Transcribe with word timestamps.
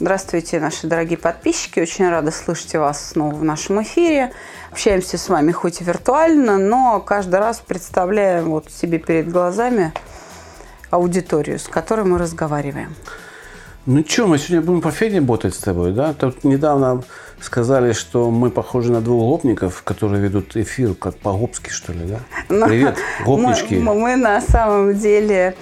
Здравствуйте, 0.00 0.58
наши 0.58 0.88
дорогие 0.88 1.16
подписчики. 1.16 1.78
Очень 1.78 2.08
рада 2.08 2.32
слышать 2.32 2.74
вас 2.74 3.10
снова 3.10 3.32
в 3.32 3.44
нашем 3.44 3.80
эфире. 3.84 4.32
Общаемся 4.72 5.16
с 5.16 5.28
вами 5.28 5.52
хоть 5.52 5.80
и 5.80 5.84
виртуально, 5.84 6.58
но 6.58 6.98
каждый 6.98 7.38
раз 7.38 7.62
представляем 7.64 8.50
вот 8.50 8.72
себе 8.72 8.98
перед 8.98 9.30
глазами 9.30 9.92
аудиторию, 10.90 11.60
с 11.60 11.68
которой 11.68 12.04
мы 12.04 12.18
разговариваем. 12.18 12.96
Ну 13.86 14.04
что, 14.04 14.26
мы 14.26 14.38
сегодня 14.38 14.62
будем 14.62 14.80
по 14.80 14.90
Феде 14.90 15.20
ботать 15.20 15.54
с 15.54 15.58
тобой, 15.58 15.92
да? 15.92 16.12
Тут 16.12 16.42
недавно 16.42 17.04
сказали, 17.40 17.92
что 17.92 18.32
мы 18.32 18.50
похожи 18.50 18.90
на 18.90 19.00
двух 19.00 19.20
гопников, 19.20 19.84
которые 19.84 20.20
ведут 20.20 20.56
эфир, 20.56 20.94
как 20.94 21.16
по-гопски, 21.18 21.70
что 21.70 21.92
ли, 21.92 22.00
да? 22.04 22.18
Но 22.48 22.66
Привет, 22.66 22.98
гопнички. 23.24 23.76
Мы, 23.76 23.94
мы 23.94 24.16
на 24.16 24.40
самом 24.40 24.94
деле 24.94 25.54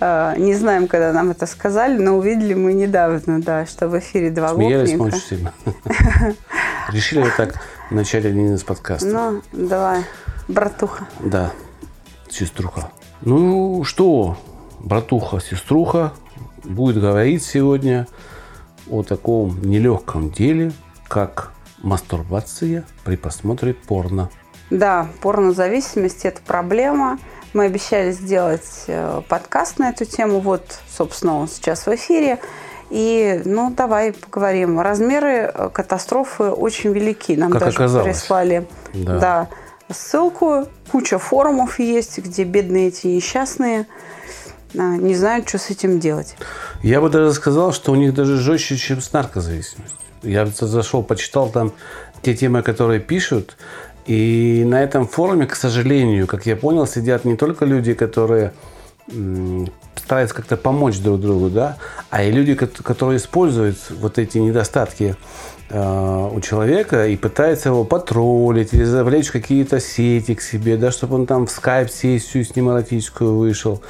не 0.00 0.54
знаем, 0.54 0.88
когда 0.88 1.12
нам 1.12 1.30
это 1.30 1.46
сказали, 1.46 1.96
но 1.98 2.16
увидели 2.16 2.54
мы 2.54 2.74
недавно, 2.74 3.40
да, 3.40 3.66
что 3.66 3.88
в 3.88 3.98
эфире 3.98 4.30
два 4.30 4.54
Смеялись 4.54 4.92
гопника. 4.92 5.16
очень 5.16 5.26
сильно. 5.26 5.52
Решили 6.92 7.30
так 7.36 7.60
начать 7.90 8.24
один 8.24 8.54
из 8.54 8.62
подкастов. 8.62 9.12
Ну, 9.12 9.42
давай, 9.52 10.04
братуха. 10.48 11.06
Да, 11.20 11.52
сеструха. 12.28 12.90
Ну 13.22 13.84
что, 13.84 14.36
братуха, 14.80 15.40
сеструха 15.40 16.12
будет 16.64 17.00
говорить 17.00 17.42
сегодня 17.42 18.06
о 18.90 19.02
таком 19.02 19.60
нелегком 19.62 20.30
деле, 20.30 20.72
как 21.08 21.52
мастурбация 21.78 22.84
при 23.04 23.16
просмотре 23.16 23.74
порно. 23.74 24.30
Да, 24.70 25.08
порнозависимость– 25.22 26.24
это 26.24 26.40
проблема. 26.42 27.18
Мы 27.56 27.64
обещали 27.64 28.10
сделать 28.10 28.84
э, 28.86 29.22
подкаст 29.30 29.78
на 29.78 29.88
эту 29.88 30.04
тему. 30.04 30.40
Вот, 30.40 30.78
собственно, 30.94 31.38
он 31.38 31.48
сейчас 31.48 31.86
в 31.86 31.94
эфире. 31.94 32.38
И, 32.90 33.40
ну, 33.46 33.72
давай 33.74 34.12
поговорим. 34.12 34.78
Размеры 34.78 35.50
э, 35.54 35.70
катастрофы 35.72 36.50
очень 36.50 36.92
велики. 36.92 37.34
Нам 37.34 37.50
Как 37.50 37.62
даже 37.62 37.76
оказалось. 37.76 38.08
прислали 38.08 38.68
Да. 38.92 39.18
да, 39.18 39.48
ссылку. 39.90 40.66
Куча 40.92 41.18
форумов 41.18 41.78
есть, 41.78 42.18
где 42.18 42.44
бедные 42.44 42.88
эти 42.88 43.06
несчастные 43.06 43.86
а, 44.74 44.98
не 44.98 45.14
знают, 45.14 45.48
что 45.48 45.56
с 45.56 45.70
этим 45.70 45.98
делать. 45.98 46.36
Я 46.82 47.00
бы 47.00 47.08
даже 47.08 47.32
сказал, 47.32 47.72
что 47.72 47.90
у 47.90 47.94
них 47.94 48.12
даже 48.12 48.36
жестче, 48.36 48.76
чем 48.76 49.00
с 49.00 49.14
наркозависимостью. 49.14 49.98
Я 50.22 50.44
зашел, 50.44 51.02
почитал 51.02 51.48
там 51.48 51.72
те 52.20 52.34
темы, 52.34 52.62
которые 52.62 53.00
пишут, 53.00 53.56
и 54.06 54.64
на 54.66 54.82
этом 54.82 55.06
форуме, 55.06 55.46
к 55.46 55.56
сожалению, 55.56 56.26
как 56.26 56.46
я 56.46 56.56
понял, 56.56 56.86
сидят 56.86 57.24
не 57.24 57.36
только 57.36 57.64
люди, 57.64 57.94
которые 57.94 58.52
стараются 59.94 60.34
как-то 60.34 60.56
помочь 60.56 60.98
друг 60.98 61.20
другу, 61.20 61.48
да, 61.48 61.76
а 62.10 62.24
и 62.24 62.30
люди, 62.30 62.54
кот- 62.54 62.82
которые 62.82 63.18
используют 63.18 63.78
вот 63.90 64.18
эти 64.18 64.38
недостатки 64.38 65.16
э, 65.70 66.30
у 66.32 66.40
человека 66.40 67.06
и 67.06 67.16
пытаются 67.16 67.68
его 67.68 67.84
потроллить 67.84 68.72
или 68.72 68.84
завлечь 68.84 69.30
какие-то 69.30 69.80
сети 69.80 70.34
к 70.34 70.42
себе, 70.42 70.76
да, 70.76 70.90
чтобы 70.90 71.16
он 71.16 71.26
там 71.26 71.46
в 71.46 71.50
скайп-сессию 71.50 72.44
с 72.44 72.56
ним 72.56 72.70
эротическую 72.70 73.36
вышел. 73.36 73.82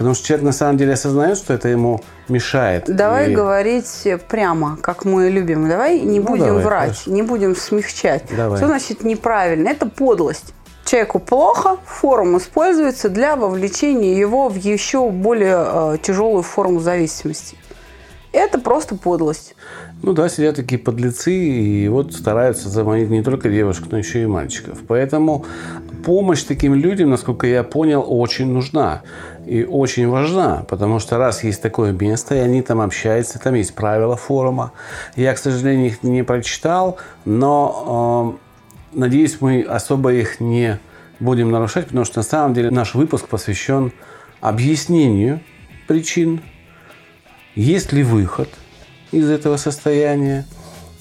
Потому 0.00 0.14
что 0.14 0.26
человек 0.28 0.46
на 0.46 0.52
самом 0.52 0.78
деле 0.78 0.94
осознает, 0.94 1.36
что 1.36 1.52
это 1.52 1.68
ему 1.68 2.00
мешает. 2.28 2.84
Давай 2.86 3.30
И- 3.32 3.34
говорить 3.34 4.08
прямо, 4.28 4.78
как 4.80 5.04
мы 5.04 5.28
любим. 5.28 5.68
Давай 5.68 6.00
не 6.00 6.20
Ну, 6.20 6.26
будем 6.26 6.46
давай, 6.46 6.64
врать, 6.64 6.90
хорошо. 6.92 7.10
не 7.10 7.20
будем 7.20 7.54
смягчать. 7.54 8.24
Давай. 8.34 8.56
Что 8.56 8.66
значит 8.68 9.04
неправильно? 9.04 9.68
Это 9.68 9.84
подлость. 9.84 10.54
Человеку 10.86 11.18
плохо, 11.18 11.76
форум 11.84 12.38
используется 12.38 13.10
для 13.10 13.36
вовлечения 13.36 14.16
его 14.16 14.48
в 14.48 14.54
еще 14.56 15.10
более 15.10 15.58
э, 15.66 15.96
тяжелую 16.00 16.44
форму 16.44 16.80
зависимости. 16.80 17.58
Это 18.32 18.58
просто 18.58 18.94
подлость. 18.96 19.54
Ну 20.02 20.14
да, 20.14 20.30
сидят 20.30 20.56
такие 20.56 20.78
подлецы 20.78 21.34
и 21.34 21.86
вот 21.88 22.14
стараются 22.14 22.70
заманить 22.70 23.10
не 23.10 23.22
только 23.22 23.50
девушек, 23.50 23.86
но 23.90 23.98
еще 23.98 24.22
и 24.22 24.26
мальчиков. 24.26 24.78
Поэтому 24.88 25.44
помощь 26.04 26.42
таким 26.42 26.74
людям, 26.74 27.10
насколько 27.10 27.46
я 27.46 27.62
понял, 27.62 28.02
очень 28.06 28.50
нужна 28.50 29.02
и 29.46 29.62
очень 29.62 30.08
важна, 30.08 30.64
потому 30.68 31.00
что 31.00 31.18
раз 31.18 31.44
есть 31.44 31.60
такое 31.60 31.92
место, 31.92 32.34
и 32.34 32.38
они 32.38 32.62
там 32.62 32.80
общаются, 32.80 33.38
там 33.38 33.54
есть 33.54 33.74
правила 33.74 34.16
форума. 34.16 34.72
Я, 35.16 35.34
к 35.34 35.38
сожалению, 35.38 35.88
их 35.88 36.02
не 36.02 36.22
прочитал, 36.22 36.96
но 37.26 38.38
э, 38.94 38.98
надеюсь, 38.98 39.38
мы 39.40 39.62
особо 39.62 40.14
их 40.14 40.40
не 40.40 40.78
будем 41.18 41.50
нарушать, 41.50 41.86
потому 41.86 42.06
что 42.06 42.20
на 42.20 42.24
самом 42.24 42.54
деле 42.54 42.70
наш 42.70 42.94
выпуск 42.94 43.28
посвящен 43.28 43.92
объяснению 44.40 45.40
причин 45.86 46.40
есть 47.54 47.92
ли 47.92 48.02
выход 48.02 48.48
из 49.12 49.28
этого 49.28 49.56
состояния? 49.56 50.46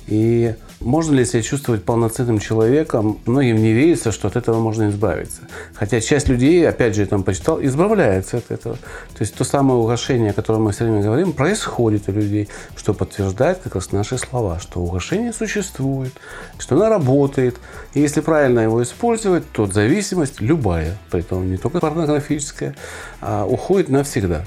И 0.07 0.55
можно 0.81 1.13
ли 1.13 1.25
себя 1.25 1.41
чувствовать 1.41 1.83
полноценным 1.83 2.39
человеком? 2.39 3.19
Многим 3.25 3.57
не 3.57 3.73
верится, 3.73 4.11
что 4.11 4.29
от 4.29 4.37
этого 4.37 4.59
можно 4.59 4.89
избавиться. 4.89 5.41
Хотя 5.73 5.99
часть 5.99 6.29
людей, 6.29 6.67
опять 6.67 6.95
же, 6.95 7.01
я 7.01 7.07
там 7.07 7.23
почитал, 7.23 7.61
избавляется 7.61 8.37
от 8.37 8.49
этого. 8.49 8.75
То 8.75 9.19
есть 9.19 9.35
то 9.35 9.43
самое 9.43 9.79
угошение, 9.79 10.31
о 10.31 10.33
котором 10.33 10.63
мы 10.63 10.71
все 10.71 10.85
время 10.85 11.01
говорим, 11.01 11.33
происходит 11.33 12.07
у 12.07 12.13
людей, 12.13 12.47
что 12.77 12.93
подтверждает 12.93 13.59
как 13.59 13.75
раз 13.75 13.91
наши 13.91 14.17
слова, 14.17 14.59
что 14.59 14.79
угошение 14.79 15.33
существует, 15.33 16.13
что 16.57 16.75
оно 16.75 16.89
работает. 16.89 17.57
И 17.93 17.99
если 17.99 18.21
правильно 18.21 18.61
его 18.61 18.81
использовать, 18.81 19.43
то 19.51 19.67
зависимость 19.67 20.39
любая, 20.39 20.97
при 21.11 21.19
этом 21.19 21.51
не 21.51 21.57
только 21.57 21.79
порнографическая, 21.79 22.73
а, 23.19 23.45
уходит 23.45 23.89
навсегда. 23.89 24.45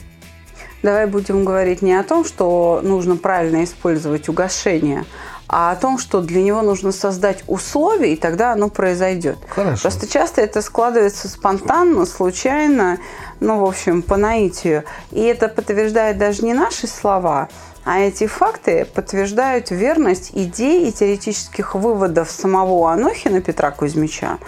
Давай 0.82 1.06
будем 1.06 1.44
говорить 1.44 1.80
не 1.80 1.94
о 1.94 2.02
том, 2.02 2.24
что 2.24 2.80
нужно 2.82 3.16
правильно 3.16 3.62
использовать 3.62 4.28
угошение, 4.28 5.04
а 5.48 5.70
о 5.70 5.76
том, 5.76 5.98
что 5.98 6.20
для 6.20 6.42
него 6.42 6.62
нужно 6.62 6.92
создать 6.92 7.44
условия, 7.46 8.14
и 8.14 8.16
тогда 8.16 8.52
оно 8.52 8.68
произойдет. 8.68 9.38
Хорошо. 9.48 9.82
Просто 9.82 10.08
часто 10.08 10.40
это 10.40 10.60
складывается 10.60 11.28
спонтанно, 11.28 12.04
случайно, 12.04 12.98
ну, 13.38 13.60
в 13.60 13.64
общем, 13.64 14.02
по 14.02 14.16
наитию. 14.16 14.84
И 15.12 15.20
это 15.20 15.48
подтверждает 15.48 16.18
даже 16.18 16.42
не 16.42 16.54
наши 16.54 16.88
слова, 16.88 17.48
а 17.84 18.00
эти 18.00 18.26
факты 18.26 18.84
подтверждают 18.84 19.70
верность 19.70 20.30
идей 20.34 20.88
и 20.88 20.92
теоретических 20.92 21.74
выводов 21.74 22.30
самого 22.30 22.92
Анохина 22.92 23.40
Петра 23.40 23.70
Кузьмича, 23.70 24.38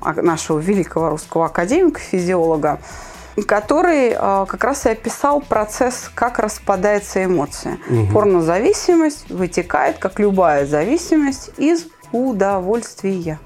а- 0.00 0.14
нашего 0.14 0.58
великого 0.58 1.10
русского 1.10 1.46
академика-физиолога, 1.46 2.80
который 3.42 4.10
э, 4.10 4.46
как 4.48 4.64
раз 4.64 4.86
и 4.86 4.90
описал 4.90 5.40
процесс, 5.40 6.10
как 6.14 6.38
распадается 6.38 7.24
эмоция. 7.24 7.78
Порнозависимость 8.12 9.30
вытекает, 9.30 9.98
как 9.98 10.18
любая 10.18 10.66
зависимость, 10.66 11.50
из 11.56 11.86
удовольствия. 12.12 13.38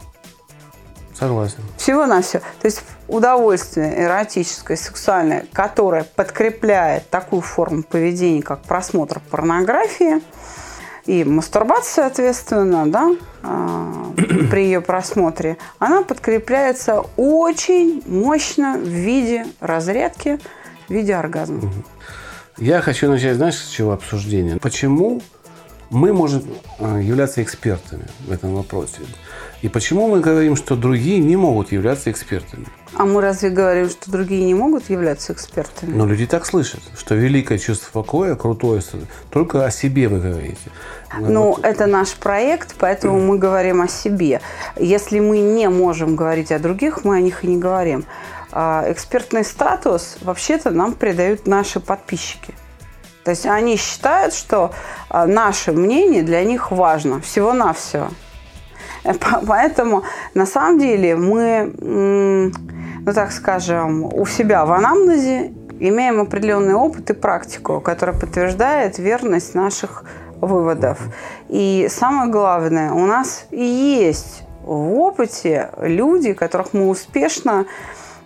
Согласен. 1.15 1.59
Всего-навсего. 1.77 2.43
То 2.61 2.67
есть 2.67 2.83
удовольствие 3.07 4.03
эротическое, 4.03 4.77
сексуальное, 4.77 5.47
которое 5.53 6.05
подкрепляет 6.05 7.09
такую 7.09 7.43
форму 7.43 7.83
поведения, 7.83 8.43
как 8.43 8.63
просмотр 8.63 9.21
порнографии 9.31 10.21
и 11.07 11.25
мастурбация, 11.25 12.05
соответственно, 12.05 12.91
да, 12.91 13.17
а, 13.43 14.13
при 14.51 14.65
ее 14.65 14.81
просмотре, 14.81 15.59
она 15.79 16.03
подкрепляется 16.03 17.03
очень 17.17 18.03
мощно 18.07 18.79
в 18.79 18.87
виде 18.89 19.47
разрядки, 19.61 20.39
в 20.89 20.93
виде 20.93 21.15
оргазма. 21.15 21.71
Я 22.57 22.81
хочу 22.81 23.11
начать, 23.11 23.37
знаешь, 23.37 23.57
с 23.57 23.69
чего 23.69 23.93
обсуждения? 23.93 24.59
Почему 24.59 25.21
мы 25.91 26.13
можем 26.13 26.45
э, 26.79 27.01
являться 27.03 27.43
экспертами 27.43 28.07
в 28.27 28.33
этом 28.33 28.55
вопросе? 28.55 29.01
И 29.65 29.69
почему 29.71 30.09
мы 30.09 30.21
говорим, 30.21 30.57
что 30.57 30.77
другие 30.77 31.21
не 31.21 31.37
могут 31.37 31.73
являться 31.73 32.11
экспертами? 32.11 32.67
А 32.93 33.07
мы 33.07 33.23
разве 33.23 33.49
говорим, 33.49 33.89
что 33.89 34.11
другие 34.11 34.45
не 34.45 34.53
могут 34.53 34.91
являться 34.91 35.33
экспертами? 35.33 35.97
Но 35.97 36.05
люди 36.05 36.27
так 36.27 36.45
слышат, 36.45 36.81
что 36.99 37.15
великое 37.15 37.57
чувство 37.57 37.91
покоя, 38.03 38.35
крутое, 38.35 38.83
только 39.31 39.65
о 39.65 39.71
себе 39.71 40.09
вы 40.09 40.21
говорите. 40.21 40.71
Ну, 41.19 41.53
Вот. 41.53 41.65
это 41.65 41.87
наш 41.87 42.13
проект, 42.13 42.75
поэтому 42.79 43.19
мы 43.19 43.39
говорим 43.39 43.81
о 43.81 43.89
себе. 43.89 44.43
Если 44.77 45.19
мы 45.19 45.39
не 45.39 45.71
можем 45.71 46.15
говорить 46.15 46.53
о 46.53 46.59
других, 46.59 47.03
мы 47.05 47.17
о 47.17 47.21
них 47.23 47.43
и 47.43 47.47
не 47.47 47.57
говорим. 47.57 48.05
А 48.53 48.85
экспертный 48.89 49.47
статус 49.47 50.19
вообще-то 50.21 50.73
нам 50.73 50.93
придают 50.93 51.47
наши 51.47 51.81
подписчики. 51.81 52.53
То 53.25 53.31
есть 53.31 53.47
они 53.47 53.79
считают, 53.79 54.35
что 54.35 54.73
а, 55.09 55.27
наше 55.27 55.73
мнение 55.73 56.23
для 56.23 56.45
них 56.45 56.71
важно. 56.71 57.23
Всего-навсего. 57.23 58.11
Поэтому 59.47 60.03
на 60.35 60.47
самом 60.47 60.79
деле 60.79 61.17
мы, 61.17 61.73
ну 61.81 63.13
так 63.13 63.33
скажем, 63.33 64.05
у 64.05 64.27
себя 64.27 64.65
в 64.65 64.73
анамнезе 64.73 65.53
имеем 65.79 66.21
определенный 66.21 66.75
опыт 66.75 67.11
и 67.11 67.13
практику, 67.13 67.81
которая 67.81 68.19
подтверждает 68.19 68.99
верность 68.99 69.55
наших 69.55 70.05
выводов. 70.41 70.99
И 71.49 71.89
самое 71.91 72.31
главное, 72.31 72.93
у 72.93 73.07
нас 73.07 73.47
есть 73.51 74.43
в 74.63 74.95
опыте 74.99 75.71
люди, 75.79 76.33
которых 76.33 76.73
мы 76.73 76.89
успешно 76.89 77.67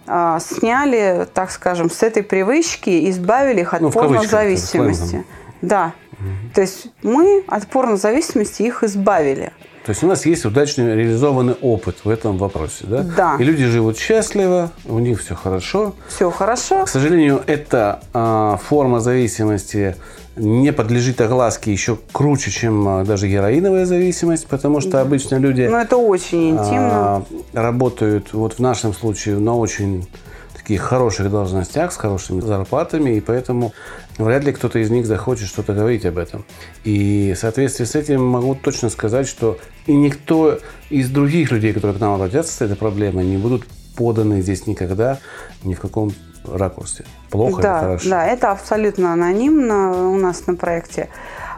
а, 0.06 0.38
сняли, 0.40 1.26
так 1.34 1.50
скажем, 1.50 1.90
с 1.90 2.02
этой 2.02 2.22
привычки, 2.22 3.10
избавили 3.10 3.60
их 3.60 3.74
от 3.74 3.80
ну, 3.80 3.90
порнозависимости. 3.90 5.24
Да. 5.60 5.92
Угу. 6.12 6.54
То 6.54 6.60
есть 6.60 6.88
мы 7.02 7.44
от 7.46 7.66
порнозависимости 7.66 8.62
их 8.62 8.84
избавили. 8.84 9.52
То 9.88 9.92
есть 9.92 10.04
у 10.04 10.06
нас 10.06 10.26
есть 10.26 10.44
удачно 10.44 10.94
реализованный 10.94 11.54
опыт 11.62 12.04
в 12.04 12.10
этом 12.10 12.36
вопросе, 12.36 12.84
да? 12.84 13.02
Да. 13.16 13.36
И 13.40 13.42
люди 13.42 13.64
живут 13.64 13.96
счастливо, 13.96 14.70
у 14.84 14.98
них 14.98 15.18
все 15.18 15.34
хорошо. 15.34 15.94
Все 16.08 16.30
хорошо. 16.30 16.84
К 16.84 16.90
сожалению, 16.90 17.42
эта 17.46 18.00
э, 18.12 18.56
форма 18.62 19.00
зависимости 19.00 19.96
не 20.36 20.74
подлежит 20.74 21.22
огласке 21.22 21.72
еще 21.72 21.98
круче, 22.12 22.50
чем 22.50 22.86
а, 22.86 23.04
даже 23.06 23.28
героиновая 23.28 23.86
зависимость, 23.86 24.46
потому 24.46 24.82
что 24.82 25.00
обычно 25.00 25.36
люди... 25.36 25.62
Ну, 25.62 25.78
это 25.78 25.96
очень 25.96 26.50
интимно. 26.50 27.24
Работают, 27.54 28.34
вот 28.34 28.58
в 28.58 28.58
нашем 28.58 28.92
случае, 28.92 29.38
на 29.38 29.56
очень 29.56 30.06
таких 30.54 30.82
хороших 30.82 31.30
должностях, 31.30 31.92
с 31.92 31.96
хорошими 31.96 32.42
зарплатами, 32.42 33.16
и 33.16 33.20
поэтому 33.20 33.72
вряд 34.18 34.44
ли 34.44 34.52
кто-то 34.52 34.78
из 34.78 34.90
них 34.90 35.06
захочет 35.06 35.48
что-то 35.48 35.72
говорить 35.72 36.04
об 36.04 36.18
этом. 36.18 36.44
И 36.84 37.32
в 37.36 37.38
соответствии 37.38 37.84
с 37.84 37.94
этим 37.94 38.24
могу 38.24 38.54
точно 38.54 38.90
сказать, 38.90 39.26
что 39.26 39.58
и 39.86 39.94
никто 39.94 40.58
из 40.90 41.10
других 41.10 41.50
людей, 41.50 41.72
которые 41.72 41.96
к 41.96 42.00
нам 42.00 42.14
обратятся 42.14 42.52
с 42.52 42.60
этой 42.60 42.76
проблемой, 42.76 43.24
не 43.24 43.36
будут 43.36 43.66
поданы 43.96 44.40
здесь 44.42 44.66
никогда, 44.66 45.18
ни 45.64 45.74
в 45.74 45.80
каком 45.80 46.12
ракурсе. 46.44 47.04
Плохо 47.30 47.62
да, 47.62 47.78
или 47.78 47.84
хорошо? 47.84 48.10
Да, 48.10 48.26
это 48.26 48.50
абсолютно 48.50 49.12
анонимно 49.12 50.10
у 50.10 50.16
нас 50.16 50.46
на 50.46 50.54
проекте. 50.54 51.08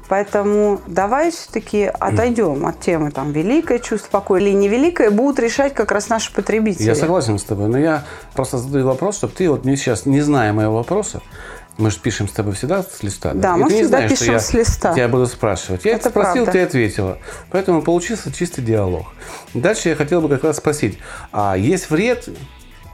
Поэтому 0.08 0.80
давай 0.88 1.30
все-таки 1.30 1.84
отойдем 1.84 2.66
от 2.66 2.80
темы 2.80 3.12
там 3.12 3.30
великое 3.30 3.78
чувство 3.78 4.10
покоя 4.10 4.40
или 4.40 4.50
невеликое, 4.50 5.08
будут 5.12 5.38
решать 5.38 5.72
как 5.72 5.92
раз 5.92 6.08
наши 6.08 6.34
потребители. 6.34 6.82
Я 6.82 6.96
согласен 6.96 7.38
с 7.38 7.44
тобой, 7.44 7.68
но 7.68 7.78
я 7.78 8.02
просто 8.34 8.58
задаю 8.58 8.86
вопрос, 8.86 9.18
чтобы 9.18 9.34
ты 9.34 9.48
вот 9.48 9.64
мне 9.64 9.76
сейчас, 9.76 10.06
не 10.06 10.20
зная 10.20 10.52
моего 10.52 10.74
вопроса, 10.74 11.22
мы 11.80 11.90
же 11.90 11.98
пишем 11.98 12.28
с 12.28 12.32
тобой 12.32 12.54
всегда 12.54 12.82
с 12.82 13.02
листа. 13.02 13.32
Да, 13.32 13.40
да? 13.40 13.56
мы 13.56 13.68
всегда 13.68 13.88
знаешь, 13.88 14.10
пишем 14.10 14.34
я 14.34 14.40
с 14.40 14.52
листа. 14.52 14.94
Тебя 14.94 15.08
буду 15.08 15.26
спрашивать. 15.26 15.84
Я 15.84 15.92
это 15.92 16.10
спросил, 16.10 16.44
правда. 16.44 16.52
ты 16.52 16.62
ответила. 16.62 17.18
Поэтому 17.50 17.82
получился 17.82 18.32
чистый 18.32 18.62
диалог. 18.62 19.06
Дальше 19.54 19.88
я 19.88 19.96
хотел 19.96 20.20
бы 20.20 20.28
как 20.28 20.44
раз 20.44 20.58
спросить, 20.58 20.98
а 21.32 21.56
есть 21.56 21.90
вред 21.90 22.28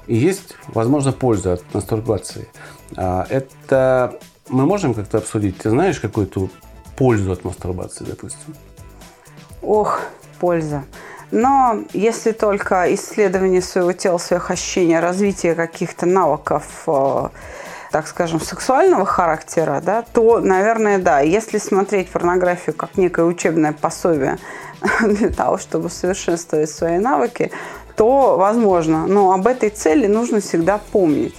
и 0.07 0.17
есть, 0.17 0.55
возможно, 0.69 1.13
польза 1.13 1.55
от 1.55 1.75
мастурбации. 1.75 2.49
А 2.97 3.27
это 3.29 4.19
мы 4.49 4.67
можем 4.67 4.95
как-то 4.95 5.19
обсудить? 5.19 5.59
Ты 5.59 5.71
знаешь 5.71 6.01
какую-то 6.01 6.49
пользу 6.97 7.33
от 7.33 7.45
мастурбации, 7.45 8.05
допустим? 8.05 8.55
Ох, 9.63 10.01
польза. 10.39 10.85
Но 11.33 11.83
если 11.93 12.31
только 12.31 12.95
исследование 12.95 13.61
своего 13.61 13.93
тела, 13.93 14.19
своих 14.19 14.51
ощущений, 14.51 14.99
развитие 14.99 15.55
каких-то 15.55 16.07
навыков, 16.07 16.85
э, 16.87 17.29
так 17.97 18.09
скажем, 18.09 18.43
сексуального 18.43 19.07
характера, 19.07 19.81
да, 19.83 20.05
то, 20.13 20.41
наверное, 20.41 20.99
да. 20.99 21.21
Если 21.21 21.57
смотреть 21.57 22.11
порнографию 22.11 22.77
как 22.77 22.99
некое 22.99 23.25
учебное 23.25 23.73
пособие 23.73 24.37
для 25.01 25.31
того, 25.31 25.57
чтобы 25.57 25.89
совершенствовать 25.89 26.69
свои 26.69 26.99
навыки, 26.99 27.53
то 27.97 28.37
возможно. 28.37 29.07
Но 29.07 29.33
об 29.33 29.47
этой 29.47 29.71
цели 29.71 30.07
нужно 30.07 30.41
всегда 30.41 30.79
помнить. 30.93 31.35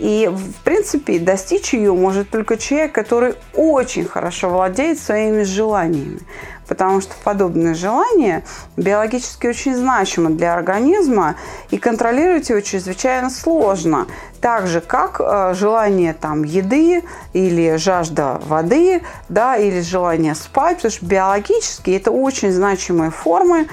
И, 0.00 0.28
в 0.28 0.54
принципе, 0.62 1.18
достичь 1.18 1.74
ее 1.74 1.92
может 1.92 2.30
только 2.30 2.56
человек, 2.56 2.92
который 2.92 3.34
очень 3.54 4.04
хорошо 4.04 4.48
владеет 4.48 4.98
своими 4.98 5.42
желаниями. 5.42 6.20
Потому 6.68 7.00
что 7.00 7.14
подобные 7.24 7.74
желания 7.74 8.44
биологически 8.76 9.46
очень 9.46 9.74
значимы 9.74 10.30
для 10.30 10.54
организма, 10.54 11.36
и 11.70 11.78
контролировать 11.78 12.50
его 12.50 12.60
чрезвычайно 12.60 13.30
сложно. 13.30 14.06
Так 14.40 14.66
же, 14.66 14.80
как 14.80 15.20
э, 15.20 15.54
желание 15.54 16.12
там, 16.12 16.44
еды 16.44 17.02
или 17.32 17.76
жажда 17.76 18.40
воды, 18.46 19.02
да, 19.28 19.56
или 19.56 19.80
желание 19.80 20.34
спать, 20.34 20.76
потому 20.76 20.92
что 20.92 21.06
биологически 21.06 21.90
это 21.90 22.10
очень 22.10 22.52
значимые 22.52 23.10
формы 23.10 23.68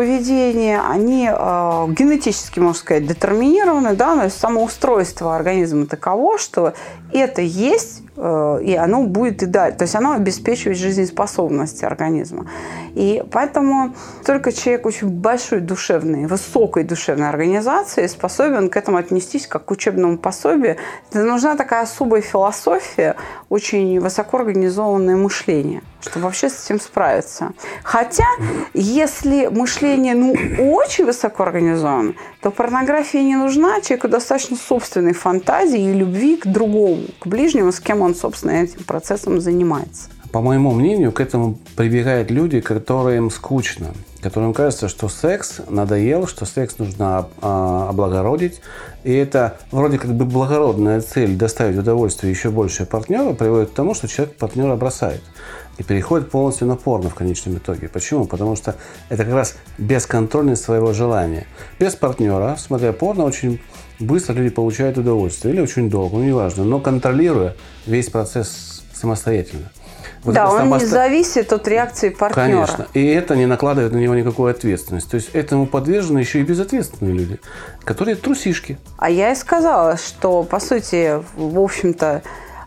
поведения, 0.00 0.80
они 0.80 1.28
э, 1.30 1.30
генетически, 1.30 2.58
можно 2.58 2.80
сказать, 2.80 3.06
детерминированы, 3.06 3.94
да, 3.94 4.24
есть 4.24 4.40
самоустройство 4.40 5.36
организма 5.36 5.84
таково, 5.84 6.38
что 6.38 6.72
это 7.12 7.42
есть, 7.42 8.00
э, 8.16 8.60
и 8.64 8.74
оно 8.76 9.02
будет 9.02 9.42
и 9.42 9.46
дальше, 9.46 9.76
то 9.76 9.82
есть 9.82 9.94
оно 9.94 10.12
обеспечивает 10.12 10.78
жизнеспособность 10.78 11.84
организма. 11.84 12.46
И 12.94 13.22
поэтому 13.30 13.94
только 14.24 14.52
человек 14.52 14.86
очень 14.86 15.10
большой 15.10 15.60
душевной, 15.60 16.24
высокой 16.24 16.84
душевной 16.84 17.28
организации 17.28 18.06
способен 18.06 18.70
к 18.70 18.78
этому 18.78 18.96
отнестись 18.96 19.46
как 19.46 19.66
к 19.66 19.70
учебному 19.70 20.16
пособию. 20.16 20.78
Это 21.10 21.24
нужна 21.24 21.56
такая 21.56 21.82
особая 21.82 22.22
философия, 22.22 23.16
очень 23.50 24.00
высоко 24.00 24.38
организованное 24.38 25.16
мышление 25.16 25.82
чтобы 26.02 26.24
вообще 26.24 26.48
с 26.48 26.64
этим 26.64 26.80
справиться. 26.80 27.52
Хотя, 27.82 28.26
если 28.74 29.46
мышление 29.46 29.89
ну, 29.96 30.34
очень 30.72 31.04
высоко 31.04 31.42
организовано, 31.42 32.14
то 32.40 32.50
порнография 32.50 33.22
не 33.22 33.36
нужна, 33.36 33.80
человеку 33.80 34.08
достаточно 34.08 34.56
собственной 34.56 35.12
фантазии 35.12 35.80
и 35.80 35.92
любви 35.92 36.36
к 36.36 36.46
другому, 36.46 37.04
к 37.18 37.26
ближнему, 37.26 37.72
с 37.72 37.80
кем 37.80 38.00
он, 38.00 38.14
собственно, 38.14 38.52
этим 38.52 38.84
процессом 38.84 39.40
занимается. 39.40 40.08
По 40.32 40.40
моему 40.40 40.70
мнению, 40.70 41.10
к 41.10 41.20
этому 41.20 41.58
прибегают 41.74 42.30
люди, 42.30 42.60
которым 42.60 43.30
скучно, 43.30 43.88
которым 44.22 44.54
кажется, 44.54 44.88
что 44.88 45.08
секс 45.08 45.60
надоел, 45.68 46.28
что 46.28 46.44
секс 46.44 46.78
нужно 46.78 47.26
а, 47.42 47.88
облагородить. 47.88 48.60
И 49.02 49.12
это 49.12 49.58
вроде 49.72 49.98
как 49.98 50.12
бы 50.14 50.24
благородная 50.24 51.00
цель 51.00 51.36
доставить 51.36 51.76
удовольствие 51.76 52.30
еще 52.30 52.50
больше 52.50 52.86
партнеру 52.86 53.34
приводит 53.34 53.70
к 53.70 53.72
тому, 53.72 53.92
что 53.94 54.06
человек 54.06 54.36
партнера 54.36 54.76
бросает 54.76 55.22
и 55.78 55.82
переходит 55.82 56.30
полностью 56.30 56.68
на 56.68 56.76
порно 56.76 57.10
в 57.10 57.14
конечном 57.14 57.56
итоге. 57.56 57.88
Почему? 57.88 58.26
Потому 58.26 58.54
что 58.54 58.76
это 59.08 59.24
как 59.24 59.34
раз 59.34 59.56
бесконтрольность 59.78 60.62
своего 60.62 60.92
желания. 60.92 61.46
Без 61.80 61.96
партнера, 61.96 62.56
смотря 62.56 62.92
порно, 62.92 63.24
очень 63.24 63.60
быстро 63.98 64.34
люди 64.34 64.50
получают 64.50 64.96
удовольствие. 64.96 65.54
Или 65.54 65.60
очень 65.60 65.90
долго, 65.90 66.18
ну 66.18 66.24
неважно, 66.24 66.62
но 66.62 66.78
контролируя 66.78 67.56
весь 67.86 68.10
процесс 68.10 68.84
самостоятельно. 68.92 69.70
Вот 70.24 70.34
да, 70.34 70.50
он 70.50 70.70
не 70.70 70.84
зависит 70.84 71.52
от 71.52 71.66
реакции 71.68 72.10
партнера. 72.10 72.66
Конечно. 72.66 72.86
И 72.94 73.06
это 73.06 73.36
не 73.36 73.46
накладывает 73.46 73.92
на 73.92 73.98
него 73.98 74.14
никакой 74.14 74.52
ответственности. 74.52 75.10
То 75.10 75.16
есть 75.16 75.30
этому 75.32 75.66
подвержены 75.66 76.18
еще 76.18 76.40
и 76.40 76.42
безответственные 76.42 77.14
люди, 77.14 77.40
которые 77.84 78.16
трусишки. 78.16 78.78
А 78.98 79.10
я 79.10 79.32
и 79.32 79.34
сказала, 79.34 79.96
что, 79.96 80.42
по 80.42 80.60
сути, 80.60 81.20
в 81.36 81.58
общем-то, 81.58 82.22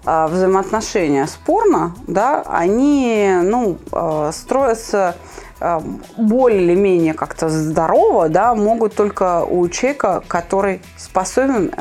а, 0.05 0.27
взаимоотношения 0.27 1.25
спорно, 1.27 1.95
да, 2.07 2.43
они 2.45 3.31
ну, 3.41 3.77
а, 3.93 4.31
строятся 4.33 5.15
а, 5.61 5.81
более 6.17 6.61
или 6.61 6.75
менее 6.75 7.13
как-то 7.13 7.47
здорово, 7.47 8.27
да, 8.27 8.53
могут 8.53 8.95
только 8.95 9.45
у 9.45 9.69
человека, 9.69 10.21
который 10.27 10.81
способен 10.97 11.71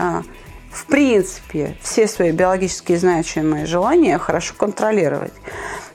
в 0.73 0.87
принципе 0.87 1.77
все 1.83 2.09
свои 2.09 2.33
биологические 2.33 2.99
значимые 2.99 3.67
желания 3.67 4.19
хорошо 4.19 4.55
контролировать. 4.57 5.33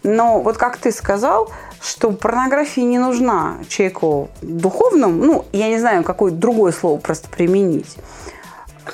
Но 0.04 0.40
вот 0.40 0.58
как 0.58 0.78
ты 0.78 0.92
сказал, 0.92 1.50
что 1.82 2.12
порнография 2.12 2.84
не 2.84 3.00
нужна 3.00 3.58
человеку 3.68 4.30
духовному, 4.42 5.24
ну, 5.24 5.46
я 5.52 5.68
не 5.70 5.80
знаю, 5.80 6.04
какое 6.04 6.32
другое 6.32 6.72
слово 6.72 7.00
просто 7.00 7.28
применить. 7.30 7.98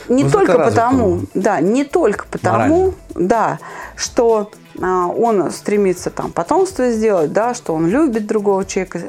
Не 0.10 0.28
только 0.28 0.58
потому, 0.58 1.22
да, 1.34 1.60
не 1.60 1.84
только 1.84 2.26
потому, 2.32 2.94
да, 3.14 3.60
что 3.96 4.52
а, 4.82 5.08
он 5.08 5.52
стремится 5.52 6.10
там 6.10 6.32
потомство 6.32 6.90
сделать, 6.92 7.32
да, 7.32 7.54
что 7.54 7.76
он 7.76 7.88
любит 7.88 8.26
другого 8.26 8.66
человека, 8.66 9.02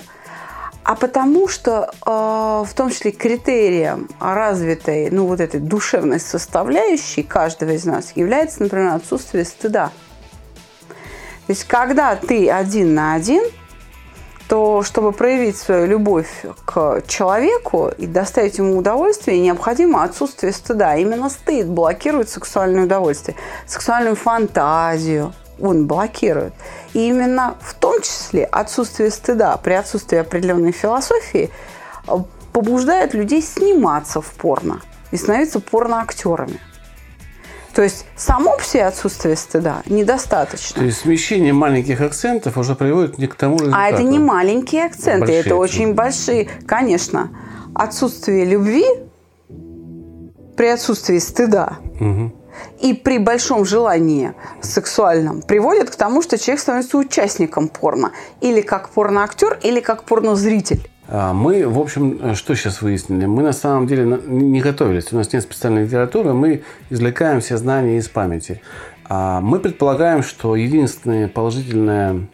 а 0.84 0.94
потому 0.94 1.48
что 1.48 1.90
э, 1.90 2.10
в 2.10 2.74
том 2.74 2.90
числе 2.90 3.10
критерием 3.10 4.08
развитой, 4.20 5.10
ну 5.10 5.26
вот 5.26 5.40
этой 5.40 5.60
душевной 5.60 6.20
составляющей 6.20 7.22
каждого 7.22 7.70
из 7.70 7.84
нас 7.84 8.12
является, 8.14 8.62
например, 8.62 8.94
отсутствие 8.94 9.44
стыда. 9.44 9.90
То 11.46 11.52
есть 11.52 11.64
когда 11.64 12.16
ты 12.16 12.50
один 12.50 12.94
на 12.94 13.14
один– 13.14 13.42
то 14.48 14.82
чтобы 14.82 15.12
проявить 15.12 15.56
свою 15.56 15.86
любовь 15.86 16.44
к 16.64 17.02
человеку 17.06 17.90
и 17.96 18.06
доставить 18.06 18.58
ему 18.58 18.76
удовольствие, 18.76 19.40
необходимо 19.40 20.04
отсутствие 20.04 20.52
стыда. 20.52 20.96
Именно 20.96 21.30
стыд 21.30 21.66
блокирует 21.66 22.28
сексуальное 22.28 22.84
удовольствие, 22.84 23.36
сексуальную 23.66 24.16
фантазию. 24.16 25.32
Он 25.60 25.86
блокирует. 25.86 26.52
И 26.92 27.08
именно 27.08 27.56
в 27.60 27.74
том 27.74 28.00
числе 28.02 28.44
отсутствие 28.44 29.10
стыда 29.10 29.56
при 29.56 29.74
отсутствии 29.74 30.18
определенной 30.18 30.72
философии 30.72 31.50
э, 32.06 32.12
побуждает 32.52 33.14
людей 33.14 33.42
сниматься 33.42 34.20
в 34.20 34.30
порно 34.32 34.80
и 35.10 35.16
становиться 35.16 35.60
порноактерами. 35.60 36.60
То 37.74 37.82
есть 37.82 38.06
само 38.16 38.56
себе 38.60 38.86
отсутствие 38.86 39.34
стыда 39.34 39.82
недостаточно. 39.86 40.78
То 40.78 40.84
есть 40.84 40.98
смещение 40.98 41.52
маленьких 41.52 42.00
акцентов 42.00 42.56
уже 42.56 42.76
приводит 42.76 43.18
не 43.18 43.26
к 43.26 43.34
тому 43.34 43.56
результату. 43.56 43.82
А 43.82 43.88
это 43.88 44.02
не 44.04 44.20
маленькие 44.20 44.86
акценты, 44.86 45.20
Большие 45.20 45.40
это 45.40 45.48
акценты. 45.48 45.54
очень 45.54 45.94
большие. 45.94 46.48
Конечно, 46.66 47.30
отсутствие 47.74 48.44
любви 48.44 48.84
при 50.56 50.66
отсутствии 50.66 51.18
стыда 51.18 51.78
и 52.80 52.94
при 52.94 53.18
большом 53.18 53.64
желании 53.64 54.32
сексуальном 54.60 55.42
приводит 55.42 55.90
к 55.90 55.96
тому, 55.96 56.22
что 56.22 56.38
человек 56.38 56.60
становится 56.60 56.98
участником 56.98 57.68
порно. 57.68 58.12
Или 58.40 58.60
как 58.60 58.90
порноактер, 58.90 59.58
или 59.62 59.80
как 59.80 60.04
порнозритель. 60.04 60.88
А, 61.08 61.32
Мы, 61.32 61.66
в 61.68 61.78
общем, 61.78 62.34
что 62.34 62.54
сейчас 62.54 62.82
выяснили? 62.82 63.26
Мы 63.26 63.42
на 63.42 63.52
самом 63.52 63.86
деле 63.86 64.20
не 64.26 64.60
готовились. 64.60 65.12
У 65.12 65.16
нас 65.16 65.32
нет 65.32 65.42
специальной 65.42 65.84
литературы. 65.84 66.32
Мы 66.32 66.62
извлекаем 66.90 67.40
все 67.40 67.56
знания 67.56 67.98
из 67.98 68.08
памяти. 68.08 68.60
А 69.06 69.40
Мы 69.40 69.58
предполагаем, 69.58 70.22
что 70.22 70.56
единственная 70.56 71.28
положительная 71.28 72.26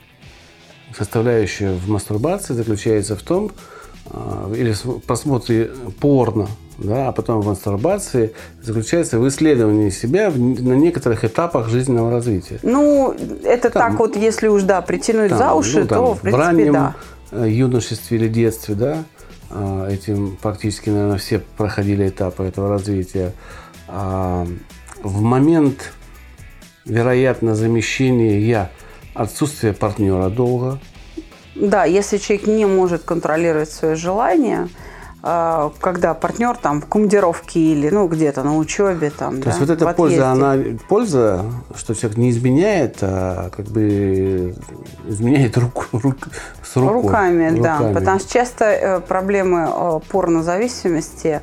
составляющая 0.97 1.73
в 1.73 1.89
мастурбации 1.89 2.55
заключается 2.55 3.17
в 3.17 3.23
том, 3.23 3.50
а, 4.07 4.53
или 4.55 4.73
в 4.73 5.00
просмотре 5.00 5.71
порно, 6.00 6.49
да, 6.80 7.08
а 7.08 7.12
потом 7.12 7.40
в 7.40 7.46
мастурбации, 7.46 8.32
заключается 8.62 9.18
в 9.18 9.28
исследовании 9.28 9.90
себя 9.90 10.30
в- 10.30 10.38
на 10.38 10.72
некоторых 10.72 11.25
этапах 11.25 11.68
жизненного 11.68 12.10
развития. 12.10 12.58
Ну, 12.62 13.14
это 13.44 13.70
Там- 13.70 13.90
так 13.92 13.99
вот, 14.00 14.16
если 14.16 14.49
уж, 14.49 14.62
да, 14.62 14.80
притянуть 14.80 15.28
Там, 15.30 15.38
за 15.38 15.52
уши, 15.54 15.80
ну, 15.82 15.87
там, 15.87 15.99
то, 15.99 16.14
в 16.14 16.20
принципе, 16.20 16.44
раннем 16.44 16.72
да. 16.72 16.94
э, 17.32 17.49
юношестве 17.50 18.18
или 18.18 18.28
детстве, 18.28 18.75
да, 18.75 19.04
а, 19.50 19.88
этим 19.90 20.37
практически, 20.40 20.90
наверное, 20.90 21.18
все 21.18 21.38
проходили 21.56 22.08
этапы 22.08 22.44
этого 22.44 22.68
развития. 22.68 23.32
А, 23.88 24.46
В 25.02 25.22
момент, 25.22 25.92
вероятно, 26.84 27.54
замещения 27.54 28.38
я 28.40 28.70
отсутствие 29.14 29.72
партнера 29.72 30.28
долго, 30.28 30.78
Да, 31.56 31.84
если 31.84 32.18
человек 32.18 32.46
не 32.46 32.64
может 32.66 33.02
контролировать 33.02 33.70
свое 33.70 33.94
желание, 33.96 34.68
когда 35.23 36.15
партнер 36.15 36.57
там 36.57 36.81
в 36.81 36.87
командировке 36.87 37.61
или 37.61 37.91
ну 37.91 38.09
где-то 38.09 38.43
на 38.43 38.57
учебе 38.57 39.11
там, 39.11 39.39
То 39.39 39.45
да, 39.45 39.50
есть 39.50 39.61
вот 39.61 39.71
эта 39.71 39.87
польза, 39.93 40.31
она 40.31 40.57
польза, 40.89 41.45
что 41.75 41.95
человек 41.95 42.17
не 42.17 42.31
изменяет, 42.31 42.99
а 43.03 43.50
как 43.50 43.67
бы 43.67 44.55
изменяет 45.07 45.59
руку, 45.59 45.85
рук- 45.93 46.29
с 46.62 46.77
рукой. 46.77 47.03
Руками, 47.03 47.61
да. 47.61 47.79
Руками. 47.79 47.95
Потому 47.95 48.19
что 48.19 48.33
часто 48.33 48.65
э, 48.65 49.00
проблемы 49.00 49.69
э, 49.71 50.00
порнозависимости 50.09 51.43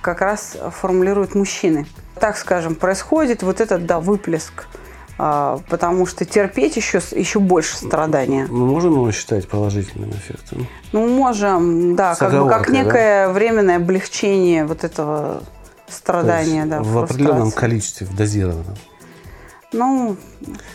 как 0.00 0.20
раз 0.20 0.56
формулируют 0.80 1.34
мужчины. 1.34 1.86
Так 2.20 2.36
скажем, 2.36 2.74
происходит 2.74 3.42
вот 3.42 3.60
этот, 3.60 3.86
да, 3.86 4.00
выплеск. 4.00 4.66
А, 5.18 5.58
Потому 5.68 6.06
что 6.06 6.24
терпеть 6.24 6.76
еще, 6.76 7.00
еще 7.10 7.40
больше 7.40 7.76
страдания. 7.76 8.46
Мы 8.48 8.66
можем 8.66 8.92
его 8.92 9.10
считать 9.10 9.48
положительным 9.48 10.10
эффектом? 10.10 10.68
Ну, 10.92 11.08
можем, 11.08 11.96
да, 11.96 12.14
С 12.14 12.18
как, 12.18 12.30
бы, 12.30 12.48
как 12.48 12.68
оговоркой, 12.68 12.74
да? 12.74 12.82
некое 12.82 13.28
временное 13.28 13.76
облегчение 13.76 14.64
вот 14.64 14.84
этого 14.84 15.42
То 15.86 15.92
страдания, 15.92 16.66
да, 16.66 16.82
в 16.82 16.98
определенном 16.98 17.50
количестве, 17.50 18.06
в 18.06 18.14
дозированном. 18.14 18.76
Ну, 19.72 20.16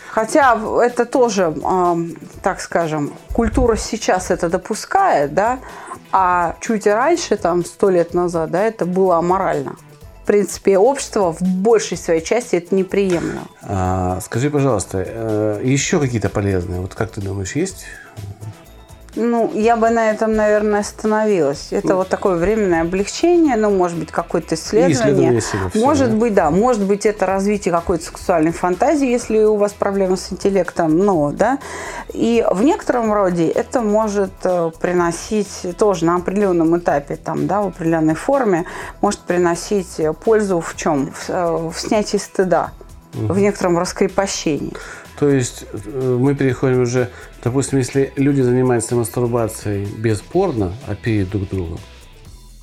хотя 0.09 0.59
это 0.83 1.05
тоже, 1.05 1.55
ам, 1.63 2.11
так 2.43 2.61
скажем, 2.61 3.13
культура 3.31 3.75
сейчас 3.75 4.29
это 4.29 4.49
допускает, 4.49 5.33
да, 5.33 5.59
а 6.11 6.57
чуть 6.59 6.85
раньше, 6.85 7.37
там, 7.37 7.65
сто 7.65 7.89
лет 7.89 8.13
назад, 8.13 8.51
да, 8.51 8.61
это 8.61 8.85
было 8.85 9.17
аморально. 9.17 9.75
В 10.23 10.25
принципе, 10.25 10.77
общество 10.77 11.33
в 11.33 11.41
большей 11.41 11.97
своей 11.97 12.23
части 12.23 12.55
это 12.55 12.73
не 12.73 12.85
приемлемо. 12.85 13.41
А, 13.61 14.21
скажи, 14.21 14.49
пожалуйста, 14.49 15.03
э, 15.05 15.61
еще 15.65 15.99
какие-то 15.99 16.29
полезные, 16.29 16.79
вот 16.79 16.95
как 16.95 17.11
ты 17.11 17.19
думаешь, 17.19 17.57
есть? 17.57 17.83
Ну, 19.15 19.51
я 19.53 19.77
бы 19.77 19.89
на 19.89 20.09
этом, 20.09 20.35
наверное, 20.35 20.79
остановилась. 20.79 21.67
Это 21.71 21.95
вот 21.95 22.09
такое 22.09 22.35
временное 22.35 22.81
облегчение, 22.81 23.55
ну, 23.55 23.69
может 23.69 23.97
быть, 23.97 24.11
какое-то 24.11 24.55
исследование. 24.55 25.39
себя 25.41 25.69
может 25.75 26.11
да? 26.11 26.15
быть, 26.15 26.33
да. 26.33 26.49
Может 26.49 26.83
быть, 26.83 27.05
это 27.05 27.25
развитие 27.25 27.73
какой-то 27.73 28.05
сексуальной 28.05 28.51
фантазии, 28.51 29.07
если 29.07 29.43
у 29.43 29.55
вас 29.55 29.73
проблемы 29.73 30.17
с 30.17 30.31
интеллектом, 30.31 30.97
ну, 30.97 31.31
да. 31.31 31.59
И 32.13 32.45
в 32.49 32.63
некотором 32.63 33.13
роде 33.13 33.47
это 33.47 33.81
может 33.81 34.31
э, 34.43 34.71
приносить 34.79 35.77
тоже 35.77 36.05
на 36.05 36.15
определенном 36.15 36.77
этапе, 36.77 37.15
там, 37.15 37.45
да, 37.45 37.61
в 37.61 37.67
определенной 37.67 38.15
форме, 38.15 38.65
может 39.01 39.19
приносить 39.21 39.99
пользу 40.23 40.59
в 40.59 40.75
чем? 40.75 41.11
В, 41.11 41.29
э, 41.29 41.69
в 41.71 41.79
снятии 41.79 42.17
стыда, 42.17 42.71
в 43.13 43.37
некотором 43.37 43.77
раскрепощении. 43.77 44.73
То 45.19 45.29
есть 45.29 45.65
э, 45.71 46.17
мы 46.19 46.35
переходим 46.35 46.81
уже, 46.81 47.09
допустим, 47.43 47.77
если 47.77 48.13
люди 48.15 48.41
занимаются 48.41 48.95
мастурбацией 48.95 49.85
без 49.85 50.21
порно, 50.21 50.73
а 50.87 50.95
перед 50.95 51.29
друг 51.29 51.49
другом, 51.49 51.79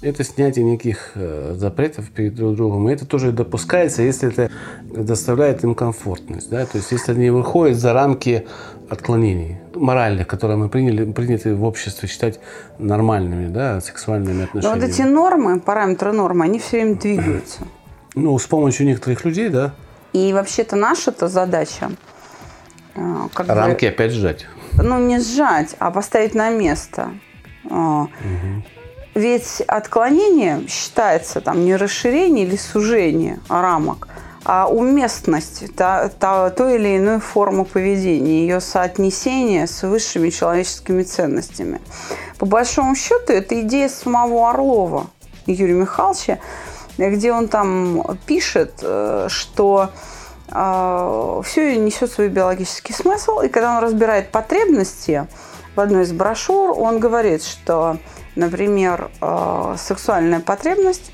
это 0.02 0.24
снятие 0.24 0.64
неких 0.64 1.12
э, 1.14 1.54
запретов 1.56 2.10
перед 2.10 2.34
друг 2.34 2.56
другом. 2.56 2.88
И 2.88 2.92
это 2.92 3.04
тоже 3.04 3.32
допускается, 3.32 4.02
если 4.02 4.30
это 4.30 4.50
доставляет 4.82 5.62
им 5.62 5.74
комфортность. 5.74 6.48
Да? 6.48 6.64
То 6.64 6.78
есть 6.78 6.90
если 6.90 7.12
они 7.12 7.28
выходят 7.28 7.76
за 7.76 7.92
рамки 7.92 8.46
отклонений 8.88 9.58
моральных, 9.74 10.26
которые 10.26 10.56
мы 10.56 10.70
приняли, 10.70 11.10
приняты 11.12 11.54
в 11.54 11.64
обществе 11.64 12.08
считать 12.08 12.40
нормальными, 12.78 13.48
да, 13.48 13.80
сексуальными 13.80 14.38
Но 14.38 14.44
отношениями. 14.44 14.80
вот 14.80 14.88
эти 14.88 15.02
нормы, 15.02 15.60
параметры 15.60 16.12
нормы, 16.12 16.46
они 16.46 16.58
все 16.58 16.78
время 16.78 16.96
двигаются. 16.96 17.60
Ну, 18.14 18.38
с 18.38 18.46
помощью 18.46 18.86
некоторых 18.86 19.24
людей, 19.24 19.50
да, 19.50 19.74
И 20.12 20.32
вообще-то 20.32 20.76
наша-то 20.76 21.28
задача 21.28 21.90
э, 23.00 23.28
как 23.34 23.46
бы, 23.46 23.54
рамки 23.54 23.86
опять 23.86 24.12
сжать. 24.12 24.46
ну, 24.76 24.98
не 24.98 25.18
сжать, 25.20 25.74
а 25.78 25.90
поставить 25.90 26.34
на 26.34 26.50
место. 26.50 27.10
А, 27.70 28.06
Ведь 29.14 29.62
отклонение 29.66 30.66
считается 30.68 31.40
там 31.40 31.64
не 31.64 31.74
расширение 31.76 32.46
или 32.46 32.56
сужение 32.56 33.40
рамок, 33.48 34.06
а 34.44 34.68
уместность 34.68 35.74
та- 35.74 36.08
та- 36.08 36.50
той 36.50 36.76
или 36.76 36.96
иной 36.96 37.18
формы 37.20 37.64
поведения, 37.64 38.42
ее 38.42 38.60
соотнесение 38.60 39.66
с 39.66 39.82
высшими 39.82 40.30
человеческими 40.30 41.02
ценностями. 41.02 41.80
По 42.38 42.46
большому 42.46 42.94
счету, 42.94 43.32
это 43.32 43.60
идея 43.62 43.88
самого 43.88 44.50
Орлова 44.50 45.08
Юрия 45.46 45.74
Михайловича, 45.74 46.38
где 46.96 47.32
он 47.32 47.48
там 47.48 48.16
пишет, 48.26 48.74
э, 48.82 49.26
что 49.28 49.90
все 50.50 51.76
несет 51.76 52.10
свой 52.10 52.28
биологический 52.28 52.92
смысл, 52.92 53.40
и 53.40 53.48
когда 53.48 53.76
он 53.76 53.84
разбирает 53.84 54.30
потребности 54.30 55.26
в 55.76 55.80
одной 55.80 56.02
из 56.02 56.12
брошюр, 56.12 56.74
он 56.76 56.98
говорит, 56.98 57.44
что, 57.44 57.98
например, 58.34 59.10
э, 59.20 59.76
сексуальная 59.78 60.40
потребность 60.40 61.12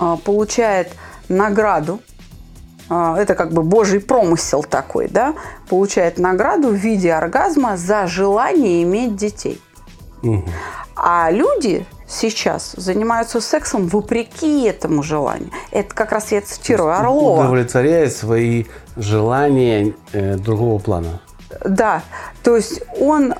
э, 0.00 0.16
получает 0.24 0.92
награду, 1.28 2.00
это 2.88 3.34
как 3.34 3.52
бы 3.52 3.62
божий 3.62 3.98
промысел 3.98 4.62
такой, 4.62 5.08
да, 5.08 5.34
получает 5.68 6.18
награду 6.18 6.68
в 6.68 6.74
виде 6.74 7.12
оргазма 7.12 7.76
за 7.76 8.06
желание 8.06 8.84
иметь 8.84 9.16
детей. 9.16 9.60
А 10.94 11.30
люди 11.32 11.84
сейчас 12.08 12.72
занимаются 12.76 13.40
сексом 13.40 13.86
вопреки 13.88 14.64
этому 14.64 15.02
желанию. 15.02 15.50
Это 15.70 15.94
как 15.94 16.12
раз 16.12 16.32
я 16.32 16.40
цитирую 16.40 16.96
Орлова. 16.96 17.40
Удовлетворяет 17.40 18.14
свои 18.14 18.64
желания 18.96 19.94
э, 20.12 20.36
другого 20.36 20.78
плана. 20.78 21.20
Да, 21.64 22.02
то 22.42 22.56
есть 22.56 22.82
он 23.00 23.34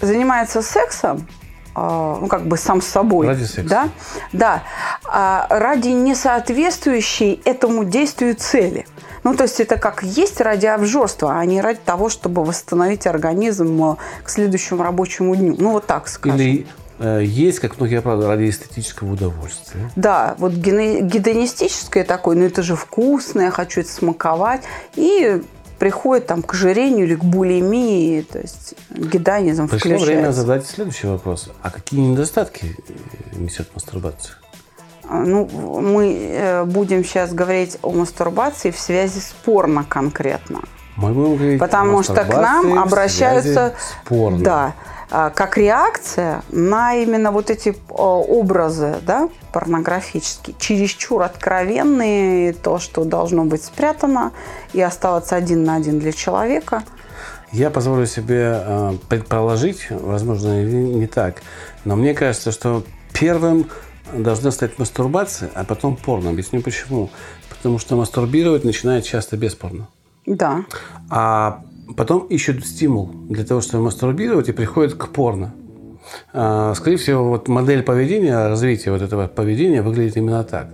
занимается 0.00 0.62
сексом, 0.62 1.26
а, 1.74 2.18
ну, 2.20 2.26
как 2.26 2.46
бы 2.46 2.56
сам 2.56 2.82
с 2.82 2.86
собой. 2.86 3.26
Ради 3.26 3.44
секса. 3.44 3.68
Да, 3.68 3.88
да 4.32 4.62
а, 5.04 5.46
ради 5.48 5.88
несоответствующей 5.88 7.40
этому 7.44 7.84
действию 7.84 8.34
цели. 8.34 8.86
Ну, 9.24 9.34
то 9.34 9.44
есть 9.44 9.60
это 9.60 9.76
как 9.76 10.02
есть 10.02 10.40
ради 10.40 10.66
обжорства, 10.66 11.38
а 11.38 11.44
не 11.44 11.60
ради 11.60 11.78
того, 11.84 12.08
чтобы 12.08 12.44
восстановить 12.44 13.06
организм 13.06 13.92
э, 13.92 13.96
к 14.24 14.28
следующему 14.28 14.82
рабочему 14.82 15.36
дню. 15.36 15.54
Ну, 15.58 15.70
вот 15.72 15.86
так 15.86 16.08
скажем. 16.08 16.40
Или 16.40 16.66
э, 16.66 16.81
есть, 17.00 17.58
как 17.58 17.78
многие 17.78 18.00
правда, 18.00 18.28
ради 18.28 18.48
эстетического 18.48 19.12
удовольствия. 19.12 19.90
Да, 19.96 20.34
вот 20.38 20.52
гедонистическое 20.52 22.04
такое, 22.04 22.36
ну 22.36 22.44
это 22.44 22.62
же 22.62 22.76
вкусно, 22.76 23.42
я 23.42 23.50
хочу 23.50 23.80
это 23.80 23.90
смаковать. 23.90 24.62
И 24.94 25.42
приходит 25.82 26.28
там 26.28 26.44
к 26.44 26.54
ожирению 26.54 27.06
или 27.06 27.16
к 27.16 27.24
булимии, 27.24 28.22
то 28.22 28.38
есть 28.38 28.74
гедонизм 28.90 29.66
Пришло 29.66 29.88
время 29.88 29.98
включается. 29.98 30.40
задать 30.40 30.66
следующий 30.66 31.08
вопрос. 31.08 31.50
А 31.60 31.70
какие 31.70 31.98
недостатки 31.98 32.76
э, 32.88 33.36
несет 33.36 33.68
мастурбация? 33.74 34.36
А, 35.08 35.24
Ну, 35.24 35.48
мы 35.80 36.16
э, 36.30 36.64
будем 36.66 37.04
сейчас 37.04 37.34
говорить 37.34 37.78
о 37.82 37.90
мастурбации 37.90 38.70
в 38.70 38.78
связи 38.78 39.18
с 39.18 39.34
порно 39.44 39.82
конкретно. 39.82 40.60
Мы 40.94 41.12
будем 41.12 41.34
говорить 41.34 41.58
Потому 41.58 42.04
что 42.04 42.24
к 42.24 42.28
нам 42.28 42.78
обращаются... 42.78 43.74
порно. 44.04 44.38
Да. 44.38 44.74
А, 45.14 45.28
Как 45.28 45.58
реакция 45.58 46.42
на 46.50 46.94
именно 46.94 47.32
вот 47.32 47.50
эти 47.50 47.76
о, 47.90 48.22
образы, 48.22 48.96
да, 49.02 49.28
порнографические, 49.52 50.56
чересчур 50.58 51.22
откровенные, 51.22 52.54
то, 52.54 52.78
что 52.78 53.04
должно 53.04 53.44
быть 53.44 53.62
спрятано 53.62 54.32
и 54.72 54.80
оставаться 54.80 55.36
один 55.36 55.64
на 55.64 55.76
один 55.76 55.98
для 55.98 56.12
человека. 56.12 56.82
Я 57.52 57.68
позволю 57.68 58.06
себе 58.06 58.64
э, 58.64 58.94
предположить, 59.10 59.88
возможно, 59.90 60.64
не 60.64 61.06
так, 61.06 61.42
но 61.84 61.94
мне 61.94 62.14
кажется, 62.14 62.50
что 62.50 62.82
первым 63.12 63.68
должна 64.14 64.50
стать 64.50 64.78
мастурбация, 64.78 65.50
а 65.54 65.64
потом 65.64 65.96
порно. 65.96 66.30
Объясню 66.30 66.62
почему. 66.62 67.10
Потому 67.50 67.78
что 67.78 67.96
мастурбировать 67.96 68.64
начинает 68.64 69.04
часто 69.04 69.36
без 69.36 69.54
порно. 69.54 69.88
Да. 70.24 70.64
А 71.10 71.62
потом 71.96 72.26
ищут 72.26 72.64
стимул 72.66 73.10
для 73.28 73.44
того, 73.44 73.60
чтобы 73.60 73.84
мастурбировать, 73.84 74.48
и 74.48 74.52
приходят 74.52 74.94
к 74.94 75.08
порно. 75.08 75.54
А, 76.32 76.74
Скорее 76.74 76.96
всего, 76.96 77.24
вот 77.24 77.48
модель 77.48 77.82
поведения, 77.82 78.48
развитие 78.48 78.92
вот 78.92 79.02
этого 79.02 79.28
поведения 79.28 79.82
выглядит 79.82 80.16
именно 80.16 80.44
так. 80.44 80.68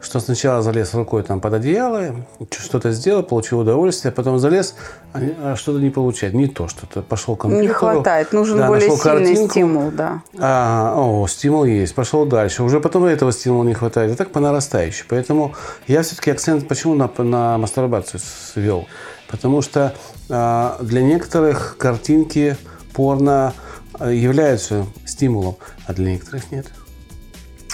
Что 0.00 0.18
сначала 0.18 0.62
залез 0.62 0.94
рукой 0.94 1.22
там 1.22 1.40
под 1.40 1.52
одеяло, 1.52 2.14
что-то 2.50 2.90
сделал, 2.90 3.22
получил 3.22 3.58
удовольствие, 3.58 4.12
потом 4.12 4.38
залез, 4.38 4.74
а 5.12 5.20
а 5.42 5.56
что-то 5.56 5.78
не 5.78 5.90
получает. 5.90 6.32
Не 6.32 6.46
то, 6.46 6.68
что-то 6.68 7.02
пошел 7.02 7.36
к 7.36 7.42
компьютеру. 7.42 7.68
Не 7.68 7.74
хватает. 7.74 8.32
Нужен 8.32 8.56
да, 8.56 8.68
более 8.68 8.88
сильный 8.88 9.02
картинку, 9.02 9.50
стимул, 9.50 9.90
да. 9.90 10.22
а, 10.38 10.94
о, 10.96 11.26
стимул 11.28 11.64
есть. 11.64 11.94
Пошел 11.94 12.24
дальше. 12.24 12.62
Уже 12.62 12.80
потом 12.80 13.04
этого 13.04 13.30
стимула 13.30 13.64
не 13.64 13.74
хватает. 13.74 14.12
И 14.12 14.14
так 14.14 14.30
по 14.30 14.40
нарастающей. 14.40 15.04
Поэтому 15.06 15.54
я 15.86 16.00
все-таки 16.00 16.30
акцент 16.30 16.66
почему 16.66 16.94
на, 16.94 17.10
на 17.18 17.58
мастурбацию 17.58 18.20
свел? 18.54 18.86
Потому 19.28 19.60
что 19.60 19.80
а, 19.88 19.92
для 20.30 21.02
некоторых 21.02 21.76
картинки 21.76 22.56
порно 22.92 23.52
а, 23.94 24.10
являются 24.10 24.86
стимулом, 25.04 25.56
а 25.86 25.92
для 25.92 26.12
некоторых 26.12 26.50
нет. 26.50 26.66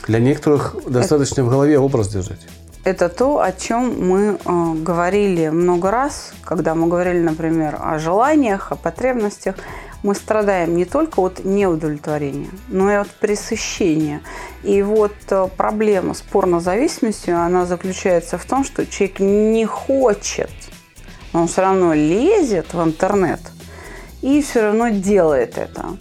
Для 0.06 0.20
некоторых 0.20 0.76
достаточно 0.88 1.44
в 1.44 1.50
голове 1.50 1.78
образ 1.78 2.08
держать. 2.08 2.40
Это 2.84 3.08
то, 3.08 3.40
о 3.40 3.50
чем 3.52 4.08
мы 4.08 4.38
э, 4.44 4.74
говорили 4.74 5.48
много 5.48 5.90
раз, 5.90 6.32
когда 6.44 6.76
мы 6.76 6.86
говорили, 6.86 7.18
например, 7.18 7.76
о 7.80 7.98
желаниях, 7.98 8.70
о 8.70 8.76
потребностях. 8.76 9.56
Мы 10.04 10.14
страдаем 10.14 10.76
не 10.76 10.84
только 10.84 11.18
от 11.18 11.44
неудовлетворения, 11.44 12.50
но 12.68 12.92
и 12.92 12.94
от 12.94 13.10
пресыщения. 13.10 14.20
И 14.62 14.82
вот 14.82 15.14
э, 15.30 15.48
проблема 15.56 16.14
с 16.14 16.22
порнозависимостью, 16.22 17.36
она 17.40 17.66
заключается 17.66 18.38
в 18.38 18.44
том, 18.44 18.62
что 18.62 18.86
человек 18.86 19.18
не 19.18 19.66
хочет, 19.66 20.50
но 21.36 21.42
он 21.42 21.48
все 21.48 21.60
равно 21.60 21.92
лезет 21.92 22.72
в 22.72 22.82
интернет 22.82 23.40
и 24.22 24.40
все 24.40 24.62
равно 24.62 24.88
делает 24.88 25.58
это. 25.58 25.98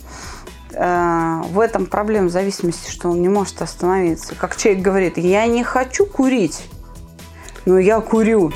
Э, 0.72 1.42
В 1.50 1.60
этом 1.60 1.88
проблема 1.88 2.30
зависимости, 2.30 2.90
что 2.90 3.10
он 3.10 3.22
не 3.22 3.28
может 3.28 3.62
остановиться. 3.62 4.34
Как 4.34 4.56
человек 4.56 4.82
говорит, 4.82 5.18
я 5.18 5.46
не 5.48 5.62
хочу 5.62 6.06
курить, 6.06 6.64
но 7.66 7.78
я 7.78 8.00
курю. 8.00 8.54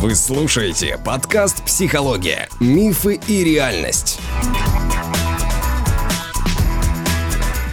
Вы 0.00 0.16
слушаете 0.16 0.98
подкаст 1.04 1.62
«Психология. 1.62 2.48
Мифы 2.58 3.20
и 3.28 3.44
реальность». 3.44 4.18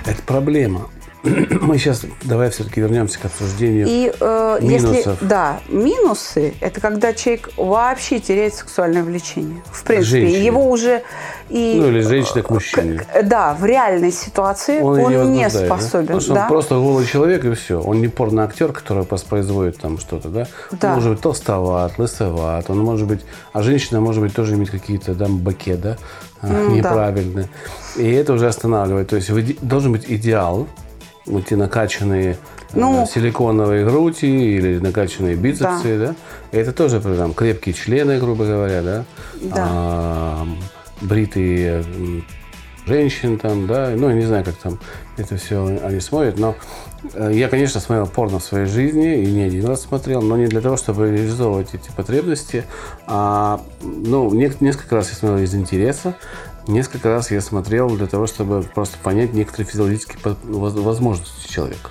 Это 0.06 0.22
проблема. 0.22 0.92
Мы 1.62 1.78
сейчас 1.78 2.04
давай 2.24 2.50
все-таки 2.50 2.82
вернемся 2.82 3.20
к 3.20 3.26
обсуждению 3.26 3.86
И 3.88 4.14
э, 4.20 4.58
если 4.62 4.88
минусов. 4.88 5.18
да, 5.22 5.60
минусы 5.70 6.54
это 6.62 6.80
когда 6.82 7.14
человек 7.14 7.50
вообще 7.58 8.20
теряет 8.20 8.54
сексуальное 8.54 9.04
влечение. 9.04 9.62
В 9.72 9.84
принципе, 9.84 10.22
Женщине. 10.22 10.46
его 10.46 10.70
уже 10.70 11.04
и 11.50 11.78
Ну, 11.80 11.88
или 11.88 12.02
женщина 12.02 12.42
к 12.44 12.50
мужчине. 12.50 13.00
к- 13.00 13.24
да, 13.24 13.54
в 13.54 13.66
реальной 13.66 14.12
ситуации 14.12 14.82
он, 14.82 15.00
и 15.00 15.28
не 15.28 15.44
да? 15.44 15.50
способен. 15.50 16.08
Потому 16.08 16.22
что 16.22 16.34
да? 16.34 16.42
он 16.44 16.48
просто 16.48 16.76
голый 16.76 17.06
человек 17.06 17.46
и 17.46 17.54
все. 17.54 17.82
Он 17.82 18.02
не 18.02 18.08
порноактер, 18.08 18.72
который 18.74 19.06
воспроизводит 19.10 19.78
там 19.78 19.98
что-то, 19.98 20.30
да? 20.30 20.48
Да. 20.72 20.90
Он 20.90 20.96
может 20.96 21.12
быть 21.12 21.22
толстоват, 21.22 21.98
лысоват, 21.98 22.70
он 22.70 22.80
может 22.80 23.08
быть... 23.08 23.22
А 23.54 23.62
женщина 23.62 24.02
может 24.02 24.22
быть 24.22 24.34
тоже 24.34 24.56
иметь 24.56 24.70
какие-то 24.70 25.16
там 25.16 25.38
боке, 25.38 25.76
да? 25.76 25.98
Ну, 26.42 26.70
да. 26.70 26.76
неправильные. 26.76 27.50
И 27.96 28.12
это 28.12 28.34
уже 28.34 28.48
останавливает. 28.48 29.10
То 29.10 29.16
есть 29.16 29.32
должен 29.62 29.92
быть 29.92 30.06
идеал, 30.08 30.68
те 31.48 31.56
накачанные 31.56 32.38
Ну. 32.74 33.06
силиконовые 33.12 33.86
груди 33.86 34.56
или 34.56 34.78
накачанные 34.80 35.36
бицепсы, 35.36 35.98
да? 36.00 36.16
И 36.52 36.58
это 36.58 36.72
тоже 36.72 37.00
там 37.02 37.34
крепкие 37.34 37.74
члены, 37.74 38.20
грубо 38.20 38.46
говоря, 38.46 38.82
да? 38.82 39.06
Да. 39.42 39.68
А, 39.70 40.48
бритые 41.02 41.84
женщин 42.86 43.38
там, 43.38 43.68
да, 43.68 43.92
ну, 43.96 44.08
я 44.10 44.16
не 44.16 44.26
знаю, 44.26 44.46
как 44.46 44.56
там 44.56 44.80
это 45.18 45.36
все 45.36 45.66
они 45.84 46.00
смотрят, 46.00 46.40
но 46.40 46.56
э, 47.16 47.32
я, 47.34 47.50
конечно, 47.50 47.82
смотрел 47.82 48.08
порно 48.08 48.40
в 48.40 48.44
своей 48.44 48.66
жизни 48.66 49.24
и 49.24 49.26
не 49.32 49.42
один 49.44 49.66
раз 49.66 49.82
смотрел, 49.82 50.22
но 50.22 50.38
не 50.38 50.46
для 50.48 50.62
того, 50.62 50.78
чтобы 50.78 51.12
реализовывать 51.12 51.74
эти 51.74 51.90
потребности, 51.92 52.64
а, 53.06 53.60
ну, 53.82 54.34
не- 54.34 54.52
несколько 54.62 54.96
раз 54.96 55.10
я 55.10 55.16
смотрел 55.16 55.44
из 55.44 55.54
интереса, 55.54 56.16
несколько 56.68 57.10
раз 57.10 57.32
я 57.32 57.42
смотрел 57.42 57.90
для 57.90 58.08
того, 58.08 58.28
чтобы 58.28 58.64
просто 58.64 58.98
понять 59.04 59.34
некоторые 59.34 59.68
физиологические 59.68 60.18
возможности 60.46 61.52
человека. 61.52 61.90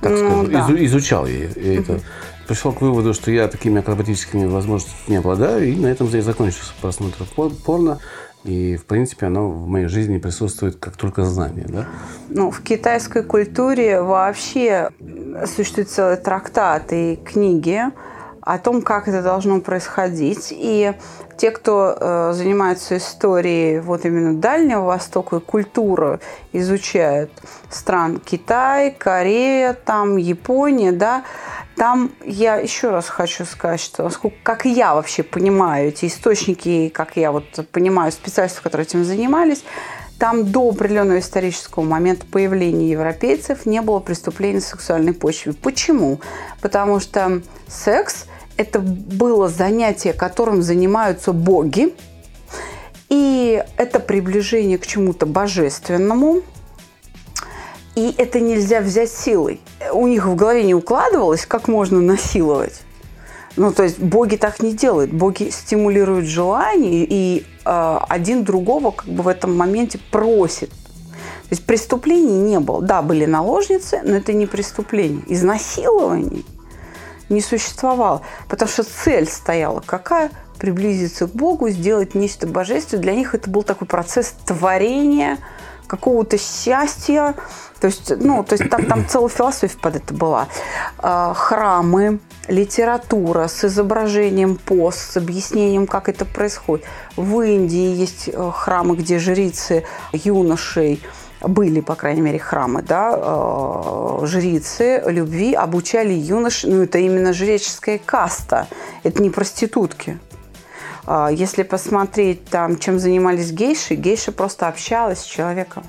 Так 0.00 0.12
Ну, 0.12 0.18
скажем, 0.18 0.52
да. 0.52 0.60
Изу- 0.60 0.84
изучал 0.86 1.26
я, 1.26 1.48
я 1.48 1.80
это. 1.80 2.00
Пришел 2.46 2.72
к 2.72 2.80
выводу, 2.80 3.12
что 3.14 3.30
я 3.30 3.46
такими 3.48 3.80
акробатическими 3.80 4.46
возможностями 4.46 5.10
не 5.10 5.16
обладаю, 5.16 5.68
и 5.68 5.76
на 5.76 5.86
этом 5.88 6.08
я 6.08 6.22
закончил 6.22 6.60
просмотр 6.80 7.24
пор- 7.36 7.52
порно. 7.64 7.98
И, 8.44 8.76
в 8.76 8.84
принципе, 8.86 9.26
оно 9.26 9.50
в 9.50 9.66
моей 9.66 9.86
жизни 9.88 10.18
присутствует 10.18 10.76
как 10.76 10.96
только 10.96 11.24
знание. 11.24 11.66
Да? 11.68 11.86
Ну, 12.28 12.50
в 12.50 12.62
китайской 12.62 13.22
культуре 13.24 14.00
вообще 14.00 14.90
существует 15.56 15.90
целый 15.90 16.16
трактат 16.16 16.92
и 16.92 17.16
книги 17.16 17.82
о 18.48 18.56
том, 18.56 18.80
как 18.80 19.08
это 19.08 19.22
должно 19.22 19.60
происходить. 19.60 20.54
И 20.56 20.94
те, 21.36 21.50
кто 21.50 21.94
э, 21.94 22.32
занимается 22.32 22.96
историей 22.96 23.78
вот 23.80 24.06
именно 24.06 24.40
Дальнего 24.40 24.84
Востока 24.86 25.36
и 25.36 25.40
культуры, 25.40 26.20
изучают 26.54 27.30
стран 27.68 28.18
Китай, 28.24 28.90
Корея, 28.90 29.74
там 29.74 30.16
Япония, 30.16 30.92
да, 30.92 31.24
там 31.76 32.10
я 32.24 32.56
еще 32.56 32.88
раз 32.88 33.10
хочу 33.10 33.44
сказать, 33.44 33.80
что 33.80 34.04
насколько, 34.04 34.38
как 34.42 34.64
я 34.64 34.94
вообще 34.94 35.22
понимаю 35.22 35.88
эти 35.88 36.06
источники, 36.06 36.88
как 36.88 37.18
я 37.18 37.32
вот 37.32 37.44
понимаю 37.70 38.10
специалистов, 38.12 38.62
которые 38.62 38.86
этим 38.86 39.04
занимались, 39.04 39.62
там 40.18 40.50
до 40.50 40.70
определенного 40.70 41.18
исторического 41.18 41.84
момента 41.84 42.24
появления 42.24 42.88
европейцев 42.88 43.66
не 43.66 43.82
было 43.82 44.00
преступлений 44.00 44.60
сексуальной 44.60 45.12
почве. 45.12 45.52
Почему? 45.52 46.20
Потому 46.62 46.98
что 46.98 47.42
секс– 47.68 48.24
это 48.58 48.80
было 48.80 49.48
занятие, 49.48 50.12
которым 50.12 50.62
занимаются 50.62 51.32
боги, 51.32 51.94
и 53.08 53.64
это 53.78 54.00
приближение 54.00 54.76
к 54.78 54.86
чему-то 54.86 55.24
божественному, 55.24 56.42
и 57.94 58.14
это 58.18 58.40
нельзя 58.40 58.80
взять 58.80 59.10
силой. 59.10 59.60
У 59.92 60.06
них 60.06 60.26
в 60.26 60.34
голове 60.34 60.64
не 60.64 60.74
укладывалось, 60.74 61.46
как 61.46 61.68
можно 61.68 62.00
насиловать. 62.00 62.82
Ну, 63.56 63.72
то 63.72 63.84
есть 63.84 63.98
боги 63.98 64.36
так 64.36 64.60
не 64.60 64.72
делают. 64.72 65.12
Боги 65.12 65.50
стимулируют 65.50 66.26
желание, 66.26 67.06
и 67.08 67.44
э, 67.64 67.98
один 68.08 68.44
другого 68.44 68.90
как 68.90 69.06
бы 69.06 69.22
в 69.22 69.28
этом 69.28 69.56
моменте 69.56 69.98
просит. 70.10 70.70
То 70.70 71.54
есть 71.54 71.64
преступлений 71.64 72.38
не 72.38 72.60
было. 72.60 72.82
Да, 72.82 73.02
были 73.02 73.24
наложницы, 73.24 74.00
но 74.04 74.16
это 74.16 74.32
не 74.32 74.46
преступление. 74.46 75.22
Изнасилований 75.26 76.44
не 77.28 77.40
существовало. 77.40 78.22
Потому 78.48 78.70
что 78.70 78.84
цель 78.84 79.28
стояла 79.28 79.80
какая? 79.84 80.30
Приблизиться 80.58 81.26
к 81.26 81.30
Богу, 81.30 81.68
сделать 81.68 82.14
нечто 82.14 82.46
божественное. 82.46 83.02
Для 83.02 83.14
них 83.14 83.34
это 83.34 83.48
был 83.48 83.62
такой 83.62 83.86
процесс 83.86 84.34
творения, 84.44 85.38
какого-то 85.86 86.38
счастья. 86.38 87.34
То 87.80 87.86
есть, 87.86 88.12
ну, 88.16 88.42
то 88.44 88.54
есть 88.54 88.68
там, 88.68 88.86
там 88.86 89.08
целая 89.08 89.28
философия 89.28 89.78
под 89.80 89.96
это 89.96 90.14
была. 90.14 90.48
А, 90.98 91.32
Храмы, 91.34 92.18
литература 92.48 93.46
с 93.46 93.64
изображением 93.64 94.56
поз, 94.56 94.96
с 94.96 95.16
объяснением, 95.16 95.86
как 95.86 96.08
это 96.08 96.24
происходит. 96.24 96.84
В 97.16 97.40
Индии 97.42 97.94
есть 97.94 98.28
э, 98.32 98.50
храмы, 98.54 98.96
где 98.96 99.18
жрицы 99.18 99.84
юношей 100.12 101.00
были, 101.40 101.80
по 101.80 101.94
крайней 101.94 102.20
мере, 102.20 102.38
храмы, 102.38 102.82
да, 102.82 103.12
э, 103.14 104.26
жрицы 104.26 105.02
любви 105.06 105.54
обучали 105.54 106.12
юнош, 106.12 106.64
ну, 106.64 106.82
это 106.82 106.98
именно 106.98 107.32
жреческая 107.32 107.98
каста, 108.04 108.66
это 109.02 109.22
не 109.22 109.30
проститутки. 109.30 110.18
А, 111.06 111.30
Если 111.30 111.62
посмотреть 111.62 112.44
там, 112.46 112.78
чем 112.78 112.98
занимались 112.98 113.52
гейши, 113.52 113.94
гейша 113.94 114.32
просто 114.32 114.68
общалась 114.68 115.20
с 115.20 115.24
человеком. 115.24 115.84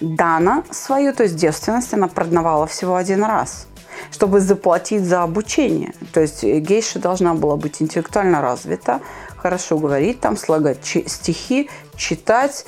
Дана 0.00 0.62
свою, 0.70 1.12
то 1.12 1.24
есть 1.24 1.36
девственность, 1.36 1.92
она 1.92 2.08
продавала 2.08 2.66
всего 2.66 2.96
один 2.96 3.24
раз. 3.24 3.66
чтобы 4.10 4.40
заплатить 4.40 5.04
за 5.04 5.22
обучение. 5.22 5.92
То 6.12 6.20
есть 6.20 6.42
э, 6.42 6.58
гейша 6.60 6.98
должна 6.98 7.34
была 7.34 7.56
быть 7.56 7.82
интеллектуально 7.82 8.40
развита, 8.40 9.00
хорошо 9.36 9.78
говорить, 9.78 10.20
там 10.20 10.36
слагать 10.36 10.78
стихи, 10.84 11.68
читать, 11.96 12.64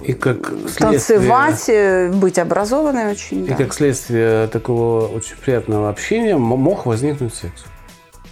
И 0.00 0.12
как 0.12 0.48
следствие, 0.66 1.18
танцевать, 1.18 1.68
э, 1.68 2.10
быть 2.12 2.38
образованной 2.38 3.12
очень. 3.12 3.44
И 3.44 3.48
да. 3.48 3.54
как 3.54 3.72
следствие 3.72 4.48
такого 4.48 5.06
очень 5.06 5.36
приятного 5.36 5.88
общения 5.88 6.36
мог 6.36 6.86
возникнуть 6.86 7.34
секс. 7.34 7.64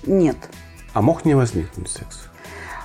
Нет. 0.07 0.37
А 0.93 1.03
мог 1.03 1.25
не 1.25 1.35
возникнуть 1.35 1.91
секс. 1.91 2.29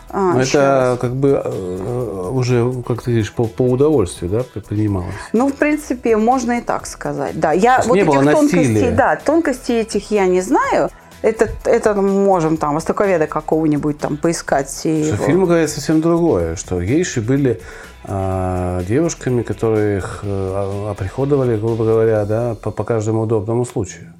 А, 0.09 0.33
Но 0.33 0.41
еще 0.41 0.57
это 0.57 0.89
раз. 0.91 0.99
как 0.99 1.15
бы 1.15 1.41
э, 1.43 2.29
уже, 2.31 2.81
как 2.87 3.01
ты 3.03 3.11
говоришь, 3.11 3.33
по, 3.33 3.43
по 3.45 3.63
удовольствию, 3.63 4.31
да, 4.31 4.43
предпринималось. 4.43 5.13
Ну, 5.33 5.49
в 5.49 5.53
принципе, 5.53 6.15
можно 6.15 6.59
и 6.59 6.61
так 6.61 6.85
сказать. 6.85 7.37
Да, 7.37 7.51
я 7.51 7.83
вот 7.85 7.95
не 7.95 8.03
было 8.05 8.21
этих 8.21 8.31
тонкостей, 8.31 8.67
насилия. 8.73 8.91
да, 8.91 9.15
тонкостей 9.17 9.81
этих 9.81 10.11
я 10.11 10.27
не 10.27 10.39
знаю. 10.39 10.89
Это, 11.23 11.49
это 11.65 11.93
можем 11.95 12.57
там 12.57 12.75
востоковеда 12.75 13.27
какого-нибудь 13.27 13.97
там 13.97 14.17
поискать. 14.17 14.69
И 14.85 15.03
Что 15.03 15.15
его- 15.15 15.25
фильм 15.25 15.45
говорит 15.45 15.69
совсем 15.69 15.99
другое, 15.99 16.55
что 16.55 16.79
гейши 16.81 17.21
были 17.21 17.59
девушками, 18.05 19.41
которых 19.41 20.19
э, 20.23 20.87
оприходовали, 20.91 21.57
грубо 21.57 21.83
говоря, 21.85 22.25
да, 22.25 22.55
по, 22.55 22.71
по 22.71 22.83
каждому 22.83 23.21
удобному 23.21 23.65
случаю. 23.65 24.13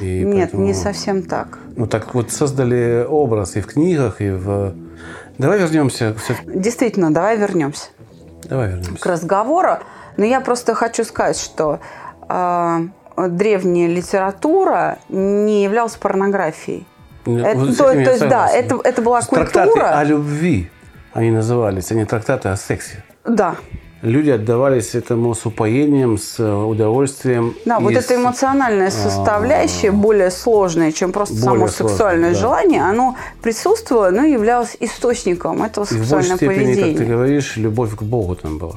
И 0.00 0.22
Нет, 0.24 0.50
поэтому- 0.50 0.64
не 0.64 0.74
совсем 0.74 1.22
так. 1.22 1.58
Ну 1.76 1.86
так 1.86 2.14
вот 2.14 2.30
создали 2.30 3.06
образ 3.08 3.56
и 3.56 3.60
в 3.60 3.66
книгах, 3.66 4.20
и 4.20 4.30
в... 4.30 4.74
Давай 5.38 5.58
вернемся. 5.58 6.16
Действительно, 6.46 7.12
давай 7.12 7.36
вернемся 7.36 7.88
Давай 8.48 8.68
вернемся. 8.70 8.98
к 9.02 9.06
разговору. 9.06 9.78
Но 10.16 10.24
я 10.24 10.40
просто 10.40 10.74
хочу 10.74 11.04
сказать, 11.04 11.38
что 11.38 11.78
а, 12.28 12.80
древняя 13.16 13.88
литература 13.88 14.98
не 15.10 15.62
являлась 15.64 15.96
порнографией. 15.96 16.86
Это- 17.26 17.58
Вот 17.58 17.76
то, 17.76 17.84
то 17.84 17.92
есть, 17.92 18.28
да, 18.28 18.48
это, 18.48 18.80
это 18.82 19.02
была 19.02 19.20
Трактаты 19.20 19.68
культура. 19.70 19.98
о 19.98 20.04
любви 20.04 20.70
они 21.16 21.30
назывались, 21.30 21.90
а 21.90 21.94
не 21.94 22.04
трактаты 22.04 22.48
о 22.48 22.56
сексе. 22.56 23.02
Да, 23.24 23.56
Люди 24.02 24.28
отдавались 24.28 24.94
этому 24.94 25.34
с 25.34 25.46
упоением, 25.46 26.18
с 26.18 26.38
э, 26.38 26.48
удовольствием. 26.48 27.56
Да, 27.64 27.80
вот 27.80 27.92
эта 27.92 28.14
эмоциональная 28.14 28.90
составляющая, 28.90 29.90
более 29.90 30.30
сложная, 30.30 30.92
чем 30.92 31.12
просто 31.12 31.36
само 31.36 31.66
сексуальное 31.66 32.34
да. 32.34 32.38
желание, 32.38 32.82
оно 32.82 33.16
присутствовало, 33.42 34.10
но 34.10 34.22
являлось 34.24 34.76
источником 34.80 35.62
этого 35.62 35.84
И 35.84 35.86
в 35.86 35.90
большей 35.90 36.04
сексуального 36.04 36.36
степени, 36.36 36.56
как 36.56 36.66
ты 36.66 36.82
поведения. 36.82 37.04
говоришь, 37.06 37.56
любовь 37.56 37.96
к 37.96 38.02
Богу 38.02 38.36
там 38.36 38.58
была. 38.58 38.76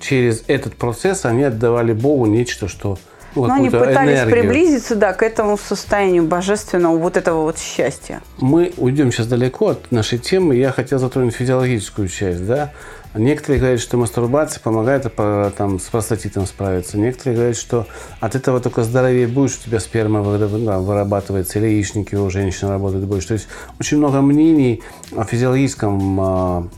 Через 0.00 0.44
этот 0.46 0.74
процесс 0.76 1.24
они 1.24 1.42
отдавали 1.42 1.92
Богу 1.92 2.26
нечто, 2.26 2.68
что... 2.68 2.98
ну, 3.34 3.46
Но 3.46 3.54
они 3.54 3.70
пытались 3.70 4.18
энергию. 4.20 4.30
приблизиться, 4.42 4.94
да, 4.96 5.12
к 5.12 5.22
этому 5.22 5.56
состоянию 5.58 6.24
божественного 6.24 6.96
вот 6.98 7.16
этого 7.16 7.42
вот 7.42 7.58
счастья. 7.58 8.20
Мы 8.38 8.72
уйдем 8.76 9.10
сейчас 9.12 9.26
далеко 9.26 9.68
от 9.68 9.90
нашей 9.90 10.18
темы. 10.18 10.56
Я 10.56 10.70
хотел 10.72 10.98
затронуть 10.98 11.34
физиологическую 11.34 12.08
часть, 12.08 12.46
да. 12.46 12.72
Некоторые 13.14 13.60
говорят, 13.60 13.80
что 13.80 13.98
мастурбация 13.98 14.60
помогает 14.62 15.12
по- 15.12 15.52
там, 15.56 15.78
с 15.78 15.82
простатитом 15.84 16.46
справиться. 16.46 16.96
Некоторые 16.96 17.36
говорят, 17.36 17.56
что 17.58 17.86
от 18.20 18.34
этого 18.34 18.58
только 18.58 18.82
здоровее 18.84 19.26
будешь, 19.26 19.58
у 19.58 19.68
тебя 19.68 19.80
сперма 19.80 20.22
вырабатывается, 20.22 21.58
или 21.58 21.66
яичники 21.66 22.14
у 22.14 22.30
женщин 22.30 22.68
работают 22.68 23.04
больше. 23.04 23.28
То 23.28 23.34
есть 23.34 23.48
очень 23.78 23.98
много 23.98 24.22
мнений 24.22 24.82
о 25.14 25.24
физиологическом 25.24 26.20
а, 26.20 26.68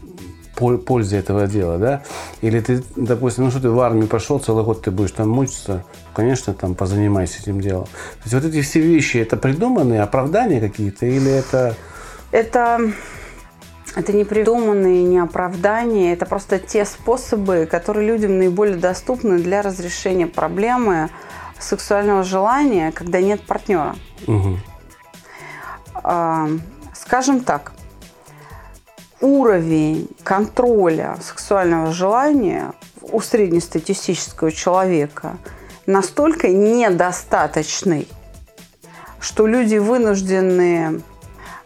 пол- 0.57 0.79
пользе 0.79 1.19
этого 1.19 1.47
дела, 1.47 1.79
да? 1.79 2.03
Или 2.41 2.59
ты, 2.61 2.83
допустим, 2.97 3.45
ну 3.45 3.51
что 3.51 3.61
ты 3.61 3.71
в 3.71 3.79
армию 3.81 4.09
пошел, 4.09 4.41
целый 4.41 4.65
год 4.65 4.83
ты 4.83 4.91
будешь 4.91 5.13
там 5.13 5.29
мучиться, 5.29 5.85
конечно, 6.15 6.55
там 6.55 6.75
позанимайся 6.75 7.41
этим 7.41 7.61
делом. 7.61 7.85
То 7.85 8.23
есть 8.25 8.35
вот 8.35 8.45
эти 8.45 8.63
все 8.63 8.81
вещи, 8.81 9.19
это 9.19 9.37
придуманные 9.37 10.03
оправдания 10.03 10.61
какие-то 10.61 11.07
или 11.07 11.31
это... 11.31 11.75
Это, 12.31 12.81
это 13.95 14.13
не 14.13 14.25
придуманные, 14.25 15.05
не 15.05 15.19
оправдания, 15.19 16.13
это 16.13 16.27
просто 16.27 16.59
те 16.59 16.85
способы, 16.85 17.69
которые 17.71 18.09
людям 18.09 18.39
наиболее 18.39 18.77
доступны 18.77 19.39
для 19.39 19.63
разрешения 19.63 20.27
проблемы 20.27 21.11
сексуального 21.59 22.23
желания, 22.23 22.93
когда 22.93 23.21
нет 23.21 23.41
партнера. 23.43 23.95
А, 25.95 26.49
скажем 26.95 27.41
так, 27.41 27.73
уровень 29.21 30.09
контроля 30.23 31.17
сексуального 31.23 31.93
желания 31.93 32.73
у 33.01 33.21
среднестатистического 33.21 34.51
человека 34.53 35.39
настолько 35.87 36.49
недостаточный, 36.49 38.09
что 39.21 39.47
люди 39.47 39.77
вынуждены 39.77 41.03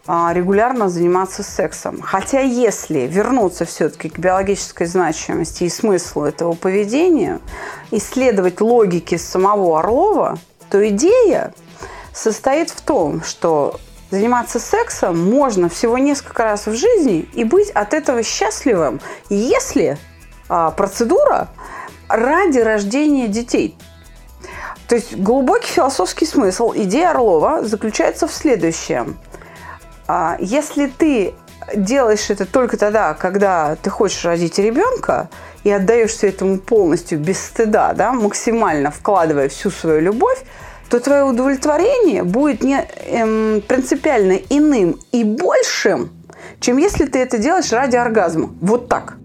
а, 0.07 0.33
регулярно 0.33 0.89
заниматься 0.89 1.43
сексом. 1.43 2.01
Хотя 2.01 2.41
если 2.41 3.01
вернуться 3.01 3.65
все-таки 3.65 4.09
к 4.09 4.19
биологической 4.19 4.87
значимости 4.87 5.65
и 5.65 5.69
смыслу 5.69 6.25
этого 6.25 6.55
поведения, 6.55 7.41
исследовать 7.91 8.61
логики 8.61 9.17
самого 9.17 9.81
Орлова, 9.81 10.39
то 10.71 10.87
идея 10.89 11.53
состоит 12.15 12.71
в 12.71 12.81
том, 12.81 13.23
что 13.23 13.79
заниматься 14.11 14.59
сексом 14.59 15.31
можно 15.31 15.69
всего 15.69 15.99
несколько 15.99 16.43
раз 16.43 16.67
в 16.67 16.75
жизни 16.75 17.29
и 17.35 17.45
быть 17.45 17.71
от 17.71 17.93
этого 17.93 18.23
счастливым, 18.23 19.01
если 19.29 19.99
а, 20.49 20.71
процедура 20.71 21.49
ради 22.09 22.61
рождения 22.61 23.29
детей. 23.29 23.77
То 24.89 24.95
есть 24.95 25.17
глубокий 25.17 25.69
философский 25.69 26.25
смысл 26.25 26.73
идеи 26.75 27.05
Орлова 27.05 27.63
заключается 27.63 28.27
в 28.27 28.33
следующем. 28.33 29.19
А, 30.07 30.37
Если 30.41 30.87
ты 30.87 31.35
делаешь 31.75 32.31
это 32.31 32.47
только 32.47 32.79
тогда, 32.79 33.13
когда 33.13 33.77
ты 33.77 33.91
хочешь 33.91 34.25
родить 34.25 34.59
ребенка 34.59 35.29
и 35.63 35.71
отдаешься 35.71 36.27
этому 36.27 36.59
полностью 36.59 37.19
без 37.19 37.39
стыда, 37.39 37.93
да, 37.93 38.13
максимально 38.13 38.91
вкладывая 38.91 39.51
всю 39.51 39.71
свою 39.71 40.01
любовь, 40.01 40.43
то 40.89 41.01
твое 41.01 41.25
удовлетворение 41.25 42.23
будет 42.23 42.63
не 42.63 42.81
эм, 43.11 43.61
принципиально 43.61 44.39
иным 44.49 44.99
и 45.13 45.23
большим, 45.23 46.11
чем 46.61 46.79
если 46.79 47.05
ты 47.05 47.19
это 47.19 47.37
делаешь 47.37 47.71
ради 47.73 47.97
оргазма. 47.97 48.49
Вот 48.63 48.89
так. 48.89 49.19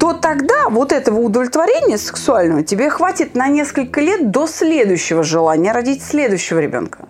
То 0.00 0.14
тогда 0.14 0.70
вот 0.70 0.92
этого 0.92 1.20
удовлетворения 1.20 1.98
сексуального 1.98 2.62
тебе 2.62 2.88
хватит 2.88 3.34
на 3.34 3.48
несколько 3.48 4.00
лет 4.00 4.30
до 4.30 4.46
следующего 4.46 5.22
желания 5.22 5.72
родить 5.72 6.02
следующего 6.02 6.58
ребенка. 6.58 7.00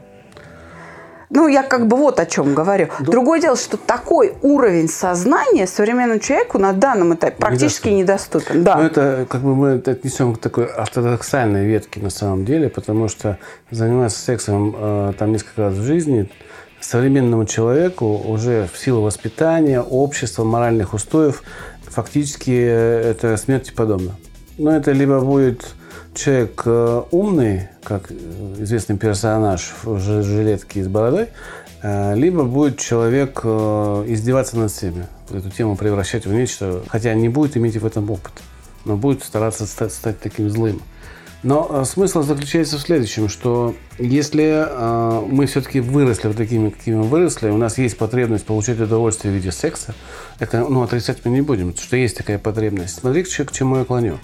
Ну, 1.32 1.46
я 1.46 1.62
как 1.62 1.86
бы 1.86 1.96
вот 1.96 2.18
о 2.18 2.26
чем 2.26 2.52
говорю. 2.54 2.88
Другое 2.98 3.40
дело, 3.40 3.56
что 3.56 3.76
такой 3.76 4.34
уровень 4.42 4.88
сознания 4.88 5.68
современному 5.68 6.18
человеку 6.18 6.58
на 6.58 6.72
данном 6.72 7.14
этапе 7.14 7.36
практически 7.38 7.88
недоступен. 7.90 8.64
Да. 8.64 8.74
Ну, 8.78 8.82
это 8.82 9.26
как 9.30 9.40
бы 9.42 9.54
мы 9.54 9.68
это 9.68 9.92
отнесем 9.92 10.34
к 10.34 10.40
такой 10.40 10.66
ортодоксальной 10.66 11.66
ветке 11.66 12.00
на 12.00 12.10
самом 12.10 12.44
деле, 12.44 12.68
потому 12.68 13.06
что 13.06 13.38
заниматься 13.70 14.18
сексом 14.18 14.74
э, 14.76 15.12
там 15.16 15.30
несколько 15.30 15.62
раз 15.62 15.74
в 15.74 15.82
жизни 15.84 16.28
современному 16.80 17.44
человеку 17.44 18.06
уже 18.06 18.68
в 18.72 18.78
силу 18.78 19.02
воспитания, 19.02 19.80
общества, 19.80 20.44
моральных 20.44 20.94
устоев 20.94 21.42
фактически 21.90 22.50
э, 22.50 23.10
это 23.10 23.36
смерти 23.36 23.72
подобно. 23.74 24.16
Но 24.58 24.74
это 24.74 24.92
либо 24.92 25.20
будет 25.20 25.66
человек 26.14 26.62
э, 26.64 27.02
умный, 27.10 27.68
как 27.82 28.10
э, 28.10 28.14
известный 28.58 28.96
персонаж 28.96 29.72
в 29.82 29.98
жи- 29.98 30.22
жилетке 30.22 30.84
с 30.84 30.88
бородой, 30.88 31.28
либо 31.82 32.44
будет 32.44 32.78
человек 32.78 33.40
издеваться 33.42 34.58
над 34.58 34.70
всеми, 34.70 35.06
эту 35.30 35.48
тему 35.48 35.76
превращать 35.76 36.26
в 36.26 36.32
нечто, 36.32 36.82
хотя 36.88 37.14
не 37.14 37.30
будет 37.30 37.56
иметь 37.56 37.78
в 37.78 37.86
этом 37.86 38.10
опыт, 38.10 38.34
но 38.84 38.98
будет 38.98 39.22
стараться 39.24 39.64
стать, 39.64 39.90
стать 39.94 40.20
таким 40.20 40.50
злым. 40.50 40.82
Но 41.42 41.66
э, 41.70 41.84
смысл 41.84 42.22
заключается 42.22 42.76
в 42.76 42.82
следующем, 42.82 43.28
что 43.28 43.74
если 43.98 44.64
э, 44.68 45.26
мы 45.26 45.46
все-таки 45.46 45.80
выросли 45.80 46.28
вот 46.28 46.36
такими, 46.36 46.68
какими 46.68 46.96
мы 46.96 47.04
выросли, 47.04 47.48
у 47.48 47.56
нас 47.56 47.78
есть 47.78 47.96
потребность 47.96 48.44
получать 48.44 48.78
удовольствие 48.78 49.32
в 49.32 49.36
виде 49.36 49.50
секса, 49.50 49.94
это 50.38 50.66
ну, 50.68 50.82
отрицать 50.82 51.24
мы 51.24 51.30
не 51.30 51.40
будем, 51.40 51.74
что 51.74 51.96
есть 51.96 52.16
такая 52.16 52.38
потребность. 52.38 53.00
Смотри, 53.00 53.22
к, 53.22 53.28
чему- 53.28 53.78
я 53.78 53.84
клоню. 53.84 54.18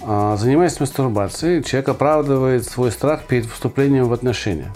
А, 0.00 0.36
Занимаясь 0.36 0.80
мастурбацией, 0.80 1.62
человек 1.62 1.90
оправдывает 1.90 2.64
свой 2.64 2.90
страх 2.90 3.24
перед 3.24 3.44
вступлением 3.44 4.08
в 4.08 4.12
отношения. 4.14 4.72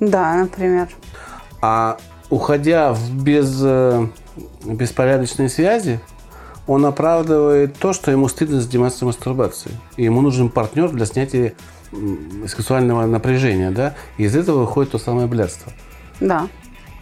Да, 0.00 0.34
например. 0.34 0.88
А 1.62 1.98
уходя 2.28 2.92
в 2.92 3.12
без, 3.22 3.58
э, 3.62 4.06
беспорядочные 4.64 5.48
связи, 5.48 6.00
он 6.70 6.86
оправдывает 6.86 7.74
то, 7.78 7.92
что 7.92 8.12
ему 8.12 8.28
стыдно 8.28 8.60
заниматься 8.60 9.04
мастурбацией. 9.04 9.74
И 9.96 10.04
ему 10.04 10.20
нужен 10.20 10.50
партнер 10.50 10.88
для 10.90 11.04
снятия 11.04 11.54
сексуального 12.46 13.06
напряжения. 13.06 13.72
Да? 13.72 13.96
И 14.18 14.22
из 14.22 14.36
этого 14.36 14.60
выходит 14.60 14.92
то 14.92 14.98
самое 14.98 15.26
блядство. 15.26 15.72
Да. 16.20 16.46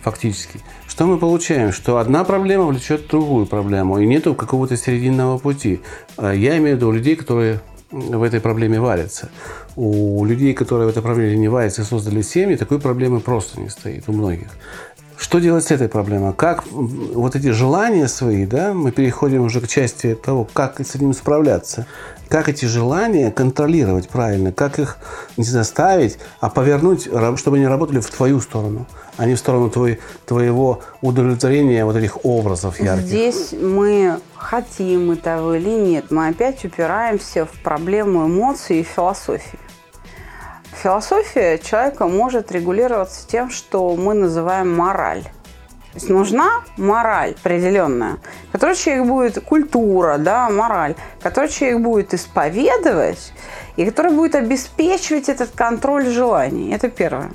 Фактически. 0.00 0.61
Что 0.87 1.04
мы 1.04 1.18
получаем? 1.18 1.72
Что 1.72 1.98
одна 1.98 2.24
проблема 2.24 2.64
влечет 2.64 3.09
другую 3.09 3.44
проблему. 3.44 3.98
И 3.98 4.07
нету 4.07 4.35
какого-то 4.35 4.74
серединного 4.78 5.37
пути. 5.37 5.83
А 6.16 6.33
Я 6.33 6.57
имею 6.57 6.76
в 6.76 6.78
виду 6.78 6.90
людей, 6.90 7.14
которые 7.14 7.61
в 7.90 8.22
этой 8.22 8.40
проблеме 8.40 8.81
варятся. 8.81 9.28
У 9.76 10.24
людей, 10.24 10.54
которые 10.54 10.87
в 10.87 10.90
этой 10.90 11.02
проблеме 11.02 11.37
не 11.37 11.48
варятся 11.48 11.83
и 11.83 11.85
создали 11.85 12.22
семьи, 12.22 12.57
такой 12.57 12.81
проблемы 12.81 13.20
просто 13.20 13.61
не 13.61 13.68
стоит 13.68 14.04
у 14.09 14.12
многих. 14.12 14.48
Что 15.18 15.40
делать 15.40 15.64
с 15.64 15.70
этой 15.72 15.88
проблемой? 15.88 16.33
Как 16.33 16.64
вот 16.70 17.35
эти 17.35 17.50
желания 17.50 18.07
свои, 18.07 18.46
да, 18.46 18.72
мы 18.72 18.92
переходим 18.92 19.42
уже 19.42 19.61
к 19.61 19.66
части 19.66 20.14
того, 20.14 20.46
как 20.52 20.78
с 20.78 20.94
этим 20.94 21.12
справляться. 21.12 21.87
Как 22.28 22.48
эти 22.48 22.66
желания 22.66 23.33
контролировать 23.33 24.09
правильно, 24.09 24.52
как 24.52 24.78
их 24.78 24.98
не 25.37 25.44
заставить, 25.44 26.18
а 26.40 26.50
повернуть, 26.50 27.09
чтобы 27.37 27.57
они 27.57 27.66
работали 27.66 27.98
в 27.98 28.09
твою 28.09 28.40
сторону, 28.40 28.87
а 29.16 29.26
не 29.26 29.35
в 29.35 29.38
сторону 29.38 29.70
твой, 29.70 29.98
твоего 30.24 30.83
удовлетворения 31.00 31.85
вот 31.85 31.96
этих 31.96 32.24
образов 32.24 32.81
ярких. 32.81 33.07
Здесь 33.07 33.54
мы 33.61 34.20
хотим 34.37 35.11
этого 35.11 35.57
или 35.57 35.70
нет, 35.70 36.11
мы 36.11 36.28
опять 36.28 36.64
упираемся 36.64 37.44
в 37.44 37.50
проблему 37.62 38.26
эмоций 38.26 38.81
и 38.81 38.83
философии. 38.85 39.59
Философия 40.83 41.59
человека 41.59 42.07
может 42.07 42.53
регулироваться 42.53 43.27
тем, 43.27 43.51
что 43.51 43.97
мы 43.97 44.14
называем 44.14 44.77
мораль. 44.77 45.23
То 45.23 45.95
есть 45.95 46.09
нужна 46.09 46.62
мораль 46.77 47.33
определенная, 47.33 48.19
которую 48.53 48.77
человек 48.77 49.07
будет, 49.07 49.45
культура, 49.45 50.19
да, 50.19 50.49
мораль, 50.51 50.95
которую 51.21 51.51
человек 51.51 51.81
будет 51.81 52.14
исповедовать 52.14 53.33
и 53.75 53.85
которая 53.85 54.12
будет 54.12 54.37
обеспечивать 54.37 55.29
этот 55.29 55.51
контроль 55.51 56.07
желаний. 56.07 56.73
Это 56.73 56.88
первое. 56.88 57.33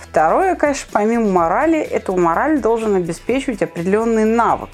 Второе, 0.00 0.54
конечно, 0.54 0.88
помимо 0.92 1.28
морали, 1.28 1.80
эту 1.80 2.16
мораль 2.16 2.60
должен 2.60 2.94
обеспечивать 2.94 3.60
определенный 3.60 4.24
навык, 4.24 4.70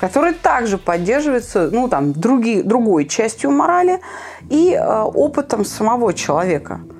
который 0.00 0.32
также 0.34 0.76
поддерживается 0.76 1.70
ну, 1.70 1.86
там, 1.86 2.12
други, 2.12 2.62
другой 2.62 3.06
частью 3.06 3.52
морали 3.52 4.00
и 4.50 4.72
э, 4.72 5.02
опытом 5.02 5.64
самого 5.64 6.12
человека– 6.12 6.80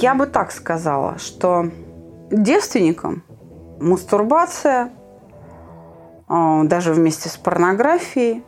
я 0.00 0.14
бы 0.14 0.26
так 0.26 0.52
сказала, 0.52 1.18
что 1.18 1.70
девственникам 2.30 3.22
мастурбация, 3.80 4.90
а, 6.28 6.64
даже 6.64 6.92
вместе 6.92 7.28
с 7.28 7.36
порнографией, 7.36 8.42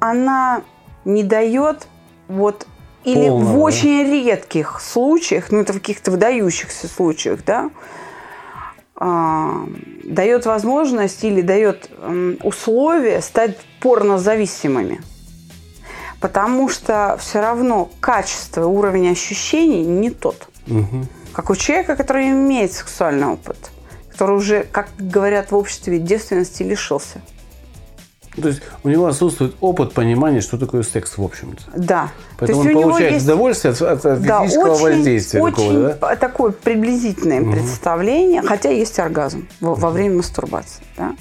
она 0.00 0.62
не 1.04 1.22
дает 1.22 1.86
вот 2.28 2.66
или 3.04 3.28
Полного, 3.28 3.52
в 3.52 3.62
очень 3.62 4.02
редких 4.02 4.80
случаях, 4.80 5.52
ну 5.52 5.60
это 5.60 5.72
в 5.72 5.76
каких-то 5.76 6.10
выдающихся 6.10 6.88
случаях, 6.88 7.44
да, 7.44 7.70
э, 9.00 9.66
дает 10.04 10.44
возможность 10.44 11.22
или 11.22 11.40
дает 11.40 11.88
условия 12.42 13.20
стать 13.20 13.58
порнозависимыми 13.80 15.00
потому 16.20 16.68
что 16.68 17.16
все 17.20 17.40
равно 17.40 17.90
качество, 18.00 18.66
уровень 18.66 19.10
ощущений 19.10 19.84
не 19.84 20.10
тот. 20.10 20.48
Угу. 20.66 21.06
Как 21.32 21.50
у 21.50 21.56
человека, 21.56 21.96
который 21.96 22.28
имеет 22.30 22.72
сексуальный 22.72 23.26
опыт, 23.26 23.70
который 24.10 24.36
уже, 24.36 24.64
как 24.64 24.88
говорят 24.98 25.52
в 25.52 25.56
обществе, 25.56 25.98
девственности 25.98 26.62
лишился. 26.62 27.20
То 28.40 28.48
есть 28.48 28.60
у 28.84 28.88
него 28.88 29.06
отсутствует 29.06 29.54
опыт 29.60 29.94
понимания, 29.94 30.42
что 30.42 30.58
такое 30.58 30.82
секс 30.82 31.16
в 31.16 31.22
общем-то. 31.22 31.62
Да. 31.74 32.10
Поэтому 32.38 32.60
он 32.60 32.72
получает 32.72 33.12
есть... 33.14 33.24
удовольствие 33.24 33.72
от, 33.72 33.80
от 33.82 34.22
да, 34.22 34.42
физического 34.42 34.72
очень, 34.72 34.82
воздействия. 34.82 35.40
Очень 35.40 35.82
да? 35.82 36.16
такое 36.16 36.50
приблизительное 36.52 37.40
угу. 37.40 37.52
представление, 37.52 38.42
хотя 38.42 38.70
есть 38.70 38.98
оргазм 38.98 39.48
во, 39.60 39.74
во 39.74 39.90
время 39.90 40.16
мастурбации. 40.16 40.82
Да? 40.98 41.16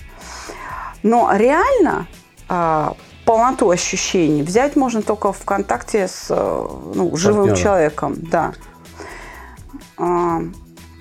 Но 1.03 1.31
реально 1.33 2.07
а, 2.49 2.95
полноту 3.25 3.69
ощущений 3.69 4.43
взять 4.43 4.75
можно 4.75 5.01
только 5.01 5.33
в 5.33 5.43
контакте 5.43 6.07
с 6.07 6.27
э, 6.29 6.67
ну, 6.95 7.15
живым 7.15 7.47
Партнером. 7.47 7.61
человеком. 7.61 8.15
Да. 8.17 8.53
А, 9.97 10.41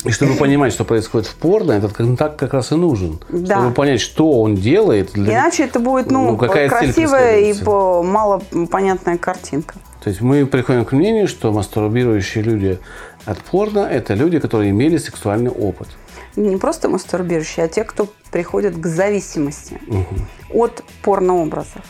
и 0.04 0.10
чтобы 0.10 0.34
понимать, 0.34 0.72
что 0.72 0.84
происходит 0.84 1.26
в 1.26 1.34
порно, 1.36 1.72
этот 1.72 1.94
контакт 1.94 2.38
как 2.38 2.52
раз 2.52 2.72
и 2.72 2.74
нужен. 2.74 3.20
Да. 3.30 3.56
Чтобы 3.56 3.74
понять, 3.74 4.00
что 4.00 4.30
он 4.40 4.54
делает. 4.54 5.12
Для... 5.12 5.32
Иначе 5.32 5.64
это 5.64 5.80
будет 5.80 6.10
ну, 6.10 6.32
ну, 6.32 6.36
какая 6.36 6.68
красивая 6.68 7.40
и 7.40 7.54
мало 7.64 8.42
понятная 8.70 9.16
картинка. 9.16 9.76
То 10.02 10.10
есть 10.10 10.20
мы 10.20 10.44
приходим 10.44 10.84
к 10.84 10.92
мнению, 10.92 11.26
что 11.26 11.50
мастурбирующие 11.52 12.44
люди 12.44 12.78
от 13.24 13.38
порно– 13.38 13.88
это 13.90 14.12
люди, 14.12 14.38
которые 14.38 14.70
имели 14.70 14.98
сексуальный 14.98 15.50
опыт. 15.50 15.88
Не 16.36 16.58
просто 16.58 16.90
мастурбирующие, 16.90 17.64
а 17.64 17.68
те, 17.68 17.84
кто 17.84 18.08
приходят 18.30 18.76
к 18.76 18.86
зависимости 18.86 19.80
угу. 19.88 20.62
от 20.62 20.84
порнообразов. 21.02 21.82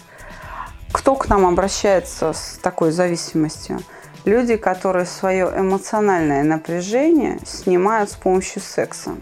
Кто 0.95 1.17
к 1.17 1.29
нам 1.29 1.45
обращается 1.45 2.33
с 2.33 2.57
такой 2.63 2.93
зависимостью? 2.93 3.81
Люди, 4.25 4.55
которые 4.57 5.07
свое 5.07 5.53
эмоциональное 5.55 6.45
напряжение 6.45 7.41
снимают 7.45 8.13
с 8.13 8.15
помощью 8.15 8.63
секса. 8.63 9.17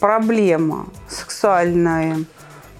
Проблема 0.00 0.88
сексуальной 1.08 2.26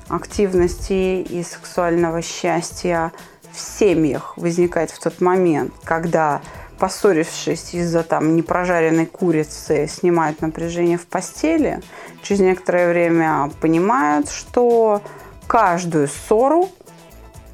активности 0.09 1.22
и 1.22 1.44
сексуального 1.44 2.22
счастья 2.22 3.12
в 3.53 3.61
семьях 3.61 4.37
возникает 4.37 4.90
в 4.90 4.99
тот 4.99 5.20
момент, 5.20 5.72
когда 5.85 6.40
поссорившись 6.81 7.72
из-за 7.72 8.03
там 8.03 8.35
непрожаренной 8.35 9.07
курицы, 9.07 9.87
снимают 9.87 10.40
напряжение 10.40 10.99
в 10.99 11.07
постели, 11.07 11.81
через 12.22 12.40
некоторое 12.40 12.90
время 12.90 13.49
понимают, 13.61 14.29
что 14.29 15.03
каждую 15.46 16.09
ссору 16.09 16.68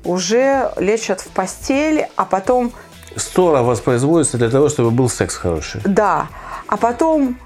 уже 0.05 0.73
лечат 0.77 1.21
в 1.21 1.29
постели, 1.29 2.09
а 2.17 2.25
потом... 2.25 2.73
Ссора 3.17 3.63
воспроизводится 3.63 4.39
для 4.39 4.51
того, 4.51 4.69
чтобы 4.69 4.91
был 4.91 5.09
секс 5.09 5.37
хороший. 5.37 5.83
Да. 5.85 6.29
А 6.67 6.77
потом 6.77 7.39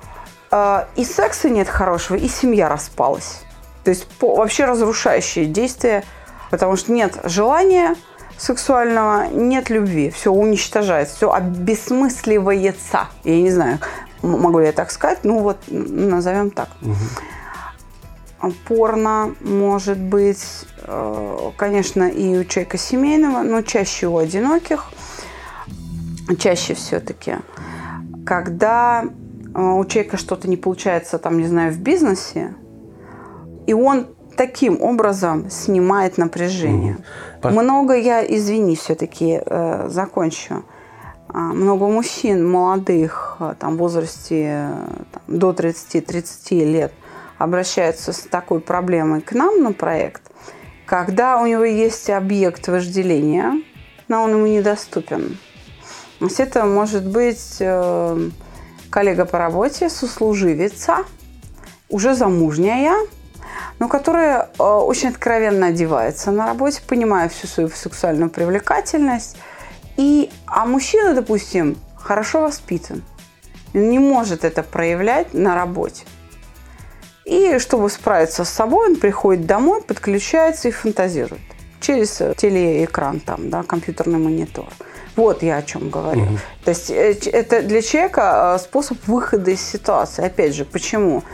э, 0.50 0.84
и 0.96 1.04
секса 1.04 1.48
нет 1.48 1.68
хорошего, 1.68 2.16
и 2.16 2.28
семья 2.28 2.68
распалась. 2.68 3.42
То 3.84 3.90
есть 3.90 4.06
по, 4.06 4.36
вообще 4.36 4.64
разрушающие 4.64 5.46
действия, 5.46 6.04
потому 6.50 6.76
что 6.76 6.92
нет 6.92 7.18
желания 7.24 7.96
сексуального, 8.38 9.26
нет 9.28 9.70
любви. 9.70 10.10
Все 10.10 10.30
уничтожается, 10.30 11.16
все 11.16 11.32
обесмысливается. 11.32 13.08
Я 13.24 13.40
не 13.40 13.50
знаю, 13.50 13.80
могу 14.22 14.60
ли 14.60 14.66
я 14.66 14.72
так 14.72 14.90
сказать, 14.90 15.20
ну 15.24 15.40
вот 15.40 15.58
назовем 15.68 16.50
так. 16.50 16.68
Угу 16.82 16.94
порно 18.66 19.34
может 19.40 19.98
быть, 19.98 20.66
э, 20.82 21.50
конечно, 21.56 22.08
и 22.08 22.38
у 22.38 22.44
человека 22.44 22.78
семейного, 22.78 23.42
но 23.42 23.62
чаще 23.62 24.06
у 24.06 24.18
одиноких, 24.18 24.84
чаще 26.38 26.74
все-таки, 26.74 27.36
когда 28.24 29.04
э, 29.04 29.60
у 29.60 29.84
человека 29.84 30.16
что-то 30.16 30.48
не 30.48 30.56
получается, 30.56 31.18
там, 31.18 31.38
не 31.38 31.46
знаю, 31.46 31.72
в 31.72 31.78
бизнесе, 31.78 32.54
и 33.66 33.72
он 33.72 34.08
таким 34.36 34.82
образом 34.82 35.50
снимает 35.50 36.18
напряжение. 36.18 36.98
Mm-hmm. 37.40 37.50
Много 37.50 37.94
я, 37.94 38.22
извини, 38.22 38.76
все-таки 38.76 39.40
э, 39.44 39.88
закончу. 39.88 40.62
А, 41.28 41.38
много 41.38 41.88
мужчин 41.88 42.48
молодых, 42.48 43.38
э, 43.40 43.54
там, 43.58 43.76
в 43.76 43.78
возрасте 43.78 44.70
там, 45.10 45.38
до 45.38 45.50
30-30 45.52 46.64
лет– 46.64 46.92
обращаются 47.38 48.12
с 48.12 48.20
такой 48.20 48.60
проблемой 48.60 49.20
к 49.20 49.32
нам 49.32 49.62
на 49.62 49.72
проект, 49.72 50.22
когда 50.86 51.38
у 51.40 51.46
него 51.46 51.64
есть 51.64 52.08
объект 52.10 52.68
вожделения, 52.68 53.62
но 54.08 54.22
он 54.22 54.32
ему 54.32 54.46
недоступен. 54.46 55.38
То 56.18 56.24
есть 56.24 56.40
это 56.40 56.64
может 56.64 57.06
быть 57.06 57.56
э, 57.60 58.30
коллега 58.90 59.26
по 59.26 59.38
работе, 59.38 59.90
сослуживица, 59.90 61.04
уже 61.90 62.14
замужняя, 62.14 62.94
но 63.78 63.88
которая 63.88 64.48
э, 64.58 64.62
очень 64.62 65.10
откровенно 65.10 65.66
одевается 65.66 66.30
на 66.30 66.46
работе, 66.46 66.80
понимая 66.86 67.28
всю 67.28 67.46
свою 67.46 67.68
сексуальную 67.68 68.30
привлекательность. 68.30 69.36
И, 69.96 70.30
а 70.46 70.64
мужчина, 70.64 71.14
допустим, 71.14 71.76
хорошо 71.96 72.42
воспитан, 72.42 73.02
не 73.74 73.98
может 73.98 74.44
это 74.44 74.62
проявлять 74.62 75.34
на 75.34 75.54
работе. 75.54 76.04
И 77.26 77.58
чтобы 77.58 77.90
справиться 77.90 78.44
с 78.44 78.48
собой, 78.48 78.90
он 78.90 78.96
приходит 78.96 79.46
домой, 79.46 79.82
подключается 79.82 80.68
и 80.68 80.70
фантазирует 80.70 81.40
через 81.80 82.22
телеэкран, 82.36 83.18
там, 83.18 83.50
да, 83.50 83.64
компьютерный 83.64 84.18
монитор. 84.18 84.68
Вот 85.16 85.42
я 85.42 85.56
о 85.56 85.62
чем 85.62 85.90
говорю. 85.90 86.22
Угу. 86.22 86.38
То 86.64 86.70
есть 86.70 86.90
э, 86.90 87.16
это 87.32 87.62
для 87.62 87.82
человека 87.82 88.54
э, 88.56 88.62
способ 88.62 88.98
выхода 89.08 89.50
из 89.50 89.60
ситуации. 89.60 90.24
Опять 90.24 90.54
же, 90.54 90.64
почему? 90.64 91.24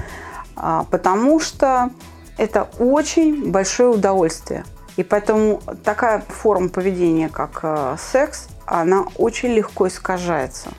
А, 0.56 0.84
потому 0.90 1.40
что 1.40 1.90
это 2.38 2.68
очень 2.78 3.50
большое 3.50 3.90
удовольствие. 3.90 4.64
И 4.96 5.02
поэтому 5.02 5.60
такая 5.84 6.22
форма 6.26 6.70
поведения, 6.70 7.28
как 7.28 7.60
э, 7.64 7.96
секс, 7.98 8.48
она 8.66 9.04
очень 9.18 9.50
легко 9.50 9.88
искажается. 9.88 10.70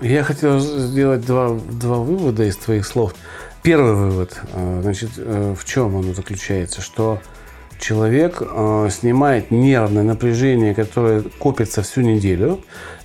Я 0.00 0.24
хотел 0.24 0.58
сделать 0.58 1.24
два, 1.24 1.50
два 1.50 1.98
вывода 1.98 2.42
из 2.44 2.56
твоих 2.56 2.86
слов. 2.86 3.14
Первый 3.62 3.94
вывод, 3.94 4.40
э, 4.54 4.80
значит, 4.82 5.10
э, 5.18 5.54
в 5.56 5.64
чем 5.64 5.94
он 5.94 6.14
заключается? 6.14 6.80
Что 6.80 7.20
человек 7.78 8.42
э, 8.42 8.88
снимает 8.90 9.52
нервное 9.52 10.02
напряжение, 10.02 10.74
которое 10.74 11.22
копится 11.22 11.82
всю 11.82 12.00
неделю, 12.00 12.60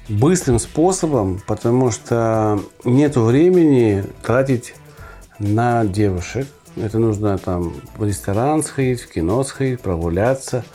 быстрым 0.09 0.57
способом, 0.57 1.41
потому 1.45 1.91
что 1.91 2.59
нет 2.83 3.15
времени 3.17 4.03
тратить 4.23 4.73
на 5.37 5.85
девушек. 5.85 6.47
Это 6.75 6.97
нужно 6.97 7.37
там 7.37 7.73
в 7.95 8.03
ресторан 8.03 8.63
сходить, 8.63 9.01
в 9.01 9.11
кино 9.11 9.43
сходить, 9.43 9.81
прогуляться. 9.81 10.65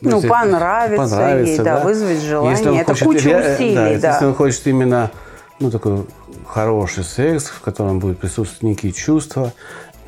Ну, 0.00 0.16
Если 0.16 0.28
понравится, 0.28 0.96
понравится, 0.96 1.52
ей, 1.52 1.58
да, 1.58 1.80
вызвать 1.80 2.22
желание. 2.22 2.52
Если 2.52 2.68
он 2.70 2.76
Это 2.78 2.92
хочет 2.92 3.04
куча 3.04 3.54
усилий, 3.54 3.74
да, 3.74 4.00
да. 4.00 4.12
Если 4.12 4.24
он 4.24 4.34
хочет 4.34 4.66
именно 4.66 5.10
ну, 5.58 5.70
такой 5.70 6.06
хороший 6.52 7.04
секс, 7.04 7.44
в 7.44 7.60
котором 7.60 8.00
будет 8.00 8.18
присутствовать 8.18 8.62
некие 8.62 8.92
чувства. 8.92 9.52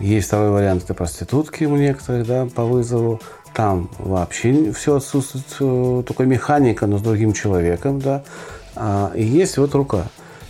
Есть 0.00 0.26
второй 0.28 0.50
вариант, 0.50 0.85
это 0.85 0.94
проститутки 0.94 1.64
у 1.64 1.76
некоторых, 1.76 2.26
да, 2.26 2.48
по 2.52 2.64
вызову. 2.64 3.20
Там 3.55 3.90
вообще 3.98 4.72
все 4.72 4.96
отсутствует, 4.96 5.44
э, 5.61 6.02
только 6.07 6.24
механика, 6.24 6.87
но 6.87 6.98
с 6.98 7.02
другим 7.02 7.33
человеком, 7.33 8.00
да. 8.00 8.24
А, 8.74 9.12
и 9.14 9.22
есть 9.22 9.59
вот 9.59 9.74
рука. 9.74 10.07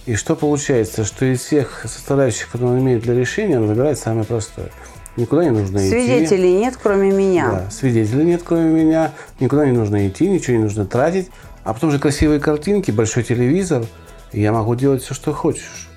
И 0.07 0.15
что 0.15 0.35
получается, 0.35 1.05
что 1.05 1.27
из 1.27 1.41
всех 1.41 1.83
составляющих, 1.83 2.51
которые 2.51 2.73
он 2.73 2.81
имеет 2.81 3.03
для 3.03 3.15
решения, 3.15 3.59
он 3.59 3.67
выбирает 3.67 3.99
самое 3.99 4.25
простое. 4.25 4.71
Никуда 5.17 5.45
не 5.45 5.51
нужно 5.51 5.79
идти. 5.79 5.91
Свидетелей 5.91 6.55
нет, 6.55 6.79
кроме 6.83 7.11
меня. 7.11 7.51
Да, 7.51 7.71
свидетелей 7.71 8.25
нет, 8.25 8.43
кроме 8.45 8.85
меня. 8.85 9.13
Никуда 9.41 9.67
не 9.67 9.73
нужно 9.73 10.09
идти, 10.09 10.29
ничего 10.29 10.57
не 10.57 10.63
нужно 10.63 10.87
тратить. 10.87 11.29
А 11.65 11.75
потом 11.75 11.91
же 11.91 11.99
красивые 11.99 12.41
картинки, 12.41 12.91
большой 12.91 13.25
телевизор. 13.25 13.85
Я 14.33 14.53
могу 14.53 14.75
делать 14.75 15.03
все, 15.03 15.15
что 15.15 15.33
хочешь. 15.33 15.89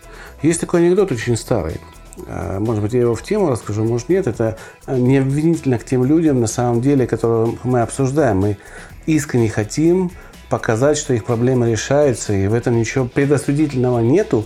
Есть 0.42 0.62
такой 0.62 0.86
анекдот 0.86 1.12
очень 1.12 1.38
старый. 1.38 1.80
А, 2.28 2.60
Может 2.60 2.82
быть, 2.84 2.94
я 2.94 3.02
его 3.02 3.16
в 3.16 3.24
тему 3.24 3.50
расскажу, 3.50 3.84
может, 3.84 4.10
нет. 4.10 4.28
Это 4.28 4.58
не 4.88 5.18
обвинительно 5.18 5.78
к 5.80 5.86
тем 5.86 6.04
людям, 6.04 6.42
на 6.42 6.48
самом 6.48 6.82
деле, 6.82 7.08
которых 7.08 7.64
мы 7.64 7.82
обсуждаем. 7.82 8.40
Мы 8.40 8.58
искренне 9.06 9.50
хотим 9.50 10.12
показать, 10.50 10.98
что 10.98 11.14
их 11.14 11.26
проблема 11.26 11.70
решается, 11.70 12.34
и 12.34 12.48
в 12.48 12.54
этом 12.54 12.78
ничего 12.78 13.06
предосудительного 13.06 14.00
нету. 14.00 14.46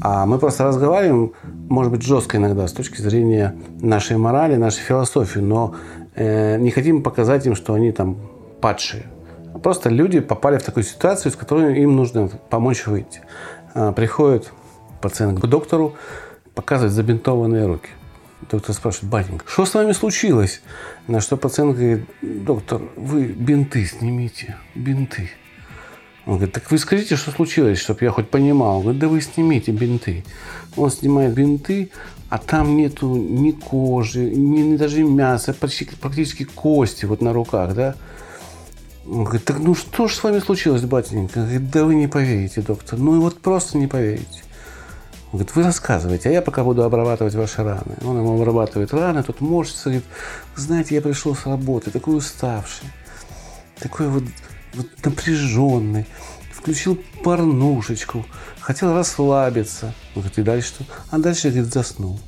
А 0.00 0.26
мы 0.26 0.38
просто 0.38 0.64
разговариваем, 0.64 1.32
может 1.68 1.92
быть, 1.92 2.02
жестко 2.02 2.36
иногда 2.36 2.68
с 2.68 2.72
точки 2.72 3.00
зрения 3.00 3.56
нашей 3.80 4.16
морали, 4.18 4.56
нашей 4.56 4.80
философии, 4.80 5.38
но 5.38 5.74
э, 6.14 6.58
не 6.58 6.70
хотим 6.70 7.02
показать 7.02 7.46
им, 7.46 7.54
что 7.54 7.74
они 7.74 7.92
там 7.92 8.18
падшие. 8.60 9.04
Просто 9.66 9.90
люди 9.90 10.20
попали 10.20 10.58
в 10.58 10.62
такую 10.62 10.84
ситуацию, 10.84 11.32
из 11.32 11.34
которой 11.34 11.82
им 11.82 11.96
нужно 11.96 12.28
помочь 12.28 12.86
выйти. 12.86 13.22
А, 13.74 13.90
Приходит 13.90 14.52
пациент 15.02 15.40
к 15.40 15.46
доктору, 15.48 15.96
показывает 16.54 16.92
забинтованные 16.92 17.66
руки. 17.66 17.88
Доктор 18.48 18.76
спрашивает, 18.76 19.10
батенька, 19.10 19.44
что 19.48 19.66
с 19.66 19.74
вами 19.74 19.90
случилось? 19.90 20.62
На 21.08 21.20
что 21.20 21.36
пациент 21.36 21.76
говорит, 21.76 22.04
доктор, 22.22 22.80
вы 22.94 23.24
бинты 23.24 23.84
снимите, 23.86 24.54
бинты. 24.76 25.30
Он 26.26 26.34
говорит, 26.36 26.54
так 26.54 26.70
вы 26.70 26.78
скажите, 26.78 27.16
что 27.16 27.32
случилось, 27.32 27.80
чтобы 27.80 28.04
я 28.04 28.12
хоть 28.12 28.30
понимал. 28.30 28.76
Он 28.76 28.82
говорит, 28.82 29.00
да 29.00 29.08
вы 29.08 29.20
снимите 29.20 29.72
бинты. 29.72 30.24
Он 30.76 30.92
снимает 30.92 31.34
бинты, 31.34 31.90
а 32.28 32.38
там 32.38 32.76
нету 32.76 33.16
ни 33.16 33.50
кожи, 33.50 34.30
ни, 34.30 34.60
ни 34.60 34.76
даже 34.76 35.02
мяса, 35.02 35.52
почти, 35.52 35.86
практически 36.00 36.44
кости 36.44 37.04
вот 37.04 37.20
на 37.20 37.32
руках, 37.32 37.74
да. 37.74 37.96
Он 39.08 39.24
говорит, 39.24 39.44
так 39.44 39.58
ну 39.58 39.74
что 39.74 40.08
ж 40.08 40.14
с 40.14 40.22
вами 40.22 40.40
случилось, 40.40 40.82
батенька? 40.82 41.40
Говорит, 41.40 41.70
да 41.70 41.84
вы 41.84 41.94
не 41.94 42.08
поверите, 42.08 42.60
доктор. 42.60 42.98
Ну 42.98 43.16
и 43.16 43.18
вот 43.18 43.40
просто 43.40 43.78
не 43.78 43.86
поверите. 43.86 44.42
Он 45.26 45.38
говорит, 45.38 45.54
вы 45.54 45.62
рассказывайте, 45.62 46.28
а 46.28 46.32
я 46.32 46.42
пока 46.42 46.64
буду 46.64 46.82
обрабатывать 46.82 47.34
ваши 47.34 47.62
раны. 47.62 47.96
Он 48.02 48.18
ему 48.18 48.34
обрабатывает 48.34 48.92
раны, 48.92 49.22
тут 49.22 49.40
морщится, 49.40 49.90
говорит, 49.90 50.04
знаете, 50.54 50.94
я 50.94 51.00
пришел 51.00 51.34
с 51.36 51.46
работы, 51.46 51.90
такой 51.90 52.16
уставший, 52.16 52.88
такой 53.78 54.08
вот, 54.08 54.24
вот 54.74 54.86
напряженный, 55.04 56.06
включил 56.52 56.98
порнушечку, 57.22 58.24
хотел 58.60 58.92
расслабиться. 58.92 59.94
Он 60.14 60.22
говорит, 60.22 60.38
и 60.38 60.42
дальше 60.42 60.68
что? 60.68 60.84
А 61.10 61.18
дальше, 61.18 61.50
говорит, 61.50 61.72
заснул. 61.72 62.18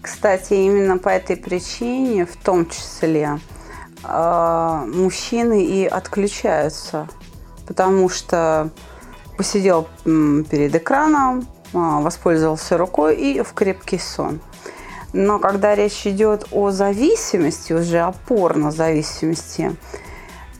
Кстати, 0.00 0.54
именно 0.54 0.98
по 0.98 1.08
этой 1.08 1.36
причине, 1.36 2.26
в 2.26 2.36
том 2.36 2.68
числе, 2.68 3.38
мужчины 4.04 5.64
и 5.64 5.86
отключаются, 5.86 7.08
потому 7.66 8.08
что 8.08 8.70
посидел 9.36 9.88
перед 10.04 10.74
экраном, 10.74 11.46
а, 11.74 12.00
воспользовался 12.00 12.76
рукой 12.76 13.16
и 13.16 13.42
в 13.42 13.52
крепкий 13.54 13.98
сон. 13.98 14.40
Но 15.12 15.38
когда 15.38 15.74
речь 15.74 16.06
идет 16.06 16.46
о 16.52 16.70
зависимости, 16.70 17.72
уже 17.72 18.00
о 18.00 18.12
порнозависимости, 18.12 19.76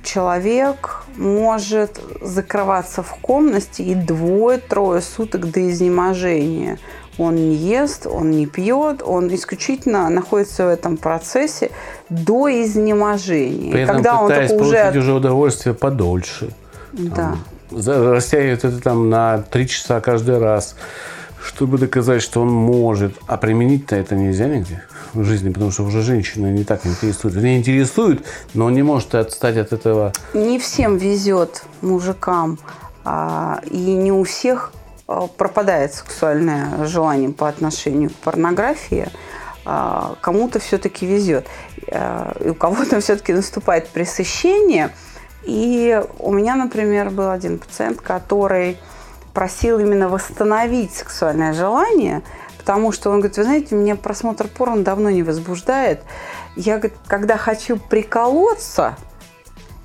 человек 0.02 1.04
может 1.16 2.00
закрываться 2.20 3.02
в 3.02 3.14
комнате 3.16 3.82
и 3.82 3.94
двое-трое 3.94 5.00
суток 5.00 5.50
до 5.50 5.70
изнеможения. 5.70 6.78
Он 7.18 7.36
не 7.36 7.54
ест, 7.54 8.06
он 8.06 8.30
не 8.30 8.46
пьет, 8.46 9.02
он 9.04 9.32
исключительно 9.34 10.08
находится 10.08 10.64
в 10.66 10.68
этом 10.68 10.96
процессе 10.96 11.70
до 12.08 12.48
изнеможения. 12.48 13.72
При 13.72 13.82
этом 13.82 13.96
когда 13.96 14.20
он 14.20 14.28
пытаясь 14.28 14.50
получить 14.50 14.90
уже... 14.90 14.98
уже 14.98 15.12
удовольствие 15.12 15.74
подольше. 15.74 16.50
Да. 16.92 17.36
За- 17.70 18.12
Растягивает 18.12 18.64
это 18.64 18.80
там 18.80 19.10
на 19.10 19.38
три 19.38 19.68
часа 19.68 20.00
каждый 20.00 20.38
раз, 20.38 20.74
чтобы 21.44 21.78
доказать, 21.78 22.22
что 22.22 22.40
он 22.40 22.48
может. 22.48 23.14
А 23.26 23.36
применить-то 23.36 23.96
это 23.96 24.14
нельзя 24.14 24.46
нигде 24.46 24.82
в 25.12 25.24
жизни, 25.24 25.50
потому 25.50 25.70
что 25.70 25.82
уже 25.84 26.00
женщины 26.02 26.46
не 26.46 26.64
так 26.64 26.86
интересуют. 26.86 27.34
Вернее, 27.34 27.58
интересуют, 27.58 28.24
но 28.54 28.66
он 28.66 28.74
не 28.74 28.82
может 28.82 29.14
отстать 29.14 29.58
от 29.58 29.72
этого. 29.72 30.12
не 30.32 30.58
всем 30.58 30.96
везет 30.96 31.64
мужикам, 31.82 32.58
а, 33.04 33.60
и 33.70 33.76
не 33.76 34.12
у 34.12 34.24
всех 34.24 34.72
пропадает 35.06 35.94
сексуальное 35.94 36.84
желание 36.86 37.30
по 37.30 37.48
отношению 37.48 38.10
к 38.10 38.14
порнографии. 38.14 39.08
А, 39.64 40.16
Кому-то 40.20 40.58
все-таки 40.58 41.06
везет. 41.06 41.46
А, 41.90 42.36
И 42.40 42.50
у 42.50 42.54
кого-то 42.54 43.00
все-таки 43.00 43.32
наступает 43.32 43.88
пресыщение. 43.88 44.90
И 45.44 46.00
у 46.18 46.32
меня, 46.32 46.54
например, 46.54 47.10
был 47.10 47.30
один 47.30 47.58
пациент, 47.58 48.00
который 48.00 48.78
просил 49.34 49.78
именно 49.78 50.08
восстановить 50.08 50.94
сексуальное 50.94 51.52
желание, 51.52 52.22
потому 52.58 52.92
что 52.92 53.10
он 53.10 53.18
говорит, 53.18 53.36
вы 53.38 53.44
знаете, 53.44 53.74
меня 53.74 53.96
просмотр 53.96 54.46
порно 54.46 54.84
давно 54.84 55.10
не 55.10 55.22
возбуждает. 55.22 56.02
Я, 56.54 56.78
говорит, 56.78 56.98
когда 57.08 57.36
хочу 57.36 57.76
приколоться, 57.76 58.96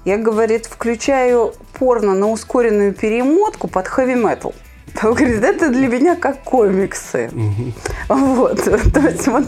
я, 0.05 0.17
говорит, 0.17 0.67
включаю 0.67 1.53
порно 1.79 2.13
на 2.13 2.29
ускоренную 2.29 2.93
перемотку 2.93 3.67
под 3.67 3.87
хэви-метал. 3.87 4.53
Он 5.03 5.13
говорит, 5.13 5.43
это 5.43 5.69
для 5.69 5.87
меня 5.87 6.15
как 6.15 6.43
комиксы. 6.43 7.29
Вот, 8.07 8.63
то 8.93 8.99
есть 9.01 9.27
вот 9.27 9.45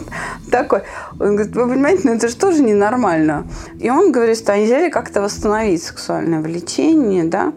такой. 0.50 0.82
Он 1.18 1.36
говорит, 1.36 1.54
вы 1.54 1.68
понимаете, 1.68 2.02
ну 2.04 2.14
это 2.14 2.28
же 2.28 2.36
тоже 2.36 2.62
ненормально. 2.62 3.46
И 3.78 3.90
он 3.90 4.12
говорит, 4.12 4.36
что 4.36 4.56
нельзя 4.56 4.80
ли 4.80 4.90
как-то 4.90 5.22
восстановить 5.22 5.82
сексуальное 5.82 6.40
влечение, 6.40 7.24
да. 7.24 7.52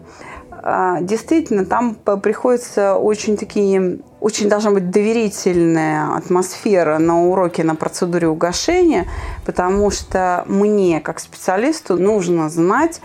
А, 0.66 1.00
Действительно, 1.02 1.66
там 1.66 1.94
приходится 1.94 2.94
очень 2.94 3.36
такие, 3.36 3.98
очень 4.20 4.48
должна 4.48 4.70
быть 4.70 4.90
доверительная 4.90 6.16
атмосфера 6.16 6.98
на 6.98 7.22
уроке 7.26 7.64
на 7.64 7.74
процедуре 7.74 8.28
угошения, 8.28 9.06
потому 9.44 9.90
что 9.90 10.44
мне, 10.46 11.00
как 11.00 11.20
специалисту, 11.20 11.96
нужно 11.98 12.48
знать, 12.48 13.02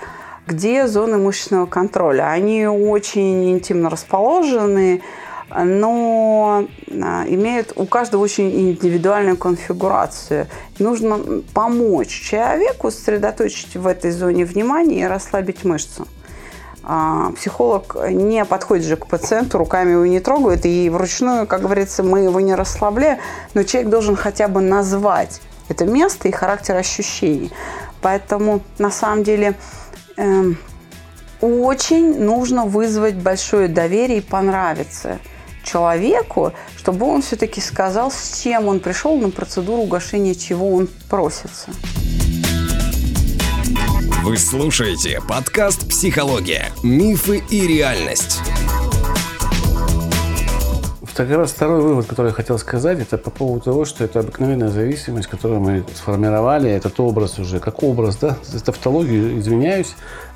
где 0.49 0.87
зоны 0.87 1.17
мышечного 1.17 1.67
контроля. 1.67 2.31
Они 2.31 2.65
очень 2.65 3.51
интимно 3.51 3.89
расположены, 3.89 5.03
но 5.55 6.65
а, 6.89 7.25
имеют 7.27 7.73
у 7.75 7.85
каждого 7.85 8.23
очень 8.23 8.49
индивидуальную 8.71 9.37
конфигурацию. 9.37 10.47
Нужно 10.79 11.43
помочь 11.53 12.09
человеку 12.09 12.89
сосредоточить 12.89 13.75
в 13.75 13.85
этой 13.85 14.11
зоне 14.11 14.45
внимания 14.45 15.01
и 15.01 15.05
расслабить 15.05 15.63
мышцу. 15.63 16.07
А, 16.83 17.31
Психолог 17.33 17.95
не 18.09 18.43
подходит 18.43 18.85
же 18.85 18.95
к 18.95 19.05
пациенту, 19.05 19.59
руками 19.59 19.91
его 19.91 20.05
не 20.07 20.19
трогает, 20.19 20.65
и 20.65 20.89
вручную, 20.89 21.45
как 21.45 21.61
говорится, 21.61 22.01
мы 22.01 22.21
его 22.21 22.39
не 22.39 22.55
расслабляем, 22.55 23.19
но 23.53 23.61
человек 23.61 23.91
должен 23.91 24.15
хотя 24.15 24.47
бы 24.47 24.61
назвать 24.61 25.41
это 25.67 25.85
место 25.85 26.27
и 26.27 26.31
характер 26.31 26.75
ощущений. 26.75 27.51
Поэтому, 28.01 28.61
на 28.77 28.91
самом 28.91 29.23
деле, 29.23 29.55
эм, 30.19 30.57
очень 31.41 32.19
нужно 32.19 32.65
вызвать 32.65 33.15
большое 33.15 33.67
доверие 33.67 34.19
и 34.19 34.21
понравиться 34.21 35.19
человеку, 35.63 36.53
чтобы 36.77 37.05
он 37.05 37.21
все-таки 37.21 37.61
сказал, 37.61 38.11
с 38.11 38.41
чем 38.41 38.67
он 38.67 38.79
пришел 38.79 39.17
на 39.17 39.29
процедуру 39.29 39.83
угошения, 39.83 40.35
чего 40.35 40.73
он 40.73 40.89
просится. 41.09 41.71
Вы 44.23 44.37
слушаете 44.37 45.21
подкаст 45.27 45.87
«Психология. 45.89 46.71
Мифы 46.83 47.41
и 47.49 47.67
реальность». 47.67 48.41
Так 51.19 51.29
раз 51.31 51.51
второй 51.51 51.81
вывод, 51.81 52.05
который 52.05 52.27
я 52.27 52.33
хотел 52.33 52.57
сказать, 52.57 53.01
это 53.01 53.17
по 53.17 53.29
поводу 53.29 53.59
того, 53.59 53.83
что 53.83 54.05
это 54.05 54.21
обыкновенная 54.21 54.69
зависимость, 54.69 55.27
которую 55.27 55.59
мы 55.59 55.83
сформировали, 55.93 56.71
этот 56.71 56.97
образ 57.01 57.39
уже, 57.39 57.59
как 57.59 57.83
образ, 57.83 58.15
да, 58.15 58.37
за 58.45 58.63
тавтологию, 58.63 59.37
извиняюсь, 59.37 59.95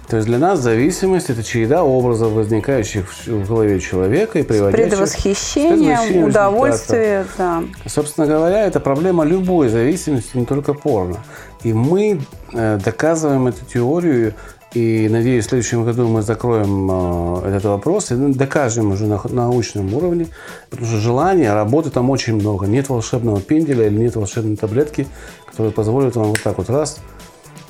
то 0.10 0.18
есть 0.18 0.28
для 0.28 0.38
нас 0.38 0.60
зависимость– 0.60 1.30
это 1.30 1.42
череда 1.42 1.86
образов, 1.86 2.34
возникающих 2.34 3.06
в 3.26 3.48
голове 3.48 3.80
человека 3.80 4.40
и 4.40 4.44
приводящих... 4.44 4.90
Предвосхищение, 4.90 6.26
удовольствие, 6.26 7.26
да. 7.38 7.64
Собственно 7.86 8.28
говоря, 8.28 8.66
это 8.66 8.82
проблема 8.82 9.24
любой 9.24 9.70
зависимости, 9.70 10.36
не 10.36 10.46
только 10.46 10.74
порно. 10.74 11.20
И 11.64 11.72
мы 11.72 12.20
э, 12.52 12.78
доказываем 12.84 13.48
эту 13.48 13.64
теорию 13.64 14.34
и 14.74 15.08
надеюсь, 15.08 15.46
в 15.46 15.50
следующем 15.50 15.86
году 15.86 16.08
мы 16.08 16.24
закроем 16.24 16.90
э, 17.44 17.50
этот 17.50 17.66
вопрос 17.66 18.12
и 18.12 18.16
докажем 18.16 18.92
уже 18.92 19.06
на 19.06 19.22
научном 19.30 19.94
уровне, 19.94 20.28
потому 20.70 20.88
что 20.88 20.98
желания, 20.98 21.54
работы 21.54 21.92
там 21.92 22.10
очень 22.10 22.36
много. 22.36 22.66
Нет 22.66 22.90
волшебного 22.90 23.40
пенделя 23.40 23.86
или 23.86 23.98
нет 23.98 24.16
волшебной 24.16 24.58
таблетки, 24.58 25.08
которая 25.46 25.72
позволит 25.72 26.16
вам 26.16 26.30
вот 26.30 26.42
так 26.42 26.58
вот 26.58 26.70
раз 26.70 26.98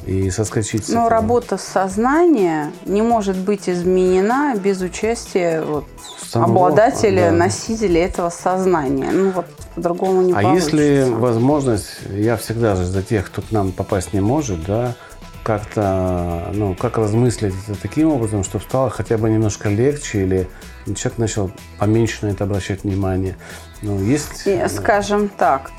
и 0.06 0.30
соскочить. 0.30 0.88
Но 0.90 1.10
работа 1.10 1.58
сознания 1.58 2.72
не 2.86 3.02
может 3.02 3.38
быть 3.38 3.70
изменена 3.70 4.56
без 4.56 4.82
участия 4.82 5.62
вот, 5.62 5.86
Самого, 6.30 6.68
обладателя, 6.68 7.32
да. 7.32 7.32
носителя 7.32 8.06
этого 8.06 8.30
сознания. 8.30 9.10
Ну 9.12 9.32
вот 9.32 9.46
по-другому 9.76 10.22
не 10.22 10.34
а 10.34 10.42
получится. 10.42 10.70
А 10.72 10.80
если 10.80 11.12
возможность, 11.12 11.88
я 12.10 12.38
всегда 12.38 12.76
же 12.76 12.86
за 12.86 13.02
тех, 13.02 13.28
кто 13.28 13.42
к 13.42 13.52
нам 13.52 13.72
попасть 13.72 14.14
не 14.14 14.22
может, 14.22 14.64
да, 14.66 14.96
как-то, 15.44 16.50
ну, 16.54 16.76
как 16.76 16.98
размыслить 16.98 17.54
это 17.68 17.80
таким 17.80 18.12
образом, 18.12 18.44
чтобы 18.44 18.64
стало 18.64 18.90
хотя 18.90 19.18
бы 19.18 19.30
немножко 19.30 19.70
легче 19.70 20.24
или 20.24 20.50
человек 20.96 21.18
начал 21.18 21.52
поменьше 21.78 22.26
на 22.26 22.32
это 22.32 22.46
обращать 22.46 22.84
внимание. 22.84 23.36
Ну, 23.82 24.00
есть... 24.00 24.44
И, 24.46 24.66
скажем 24.70 25.30
так, 25.30 25.72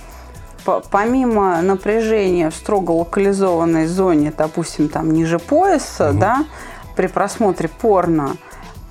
помимо 0.90 1.60
напряжения 1.62 2.50
в 2.50 2.54
строго 2.54 2.92
локализованной 2.92 3.86
зоне, 3.86 4.32
допустим, 4.36 4.88
там 4.88 5.12
ниже 5.12 5.38
пояса, 5.38 6.10
угу. 6.10 6.18
да, 6.18 6.44
при 6.96 7.06
просмотре 7.06 7.68
порно, 7.68 8.36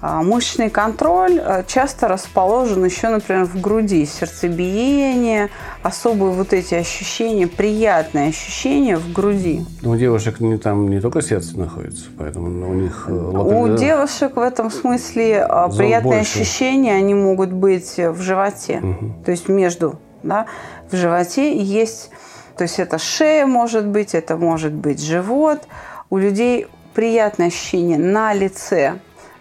мышечный 0.04 0.70
контроль 0.70 1.40
э, 1.40 1.64
часто 1.66 2.10
расположен 2.10 2.84
еще, 2.84 3.08
например, 3.08 3.46
в 3.46 3.62
груди. 3.62 4.06
Сердцебиение, 4.06 5.50
особые 5.82 6.34
вот 6.34 6.52
эти 6.52 6.76
ощущения, 6.76 7.48
приятные 7.48 8.28
ощущения 8.28 8.98
в 8.98 9.14
груди. 9.14 9.66
Но 9.82 9.92
у 9.92 9.96
девушек 9.96 10.42
не, 10.42 10.58
там 10.58 10.90
не 10.90 11.00
только 11.00 11.22
сердце 11.22 11.58
находится, 11.58 12.08
поэтому 12.18 12.70
у 12.70 12.74
них... 12.74 13.06
Э, 13.08 13.14
у 13.14 13.78
девушек 13.78 14.36
в 14.36 14.42
этом 14.42 14.70
смысле 14.70 15.46
а, 15.48 15.70
Зон 15.70 15.78
приятные 15.78 16.18
больше. 16.18 16.42
ощущения, 16.42 16.96
они 16.96 17.14
могут 17.14 17.54
быть 17.54 17.98
в 17.98 18.22
животе, 18.22 18.80
угу. 18.84 19.14
то 19.24 19.32
есть 19.32 19.48
между, 19.48 20.00
да, 20.22 20.48
в 20.92 20.98
животе 20.98 21.58
есть... 21.58 22.10
То 22.58 22.64
есть 22.64 22.78
это 22.78 22.98
шея 22.98 23.48
может 23.48 23.88
быть, 23.88 24.14
это 24.14 24.36
может 24.36 24.74
быть 24.74 25.02
живот. 25.02 25.62
У 26.10 26.18
людей 26.18 26.68
приятное 26.94 27.48
ощущение 27.48 27.98
на 27.98 28.34
лице, 28.34 29.00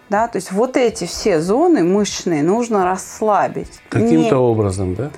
да? 0.09 0.27
То 0.27 0.37
есть 0.37 0.51
вот 0.51 0.77
эти 0.77 1.05
все 1.05 1.41
зоны 1.41 1.83
мышечные 1.83 2.43
нужно 2.43 2.85
расслабить. 2.85 3.81
Каким-то 3.89 4.35
Не... 4.35 4.41
образом, 4.41 4.95
да? 4.95 5.11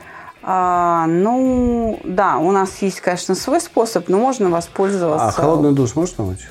А, 0.48 1.08
ну, 1.08 2.00
да, 2.04 2.38
у 2.38 2.52
нас 2.52 2.78
есть, 2.82 3.02
конечно, 3.02 3.34
свой 3.34 3.60
способ, 3.60 4.10
но 4.10 4.20
можно 4.20 4.50
воспользоваться. 4.50 5.28
А 5.28 5.32
холодный 5.32 5.74
душ 5.74 5.96
можно 5.96 6.18
помочь? 6.18 6.48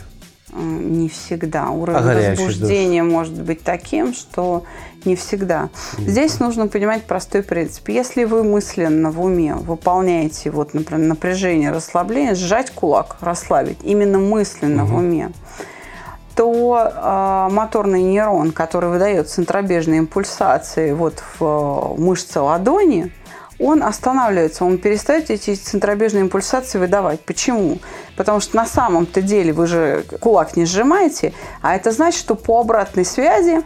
Не 0.52 1.08
всегда. 1.08 1.70
Уровень 1.70 1.98
а 1.98 2.30
возбуждения 2.30 3.02
душ? 3.02 3.12
может 3.12 3.42
быть 3.42 3.62
таким, 3.62 4.12
что 4.12 4.64
не 5.04 5.16
всегда. 5.16 5.68
Нет. 5.98 6.10
Здесь 6.10 6.40
нужно 6.40 6.68
понимать 6.68 7.04
простой 7.04 7.42
принцип. 7.42 7.88
Если 7.88 8.24
вы 8.24 8.42
мысленно 8.42 9.10
в 9.10 9.20
уме 9.22 9.54
выполняете 9.54 10.50
вот, 10.50 10.74
например, 10.74 11.06
напряжение, 11.06 11.70
расслабление, 11.70 12.34
сжать 12.34 12.70
кулак, 12.70 13.16
расслабить, 13.20 13.78
именно 13.82 14.18
мысленно 14.18 14.84
угу. 14.84 14.92
в 14.92 14.96
уме, 14.96 15.30
то 16.36 16.76
э, 16.76 17.52
моторный 17.52 18.02
нейрон, 18.02 18.52
который 18.52 18.90
выдает 18.90 19.28
центробежные 19.28 19.98
импульсации 19.98 20.92
вот 20.92 21.22
в 21.38 21.44
э, 21.44 22.00
мышце 22.00 22.40
ладони, 22.40 23.12
он 23.58 23.82
останавливается, 23.82 24.64
он 24.64 24.78
перестает 24.78 25.30
эти 25.30 25.54
центробежные 25.54 26.22
импульсации 26.22 26.78
выдавать. 26.78 27.20
Почему? 27.20 27.78
Потому 28.16 28.40
что 28.40 28.56
на 28.56 28.66
самом-то 28.66 29.22
деле 29.22 29.52
вы 29.52 29.66
же 29.66 30.04
кулак 30.20 30.56
не 30.56 30.66
сжимаете, 30.66 31.32
а 31.62 31.76
это 31.76 31.92
значит, 31.92 32.18
что 32.18 32.34
по 32.34 32.60
обратной 32.60 33.04
связи 33.04 33.62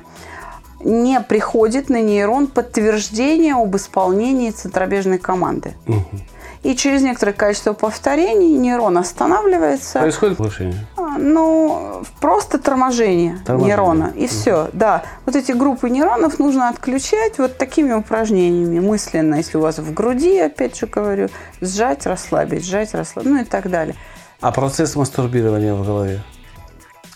не 0.80 1.20
приходит 1.20 1.88
на 1.88 2.00
нейрон 2.00 2.46
подтверждение 2.46 3.54
об 3.54 3.74
исполнении 3.76 4.50
центробежной 4.50 5.18
команды. 5.18 5.74
Угу. 5.86 6.04
И 6.64 6.74
через 6.74 7.02
некоторое 7.02 7.32
количество 7.32 7.72
повторений 7.72 8.56
нейрон 8.56 8.98
останавливается. 8.98 10.00
Происходит 10.00 10.36
повышение? 10.38 10.86
Ну, 11.18 12.02
просто 12.20 12.58
торможение, 12.58 13.38
торможение. 13.44 13.76
нейрона. 13.76 14.12
И 14.14 14.24
угу. 14.24 14.28
все. 14.28 14.68
Да. 14.72 15.02
Вот 15.26 15.36
эти 15.36 15.52
группы 15.52 15.90
нейронов 15.90 16.38
нужно 16.38 16.68
отключать 16.68 17.38
вот 17.38 17.58
такими 17.58 17.92
упражнениями 17.92 18.80
мысленно. 18.80 19.36
Если 19.36 19.58
у 19.58 19.60
вас 19.60 19.78
в 19.78 19.92
груди, 19.92 20.38
опять 20.38 20.78
же 20.78 20.86
говорю, 20.86 21.28
сжать, 21.60 22.06
расслабить, 22.06 22.64
сжать, 22.64 22.94
расслабить, 22.94 23.30
ну 23.30 23.40
и 23.40 23.44
так 23.44 23.68
далее. 23.70 23.94
А 24.40 24.52
процесс 24.52 24.94
мастурбирования 24.94 25.74
в 25.74 25.84
голове? 25.84 26.22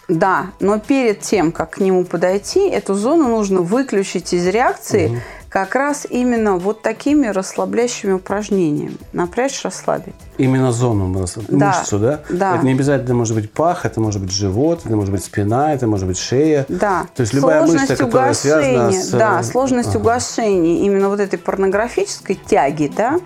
Да, 0.09 0.47
но 0.61 0.79
перед 0.79 1.21
тем, 1.21 1.53
как 1.53 1.71
к 1.71 1.79
нему 1.79 2.05
подойти, 2.05 2.69
эту 2.69 2.95
зону 2.95 3.29
нужно 3.29 3.61
выключить 3.61 4.33
из 4.35 4.47
реакции 4.47 5.07
угу. 5.07 5.17
Как 5.53 5.75
раз 5.75 6.07
именно 6.09 6.57
вот 6.57 6.81
такими 6.81 7.27
расслабляющими 7.27 8.13
упражнениями. 8.13 8.97
Напрячь, 9.13 9.63
расслабить. 9.63 10.15
Именно 10.39 10.73
зону, 10.73 11.09
мышцу, 11.09 11.99
да? 11.99 12.21
Да. 12.31 12.57
Это 12.57 12.65
не 12.65 12.73
обязательно 12.73 13.15
может 13.15 13.37
быть 13.37 13.53
пах, 13.53 13.85
это 13.85 14.01
может 14.01 14.23
быть 14.23 14.33
живот, 14.33 14.81
это 14.87 14.97
может 14.97 15.13
быть 15.13 15.23
спина, 15.23 15.75
это 15.75 15.87
может 15.87 16.07
быть 16.07 16.17
шея. 16.19 16.65
Да. 16.71 17.07
То 17.15 17.21
есть 17.21 17.35
любая 17.35 17.59
сложность 17.67 17.91
мышца, 17.91 18.05
которая 18.05 18.33
связана 18.33 18.93
с... 18.93 19.11
Да, 19.11 19.43
сложность 19.43 19.91
ага. 19.91 19.99
угошения 19.99 20.87
именно 20.87 21.11
вот 21.11 21.21
этой 21.21 21.39
порнографической 21.39 22.41
тяги, 22.47 22.91
да, 22.97 23.21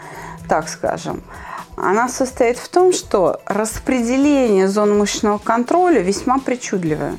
так 0.48 0.68
скажем– 0.68 1.22
она 1.76 2.08
состоит 2.08 2.56
в 2.56 2.70
том, 2.70 2.94
что 2.94 3.40
распределение 3.44 4.66
зон 4.66 4.98
мышечного 4.98 5.36
контроля 5.36 6.00
весьма 6.00 6.38
причудливое. 6.38 7.18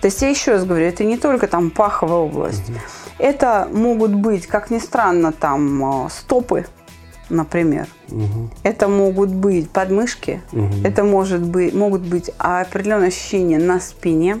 То 0.00 0.06
есть 0.06 0.20
я 0.20 0.30
еще 0.30 0.50
раз 0.50 0.64
говорю, 0.64 0.84
это 0.84 1.04
не 1.04 1.16
только 1.16 1.46
там 1.46 1.70
паховая 1.70 2.16
область. 2.16 2.68
Угу. 2.68 2.78
Это 3.22 3.68
могут 3.70 4.12
быть, 4.12 4.48
как 4.48 4.70
ни 4.70 4.80
странно, 4.80 5.30
там 5.30 6.06
э, 6.06 6.08
стопы, 6.10 6.66
например. 7.28 7.86
Угу. 8.10 8.50
Это 8.64 8.88
могут 8.88 9.30
быть 9.30 9.70
подмышки. 9.70 10.42
Угу. 10.50 10.82
Это 10.82 11.04
может 11.04 11.40
быть, 11.40 11.72
могут 11.72 12.00
быть 12.00 12.32
определенные 12.36 13.08
ощущения 13.08 13.58
на 13.58 13.78
спине 13.78 14.40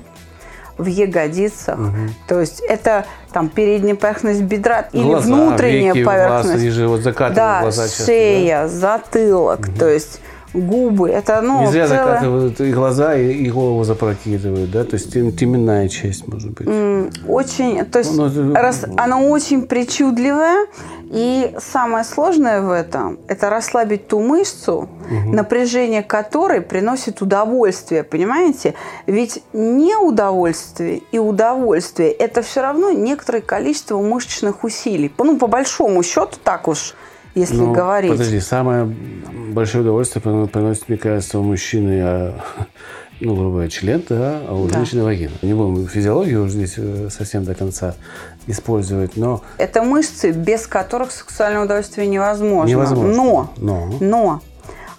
в 0.78 0.86
ягодицах. 0.86 1.78
Угу. 1.78 1.96
То 2.26 2.40
есть 2.40 2.58
это 2.58 3.06
там 3.32 3.50
передняя 3.50 3.94
поверхность 3.94 4.42
бедра 4.42 4.88
или 4.92 5.04
глаза, 5.04 5.32
внутренняя 5.32 5.94
веки, 5.94 6.04
поверхность. 6.04 6.48
Глаз, 6.48 6.62
ниже, 6.62 6.88
вот 6.88 7.02
да, 7.02 7.60
глаза 7.62 7.84
часто, 7.84 8.04
шея, 8.04 8.62
да? 8.62 8.68
затылок. 8.68 9.60
Угу. 9.60 9.78
То 9.78 9.88
есть 9.88 10.20
губы. 10.54 11.10
Это, 11.10 11.40
ну, 11.40 11.62
Не 11.62 11.66
зря 11.70 11.86
целое... 11.86 12.04
закатывают 12.04 12.60
и 12.60 12.72
глаза, 12.72 13.14
и, 13.16 13.32
и 13.32 13.50
голову 13.50 13.84
запрокидывают, 13.84 14.70
да? 14.70 14.84
То 14.84 14.94
есть 14.94 15.12
теменная 15.12 15.88
часть, 15.88 16.26
может 16.26 16.52
быть. 16.52 16.68
Очень, 17.26 17.84
то 17.86 17.98
есть 17.98 18.16
ну, 18.16 18.26
это... 18.26 18.60
раз, 18.60 18.84
она 18.96 19.20
очень 19.20 19.62
причудливая, 19.62 20.66
и 21.12 21.54
самое 21.58 22.04
сложное 22.04 22.62
в 22.62 22.70
этом– 22.70 23.18
это 23.28 23.50
расслабить 23.50 24.08
ту 24.08 24.20
мышцу, 24.20 24.88
угу. 25.10 25.32
напряжение 25.32 26.02
которой 26.02 26.62
приносит 26.62 27.20
удовольствие, 27.20 28.02
понимаете? 28.02 28.74
Ведь 29.06 29.42
неудовольствие 29.52 31.02
и 31.12 31.18
удовольствие– 31.18 32.10
это 32.12 32.40
все 32.40 32.62
равно 32.62 32.92
некоторое 32.92 33.42
количество 33.42 34.00
мышечных 34.00 34.64
усилий. 34.64 35.12
Ну, 35.18 35.36
по 35.36 35.46
большому 35.46 36.02
счету, 36.02 36.36
так 36.42 36.66
уж 36.66 36.94
если 37.34 37.56
ну, 37.56 37.72
говорить. 37.72 38.10
Подожди, 38.10 38.40
самое 38.40 38.84
большое 39.52 39.82
удовольствие 39.82 40.22
приносит, 40.48 40.88
мне 40.88 40.98
кажется, 40.98 41.38
у 41.38 41.42
мужчины, 41.42 42.00
а, 42.02 42.40
ну, 43.20 43.34
грубо 43.34 43.50
говоря, 43.50 43.68
член, 43.68 44.02
да, 44.08 44.40
а 44.46 44.54
у 44.54 44.66
да. 44.66 44.78
женщины 44.78 45.04
вагина. 45.04 45.32
Не 45.42 45.54
будем 45.54 45.86
физиологию 45.86 46.44
уже 46.44 46.54
здесь 46.54 46.74
э, 46.76 47.08
совсем 47.10 47.44
до 47.44 47.54
конца 47.54 47.94
использовать, 48.46 49.16
но... 49.16 49.42
Это 49.58 49.82
мышцы, 49.82 50.32
без 50.32 50.66
которых 50.66 51.12
сексуальное 51.12 51.64
удовольствие 51.64 52.06
невозможно. 52.06 52.70
Невозможно. 52.70 53.14
Но, 53.14 53.52
но, 53.56 53.96
но 54.00 54.42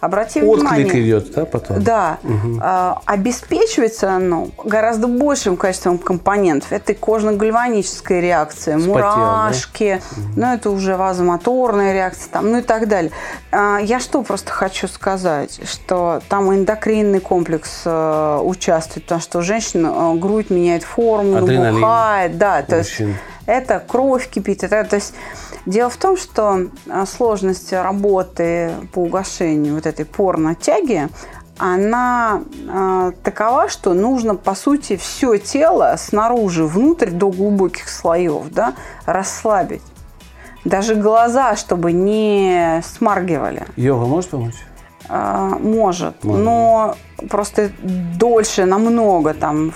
Обрати 0.04 0.42
Отклик 0.42 0.72
внимание. 0.72 1.02
идет, 1.02 1.34
да, 1.34 1.46
потом? 1.46 1.82
Да. 1.82 2.18
Угу. 2.24 2.62
Обеспечивается 3.06 4.12
оно 4.12 4.50
гораздо 4.66 5.08
большим 5.08 5.56
количеством 5.56 5.98
компонентов. 5.98 6.74
Это 6.74 6.94
кожно-гальваническая 6.94 8.20
реакция, 8.20 8.78
Вспотел, 8.78 8.96
мурашки, 8.96 10.02
да? 10.12 10.32
ну 10.36 10.54
это 10.56 10.72
уже 10.72 10.98
вазомоторная 10.98 11.94
реакция, 11.94 12.30
там, 12.32 12.52
ну 12.52 12.58
и 12.58 12.62
так 12.62 12.90
далее. 12.90 13.14
А, 13.52 13.78
я 13.78 14.02
что 14.02 14.24
просто 14.24 14.52
хочу 14.52 14.90
сказать, 14.90 15.62
что 15.66 16.22
там 16.28 16.54
эндокринный 16.54 17.22
комплекс 17.22 17.84
а, 17.86 18.42
участвует, 18.42 19.06
потому 19.06 19.22
что 19.22 19.40
у 19.40 19.42
женщин 19.42 19.86
а, 19.86 20.16
грудь 20.16 20.50
меняет 20.50 20.84
форму, 20.84 21.38
Адреналин. 21.38 21.76
набухает, 21.76 22.38
да, 22.38 22.62
то 22.62 22.80
есть 22.80 23.02
это 23.46 23.84
кровь 23.86 24.30
кипит. 24.30 24.64
Это, 24.64 24.84
то 24.84 24.96
есть 24.96 25.14
дело 25.66 25.90
в 25.90 25.98
том, 25.98 26.18
что 26.18 26.68
а, 26.90 27.06
сложность 27.06 27.74
работы 27.74 28.72
по 28.94 29.00
угошению 29.00 29.76
вот 29.76 29.86
этой 29.86 30.06
порно-тяги, 30.06 31.10
она 31.60 32.42
э, 32.68 33.12
такова, 33.24 33.70
что 33.70 33.94
нужно, 33.94 34.34
по 34.34 34.56
сути, 34.56 34.98
все 34.98 35.38
тело 35.38 35.94
снаружи, 36.00 36.66
внутрь 36.66 37.12
до 37.12 37.30
глубоких 37.30 37.90
слоев, 37.90 38.50
да, 38.50 38.74
расслабить. 39.06 39.84
Даже 40.66 40.96
глаза, 40.96 41.56
чтобы 41.56 41.92
не 41.92 42.82
смаргивали. 42.84 43.68
Йога 43.76 44.06
может 44.08 44.32
помочь? 44.32 44.56
Э, 45.10 45.52
может, 45.60 46.24
может, 46.24 46.44
но 46.44 46.96
просто 47.30 47.70
дольше, 47.84 48.66
намного 48.66 49.36
там, 49.36 49.74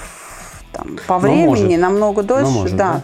там 0.72 0.98
по 1.08 1.20
времени, 1.20 1.76
намного 1.76 2.24
дольше, 2.24 2.52
может, 2.52 2.76
да. 2.76 2.94
да. 2.94 3.02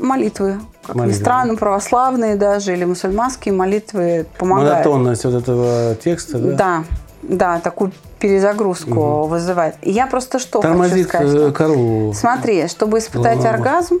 Молитвы, 0.00 0.60
как 0.86 0.96
молитвы. 0.96 1.18
ни 1.18 1.22
странно, 1.22 1.54
православные 1.56 2.36
даже 2.36 2.72
или 2.72 2.84
мусульманские 2.84 3.54
молитвы 3.54 4.26
помогают. 4.38 4.84
Монотонность 4.86 5.24
вот 5.24 5.34
этого 5.34 5.94
текста, 5.96 6.38
да? 6.38 6.56
Да, 6.56 6.84
да, 7.22 7.60
такую 7.60 7.92
перезагрузку 8.18 9.00
угу. 9.00 9.26
вызывает. 9.26 9.76
Я 9.82 10.06
просто 10.06 10.38
что 10.38 10.60
Тормозит 10.60 11.10
хочу 11.10 11.28
сказать? 11.28 11.50
Э, 11.50 11.52
корову. 11.52 12.14
Смотри, 12.14 12.68
чтобы 12.68 12.98
испытать 12.98 13.38
Лама. 13.38 13.50
оргазм, 13.50 13.98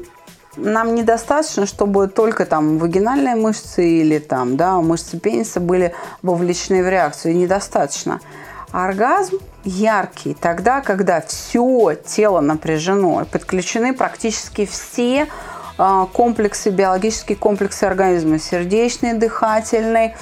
нам 0.56 0.94
недостаточно, 0.94 1.66
чтобы 1.66 2.08
только 2.08 2.46
там 2.46 2.78
вагинальные 2.78 3.36
мышцы 3.36 3.86
или 3.86 4.18
там, 4.18 4.56
да, 4.56 4.80
мышцы 4.80 5.18
пениса 5.18 5.60
были 5.60 5.94
вовлечены 6.22 6.82
в 6.82 6.88
реакцию. 6.88 7.36
Недостаточно. 7.36 8.20
Оргазм 8.72 9.38
яркий 9.64 10.34
тогда, 10.34 10.80
когда 10.80 11.20
все 11.20 11.94
тело 12.04 12.40
напряжено, 12.40 13.24
подключены 13.30 13.94
практически 13.94 14.66
все 14.66 15.28
комплексы, 16.12 16.70
биологические 16.70 17.36
комплексы 17.36 17.84
организма. 17.84 18.38
Сердечный, 18.38 19.14
дыхательный, 19.14 20.14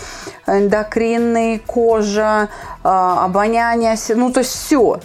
эндокринный, 0.47 1.59
кожа, 1.59 2.49
а, 2.83 3.25
обоняние, 3.25 3.97
ну 4.15 4.33
то 4.33 4.41
есть 4.41 4.53
все. 4.53 5.01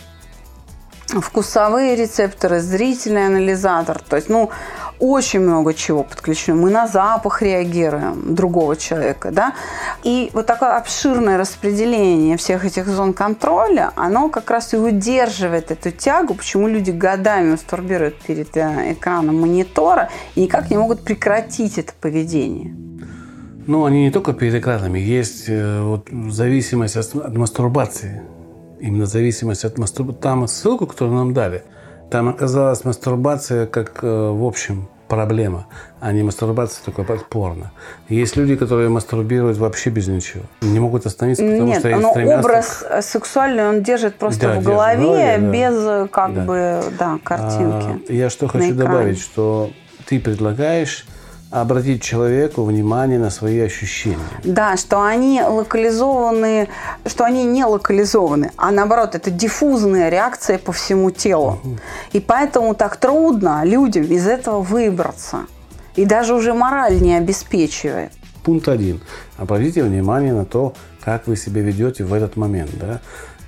Вкусовые 1.07 1.95
рецепторы, 1.95 2.59
зрительный 2.59 3.25
анализатор. 3.25 3.99
То 3.99 4.15
есть, 4.15 4.29
ну, 4.29 4.51
очень 4.99 5.39
много 5.39 5.73
чего 5.73 6.03
подключено. 6.03 6.55
Мы 6.57 6.69
на 6.69 6.87
запах 6.87 7.41
реагируем 7.41 8.35
другого 8.35 8.75
человека, 8.75 9.31
да. 9.31 9.53
И 10.03 10.29
вот 10.33 10.45
такое 10.45 10.77
обширное 10.77 11.37
распределение 11.37 12.37
всех 12.37 12.65
этих 12.65 12.87
зон 12.87 13.13
контроля, 13.13 13.91
оно 13.95 14.29
как 14.29 14.51
раз 14.51 14.73
и 14.73 14.77
удерживает 14.77 15.71
эту 15.71 15.91
тягу, 15.91 16.35
почему 16.35 16.67
люди 16.67 16.91
годами 16.91 17.51
мастурбируют 17.51 18.15
перед 18.15 18.55
э, 18.57 18.93
экраном 18.93 19.41
монитора 19.41 20.09
и 20.35 20.41
никак 20.41 20.69
не 20.69 20.77
могут 20.77 21.01
прекратить 21.01 21.77
это 21.77 21.93
поведение. 21.99 22.73
Ну, 23.67 23.85
они 23.85 24.03
не 24.03 24.11
только 24.11 24.33
перед 24.33 24.55
экранами, 24.55 24.99
есть 24.99 25.45
э, 25.47 25.81
вот 25.81 26.09
зависимость 26.29 26.97
от 26.97 27.37
мастурбации. 27.37 28.21
Именно 28.81 29.05
зависимость 29.05 29.65
от 29.65 29.77
мастурбации. 29.77 30.21
Там 30.21 30.47
ссылку, 30.47 30.87
которую 30.87 31.15
нам 31.15 31.33
дали– 31.33 31.63
там 32.09 32.29
оказалась 32.29 32.83
мастурбация 32.85 33.65
как, 33.65 34.03
э, 34.03 34.07
в 34.07 34.43
общем, 34.43 34.87
проблема, 35.07 35.65
а 35.99 36.11
не 36.11 36.23
мастурбация 36.23 36.83
только 36.85 37.03
под 37.03 37.25
порно. 37.25 37.71
Есть 38.07 38.37
люди, 38.37 38.55
которые 38.55 38.89
мастурбируют 38.89 39.57
вообще 39.57 39.89
без 39.89 40.07
ничего. 40.07 40.43
Не 40.61 40.79
могут 40.79 41.05
остановиться, 41.05 41.43
потому 41.43 41.65
Нет, 41.65 41.79
что 41.79 41.97
но 41.97 42.11
образ 42.11 42.85
сексуальный 43.01 43.67
он 43.67 43.83
держит 43.83 44.15
просто 44.15 44.41
да, 44.41 44.59
в 44.59 44.63
голове, 44.63 44.97
в 44.97 45.01
голове 45.01 45.37
да. 45.39 45.51
без 45.51 46.09
как 46.11 46.33
да. 46.33 46.41
бы 46.43 46.83
да, 46.97 47.19
картинки. 47.23 48.03
А, 48.09 48.13
я 48.13 48.29
что 48.29 48.47
хочу 48.47 48.73
добавить, 48.73 49.19
что 49.19 49.71
ты 50.05 50.19
предлагаешь 50.19 51.05
обратить 51.51 52.03
человеку 52.03 52.63
внимание 52.63 53.17
на 53.17 53.29
свои 53.29 53.59
ощущения. 53.59 54.17
Да, 54.43 54.77
что 54.77 55.01
они 55.01 55.41
локализованы, 55.41 56.67
что 57.05 57.23
они 57.23 57.43
не 57.43 57.65
локализованы, 57.65 58.51
а 58.55 58.71
наоборот, 58.71 59.15
это 59.15 59.31
диффузная 59.31 60.09
реакция 60.09 60.59
по 60.59 60.71
всему 60.71 61.09
телу. 61.11 61.59
Угу. 61.63 61.77
И 62.13 62.19
поэтому 62.19 62.75
так 62.75 62.97
трудно 62.97 63.63
людям 63.63 64.05
из 64.05 64.27
этого 64.27 64.61
выбраться. 64.61 65.47
И 65.95 66.05
даже 66.05 66.33
уже 66.35 66.53
мораль 66.53 67.01
не 67.01 67.15
обеспечивает. 67.15 68.11
Пункт 68.43 68.67
один. 68.67 69.01
Обратите 69.37 69.83
внимание 69.83 70.33
на 70.33 70.45
то, 70.45 70.73
как 71.03 71.27
вы 71.27 71.35
себя 71.35 71.61
ведете 71.61 72.03
в 72.03 72.13
этот 72.13 72.37
момент. 72.37 72.71
Да? 72.79 73.01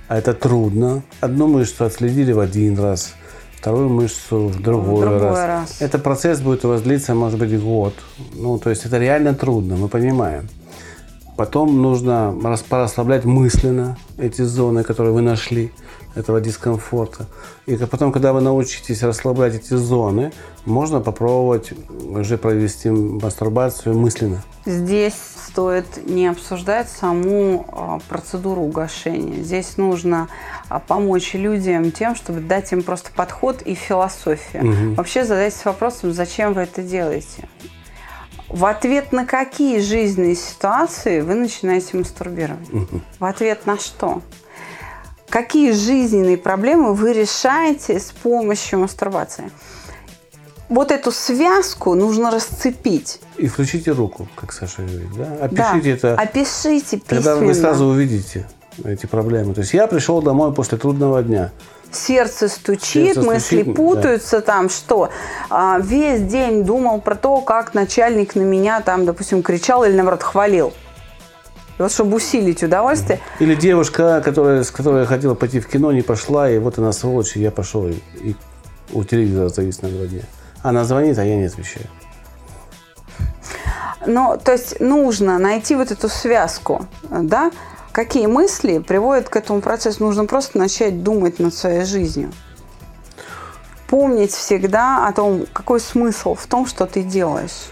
А 0.08 0.18
это 0.18 0.34
трудно. 0.34 1.02
Одну 1.20 1.46
мышцу 1.46 1.84
отследили 1.84 2.32
в 2.32 2.40
один 2.40 2.78
раз– 2.78 3.14
вторую 3.62 3.90
мышцу 3.90 4.48
в 4.48 4.60
другой, 4.60 4.96
в 4.96 5.00
другой 5.00 5.28
раз. 5.28 5.46
раз. 5.46 5.76
Это 5.82 6.00
процесс 6.00 6.40
будет 6.40 6.64
у 6.64 6.68
вас 6.68 6.82
длиться, 6.82 7.14
может 7.14 7.38
быть, 7.38 7.62
год. 7.62 7.94
Ну, 8.34 8.58
то 8.58 8.70
есть 8.70 8.84
это 8.84 8.98
реально 8.98 9.34
трудно, 9.34 9.76
мы 9.76 9.86
понимаем. 9.86 10.48
Потом 11.36 11.80
нужно 11.80 12.34
расслаблять 12.70 13.24
мысленно 13.24 13.96
эти 14.18 14.42
зоны, 14.42 14.82
которые 14.82 15.12
вы 15.12 15.22
нашли, 15.22 15.72
этого 16.14 16.40
дискомфорта. 16.40 17.26
И 17.66 17.76
потом, 17.76 18.12
когда 18.12 18.32
вы 18.32 18.40
научитесь 18.40 19.02
расслаблять 19.02 19.54
эти 19.54 19.74
зоны, 19.74 20.32
можно 20.64 21.00
попробовать 21.00 21.72
уже 22.08 22.36
провести 22.36 22.90
мастурбацию 22.90 23.96
мысленно. 23.98 24.42
Здесь 24.66 25.14
стоит 25.48 26.06
не 26.06 26.28
обсуждать 26.28 26.88
саму 26.88 27.66
а, 27.68 27.98
процедуру 28.08 28.62
угошения. 28.62 29.42
Здесь 29.42 29.76
нужно 29.76 30.28
а, 30.68 30.78
помочь 30.78 31.34
людям 31.34 31.90
тем, 31.90 32.14
чтобы 32.14 32.40
дать 32.40 32.72
им 32.72 32.82
просто 32.82 33.10
подход 33.14 33.62
и 33.62 33.74
философию. 33.74 34.64
Угу. 34.64 34.94
Вообще 34.94 35.24
задайтесь 35.24 35.64
вопросом, 35.64 36.12
зачем 36.12 36.52
вы 36.52 36.62
это 36.62 36.82
делаете. 36.82 37.48
В 38.52 38.66
ответ 38.66 39.12
на 39.12 39.24
какие 39.26 39.80
жизненные 39.80 40.36
ситуации 40.36 41.20
вы 41.20 41.34
начинаете 41.34 41.96
мастурбировать? 41.96 42.68
Угу. 42.72 43.00
В 43.18 43.24
ответ 43.24 43.66
на 43.66 43.78
что? 43.78 44.22
Какие 45.28 45.72
жизненные 45.72 46.36
проблемы 46.36 46.94
вы 46.94 47.14
решаете 47.14 47.98
с 47.98 48.12
помощью 48.12 48.80
мастурбации? 48.80 49.50
вот 50.72 50.90
эту 50.90 51.12
связку 51.12 51.94
нужно 51.94 52.30
расцепить. 52.30 53.20
И 53.36 53.46
включите 53.46 53.92
руку, 53.92 54.28
как 54.34 54.52
Саша 54.52 54.82
говорит. 54.82 55.08
Да? 55.16 55.44
Опишите 55.44 55.98
да. 56.00 56.12
это. 56.12 56.14
Опишите 56.14 56.96
письменно. 56.96 57.06
Тогда 57.06 57.36
вы 57.36 57.54
сразу 57.54 57.84
увидите 57.86 58.48
эти 58.84 59.06
проблемы. 59.06 59.54
То 59.54 59.60
есть 59.60 59.74
я 59.74 59.86
пришел 59.86 60.22
домой 60.22 60.54
после 60.54 60.78
трудного 60.78 61.22
дня. 61.22 61.52
Сердце 61.94 62.48
стучит, 62.48 63.14
Сердце 63.14 63.22
мысли 63.22 63.62
стучит, 63.62 63.74
путаются, 63.76 64.36
да. 64.38 64.42
там 64.42 64.70
что. 64.70 65.10
А, 65.50 65.78
весь 65.80 66.22
день 66.22 66.64
думал 66.64 67.00
про 67.00 67.14
то, 67.14 67.40
как 67.40 67.74
начальник 67.74 68.34
на 68.34 68.42
меня 68.42 68.80
там, 68.80 69.04
допустим, 69.04 69.42
кричал 69.42 69.84
или 69.84 69.94
наоборот 69.94 70.22
хвалил. 70.22 70.72
И 71.78 71.82
вот 71.82 71.92
чтобы 71.92 72.16
усилить 72.16 72.62
удовольствие. 72.62 73.20
Или 73.38 73.54
девушка, 73.54 74.20
которая, 74.24 74.62
с 74.62 74.70
которой 74.70 75.00
я 75.00 75.06
хотела 75.06 75.34
пойти 75.34 75.60
в 75.60 75.66
кино, 75.66 75.92
не 75.92 76.02
пошла, 76.02 76.50
и 76.50 76.58
вот 76.58 76.78
она 76.78 76.92
сволочь, 76.92 77.36
и 77.36 77.40
я 77.40 77.50
пошел, 77.50 77.86
и, 77.88 77.94
и 78.20 78.36
у 78.92 79.04
телевизора 79.04 79.48
завис 79.48 79.82
на 79.82 79.88
два 79.88 80.06
дня. 80.06 80.22
Она 80.62 80.84
звонит, 80.84 81.18
а 81.18 81.24
я 81.24 81.36
не 81.36 81.44
отвечаю. 81.44 81.86
Ну, 84.06 84.38
то 84.42 84.52
есть 84.52 84.80
нужно 84.80 85.38
найти 85.38 85.76
вот 85.76 85.90
эту 85.90 86.08
связку, 86.08 86.86
да? 87.10 87.50
Какие 87.92 88.24
мысли 88.24 88.78
приводят 88.78 89.28
к 89.28 89.36
этому 89.36 89.60
процессу? 89.60 90.02
Нужно 90.02 90.24
просто 90.24 90.56
начать 90.56 91.02
думать 91.02 91.38
над 91.38 91.54
своей 91.54 91.84
жизнью. 91.84 92.32
Помнить 93.86 94.32
всегда 94.32 95.06
о 95.06 95.12
том, 95.12 95.44
какой 95.52 95.78
смысл 95.78 96.34
в 96.34 96.46
том, 96.46 96.64
что 96.64 96.86
ты 96.86 97.02
делаешь. 97.02 97.68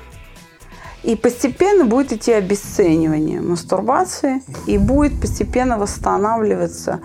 И 1.03 1.17
постепенно 1.17 1.87
будет 1.87 2.13
идти 2.13 2.33
обесценивание 2.33 3.41
мастурбации, 3.41 4.43
и 4.67 4.77
будет 4.77 5.19
постепенно 5.19 5.79
восстанавливаться 5.79 7.01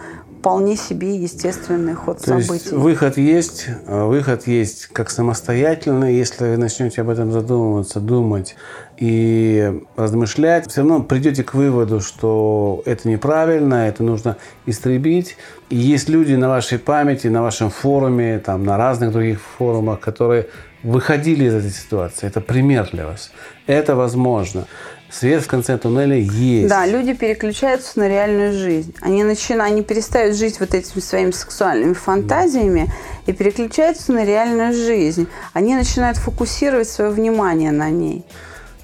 вполне 0.46 0.76
себе 0.76 1.16
естественный 1.16 1.96
ход 1.96 2.20
То 2.20 2.40
событий. 2.40 2.54
Есть 2.54 2.72
выход 2.72 3.18
есть, 3.18 3.66
а 3.88 4.06
выход 4.06 4.46
есть 4.46 4.86
как 4.94 5.10
самостоятельный, 5.10 6.14
если 6.14 6.44
вы 6.44 6.58
начнете 6.58 7.02
об 7.02 7.10
этом 7.10 7.32
задумываться, 7.32 8.00
думать 8.00 8.56
и 8.96 9.82
размышлять, 9.96 10.70
все 10.70 10.82
равно 10.82 11.02
придете 11.02 11.44
к 11.44 11.56
выводу, 11.56 12.00
что 12.00 12.84
это 12.86 13.10
неправильно, 13.10 13.88
это 13.88 14.04
нужно 14.04 14.38
истребить. 14.68 15.36
И 15.72 15.78
есть 15.78 16.10
люди 16.10 16.36
на 16.36 16.48
вашей 16.48 16.78
памяти, 16.78 17.26
на 17.26 17.42
вашем 17.42 17.72
форуме, 17.72 18.38
там, 18.38 18.66
на 18.66 18.78
разных 18.78 19.14
других 19.14 19.42
форумах, 19.58 20.00
которые 20.00 20.46
выходили 20.84 21.46
из 21.46 21.56
этой 21.56 21.72
ситуации. 21.72 22.28
Это 22.28 22.40
пример 22.40 22.88
для 22.92 23.08
вас. 23.08 23.32
Это 23.66 23.96
возможно 23.96 24.68
свет 25.10 25.44
в 25.44 25.48
конце 25.48 25.78
туннеля 25.78 26.18
есть. 26.18 26.68
Да, 26.68 26.86
люди 26.86 27.14
переключаются 27.14 28.00
на 28.00 28.08
реальную 28.08 28.54
жизнь. 28.54 28.94
Они 29.02 29.24
начинают, 29.24 29.74
они 29.74 29.84
перестают 29.84 30.36
жить 30.36 30.60
вот 30.60 30.74
этими 30.74 31.00
своими 31.00 31.32
сексуальными 31.32 31.94
фантазиями 31.94 32.92
и 33.26 33.32
переключаются 33.34 34.12
на 34.12 34.26
реальную 34.26 34.74
жизнь. 34.74 35.28
Они 35.54 35.76
начинают 35.76 36.18
фокусировать 36.18 36.90
свое 36.90 37.12
внимание 37.12 37.72
на 37.72 37.90
ней. 37.90 38.24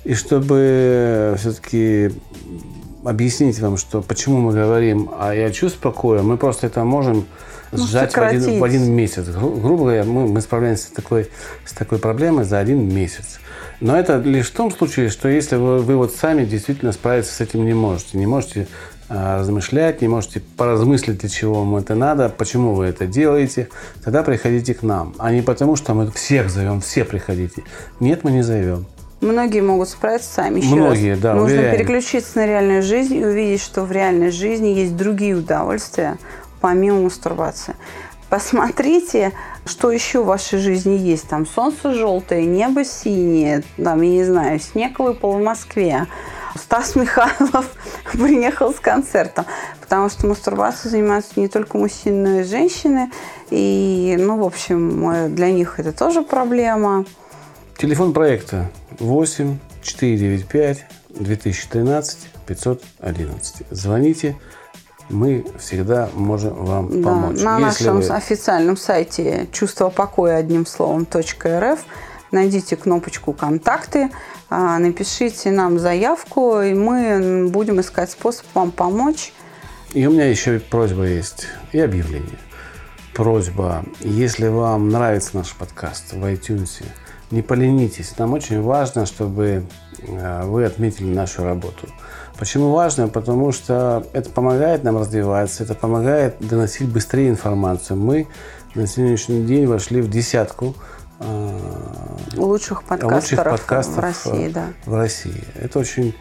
И 0.04 0.14
чтобы 0.14 1.36
все-таки 1.38 2.12
объяснить 3.04 3.60
вам, 3.60 3.78
что 3.78 4.02
почему 4.02 4.38
мы 4.40 4.54
говорим, 4.54 5.12
а 5.20 5.34
я 5.34 5.52
чувствую 5.52 5.82
покоя, 5.94 6.22
мы 6.22 6.38
просто 6.38 6.68
это 6.68 6.84
можем 6.84 7.26
Ну, 7.72 7.86
сжать 7.86 8.14
в 8.14 8.18
один, 8.18 8.60
в 8.60 8.64
один 8.64 8.92
месяц. 8.92 9.26
Гру- 9.28 9.60
грубо 9.60 9.84
говоря, 9.84 10.04
мы, 10.06 10.28
мы 10.28 10.42
справляемся 10.42 10.88
с 10.88 10.92
такой, 10.92 11.30
с 11.66 11.74
такой 11.74 12.00
проблемой 12.00 12.46
за 12.46 12.60
один 12.60 12.88
месяц. 12.94 13.40
Но 13.82 13.98
это 13.98 14.18
лишь 14.20 14.50
в 14.50 14.54
том 14.54 14.72
случае, 14.72 15.10
что 15.10 15.28
если 15.28 15.56
вы, 15.56 15.80
вы 15.80 15.98
вот 15.98 16.14
сами 16.14 16.46
действительно 16.46 16.92
справиться 16.92 17.34
с 17.34 17.42
этим 17.42 17.66
не 17.66 17.74
можете, 17.74 18.18
не 18.18 18.28
можете 18.28 18.68
а, 19.10 19.40
размышлять, 19.40 20.02
не 20.02 20.08
можете 20.08 20.40
поразмыслить, 20.56 21.18
для 21.18 21.30
чего 21.30 21.56
вам 21.56 21.76
это 21.76 21.96
надо, 21.96 22.30
почему 22.30 22.74
вы 22.76 22.86
это 22.86 23.08
делаете, 23.08 23.70
тогда 24.04 24.22
приходите 24.24 24.76
к 24.76 24.84
нам. 24.84 25.14
А 25.18 25.32
не 25.32 25.42
потому, 25.42 25.76
что 25.76 25.94
мы 25.96 26.12
всех 26.12 26.50
зовем, 26.50 26.80
все 26.80 27.04
приходите. 27.04 27.64
Нет, 28.00 28.24
мы 28.24 28.32
не 28.32 28.44
зовем. 28.44 28.86
Многие 29.20 29.62
могут 29.62 29.90
справиться 29.90 30.30
сами. 30.30 30.60
Еще 30.60 30.74
Многие, 30.76 31.12
раз. 31.12 31.20
да, 31.20 31.34
Нужно 31.34 31.58
уверяем. 31.58 31.78
переключиться 31.78 32.38
на 32.38 32.46
реальную 32.46 32.82
жизнь 32.82 33.16
и 33.16 33.26
увидеть, 33.26 33.62
что 33.62 33.84
в 33.84 33.92
реальной 33.92 34.32
жизни 34.32 34.70
есть 34.70 34.96
другие 34.96 35.36
удовольствия, 35.36 36.18
помимо 36.60 37.02
мастурбации. 37.02 37.76
Посмотрите, 38.32 39.34
что 39.66 39.92
еще 39.92 40.24
в 40.24 40.28
вашей 40.28 40.58
жизни 40.58 40.98
есть. 40.98 41.28
Там 41.28 41.46
солнце 41.46 41.94
желтое, 41.94 42.46
небо 42.46 42.86
синее, 42.86 43.62
там, 43.76 44.02
я 44.02 44.10
не 44.10 44.24
знаю, 44.24 44.58
снег 44.62 45.00
выпал 45.00 45.34
в 45.34 45.44
Москве. 45.44 46.08
Стас 46.56 46.96
Михайлов 46.96 47.70
приехал 48.14 48.74
с 48.74 48.80
концертом. 48.80 49.46
Потому 49.82 50.10
что 50.10 50.28
мастурбацией 50.28 50.92
занимаются 50.92 51.38
не 51.42 51.50
только 51.50 51.78
мужчины, 51.78 52.30
но 52.30 52.40
и 52.40 52.44
женщины. 52.46 53.12
И, 53.50 54.16
ну, 54.18 54.38
в 54.38 54.46
общем, 54.46 55.36
для 55.36 55.52
них 55.52 55.78
это 55.82 55.92
тоже 55.92 56.22
проблема. 56.22 57.04
Телефон 57.78 58.14
проекта 58.14 58.72
8 59.00 59.58
495 59.82 60.86
2013 61.10 62.30
511. 62.46 63.64
Звоните, 63.72 64.38
мы 65.12 65.46
всегда 65.60 66.10
можем 66.14 66.54
вам 66.66 67.02
Да, 67.02 67.10
помочь. 67.10 67.42
на 67.42 67.60
Если 67.60 67.86
нашем 67.88 68.02
вы- 68.02 68.08
официальном 68.16 68.78
сайте 68.78 69.48
чувство 69.52 69.90
покоя 69.90 70.38
одним 70.38 70.66
словом 70.66 71.06
.рф 71.14 71.80
найдите 72.32 72.76
кнопочку 72.78 73.34
«Контакты», 73.34 74.10
а, 74.50 74.80
напишите 74.80 75.52
нам 75.52 75.80
заявку, 75.80 76.62
и 76.62 76.74
мы 76.74 77.50
будем 77.50 77.80
искать 77.82 78.10
способ 78.12 78.46
вам 78.54 78.72
помочь. 78.72 79.34
И 79.94 80.06
у 80.08 80.12
меня 80.12 80.26
еще 80.30 80.60
просьба 80.60 81.06
есть 81.06 81.48
и 81.74 81.80
объявление. 81.80 82.40
Просьба, 83.14 83.84
если 84.00 84.48
вам 84.48 84.88
нравится 84.90 85.32
наш 85.34 85.54
подкаст 85.54 86.14
в 86.14 86.24
iTunes, 86.26 86.82
не 87.30 87.42
поленитесь. 87.42 88.18
Нам 88.18 88.34
очень 88.34 88.62
важно, 88.62 89.06
чтобы 89.06 89.66
э, 90.00 90.44
вы 90.46 90.64
отметили 90.66 91.14
нашу 91.14 91.44
работу. 91.44 91.88
Почему 92.42 92.72
важно? 92.72 93.08
Потому 93.08 93.52
что 93.52 94.04
это 94.14 94.32
помогает 94.32 94.84
нам 94.84 94.98
развиваться, 94.98 95.62
это 95.62 95.76
помогает 95.76 96.38
доносить 96.40 96.88
быстрее 96.88 97.30
информацию. 97.30 97.98
Мы 97.98 98.28
на 98.74 98.88
сегодняшний 98.88 99.44
день 99.44 99.68
вошли 99.68 100.02
в 100.02 100.10
десятку 100.10 100.74
э, 101.20 101.50
Лучших 102.36 102.82
подкастеров, 102.82 103.22
лучших 103.22 103.44
подкастов 103.44 103.96
в 103.98 104.00
России, 104.00 104.50
да. 104.50 104.70
в 104.88 104.96
России. 104.96 105.44
Это 105.54 105.78
очень 105.78 106.16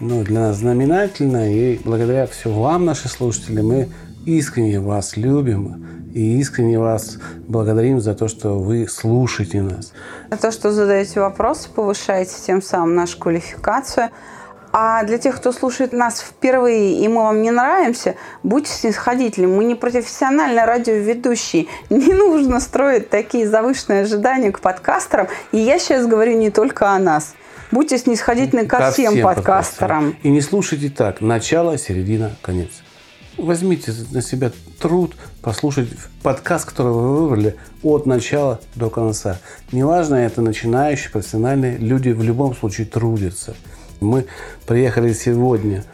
ну, 0.00 0.24
для 0.24 0.40
нас 0.40 0.56
знаменательно, 0.56 1.52
и 1.52 1.78
благодаря 1.84 2.26
все 2.26 2.50
вам, 2.50 2.86
наши 2.86 3.10
слушатели, 3.10 3.60
мы 3.60 3.90
искренне 4.24 4.80
вас 4.80 5.18
любим 5.18 6.08
и 6.14 6.38
искренне 6.38 6.78
вас 6.78 7.18
благодарим 7.46 8.00
за 8.00 8.14
то, 8.14 8.26
что 8.26 8.58
вы 8.58 8.88
слушаете 8.88 9.60
нас. 9.60 9.92
За 10.30 10.38
то, 10.38 10.50
что 10.50 10.72
задаете 10.72 11.20
вопросы, 11.20 11.68
повышаете 11.68 12.36
тем 12.42 12.62
самым 12.62 12.94
нашу 12.94 13.18
квалификацию. 13.18 14.08
А 14.72 15.04
для 15.04 15.18
тех, 15.18 15.36
кто 15.36 15.52
слушает 15.52 15.92
нас 15.92 16.20
впервые, 16.20 16.98
и 16.98 17.08
мы 17.08 17.22
вам 17.22 17.42
не 17.42 17.50
нравимся, 17.50 18.16
будьте 18.42 18.72
снисходительны. 18.72 19.46
Мы 19.46 19.64
не 19.64 19.74
профессиональные 19.74 20.64
радиоведущие. 20.64 21.66
Не 21.90 22.14
нужно 22.14 22.58
строить 22.58 23.10
такие 23.10 23.46
завышенные 23.46 24.02
ожидания 24.02 24.50
к 24.50 24.60
подкастерам. 24.60 25.28
И 25.52 25.58
я 25.58 25.78
сейчас 25.78 26.06
говорю 26.06 26.38
не 26.38 26.50
только 26.50 26.90
о 26.90 26.98
нас. 26.98 27.34
Будьте 27.70 27.98
снисходительны 27.98 28.66
ко, 28.66 28.90
всем, 28.90 29.20
подкастерам. 29.22 30.16
И 30.22 30.30
не 30.30 30.40
слушайте 30.40 30.88
так. 30.88 31.20
Начало, 31.20 31.76
середина, 31.76 32.32
конец. 32.40 32.70
Возьмите 33.36 33.92
на 34.10 34.22
себя 34.22 34.52
труд 34.78 35.16
послушать 35.42 35.88
подкаст, 36.22 36.66
который 36.66 36.92
вы 36.92 37.16
выбрали 37.16 37.56
от 37.82 38.06
начала 38.06 38.60
до 38.74 38.90
конца. 38.90 39.38
Неважно, 39.70 40.16
это 40.16 40.42
начинающие, 40.42 41.10
профессиональные 41.10 41.78
люди 41.78 42.10
в 42.10 42.22
любом 42.22 42.54
случае 42.54 42.86
трудятся. 42.86 43.54
Мы 44.02 44.26
приехали 44.66 45.12
сегодня 45.12 45.84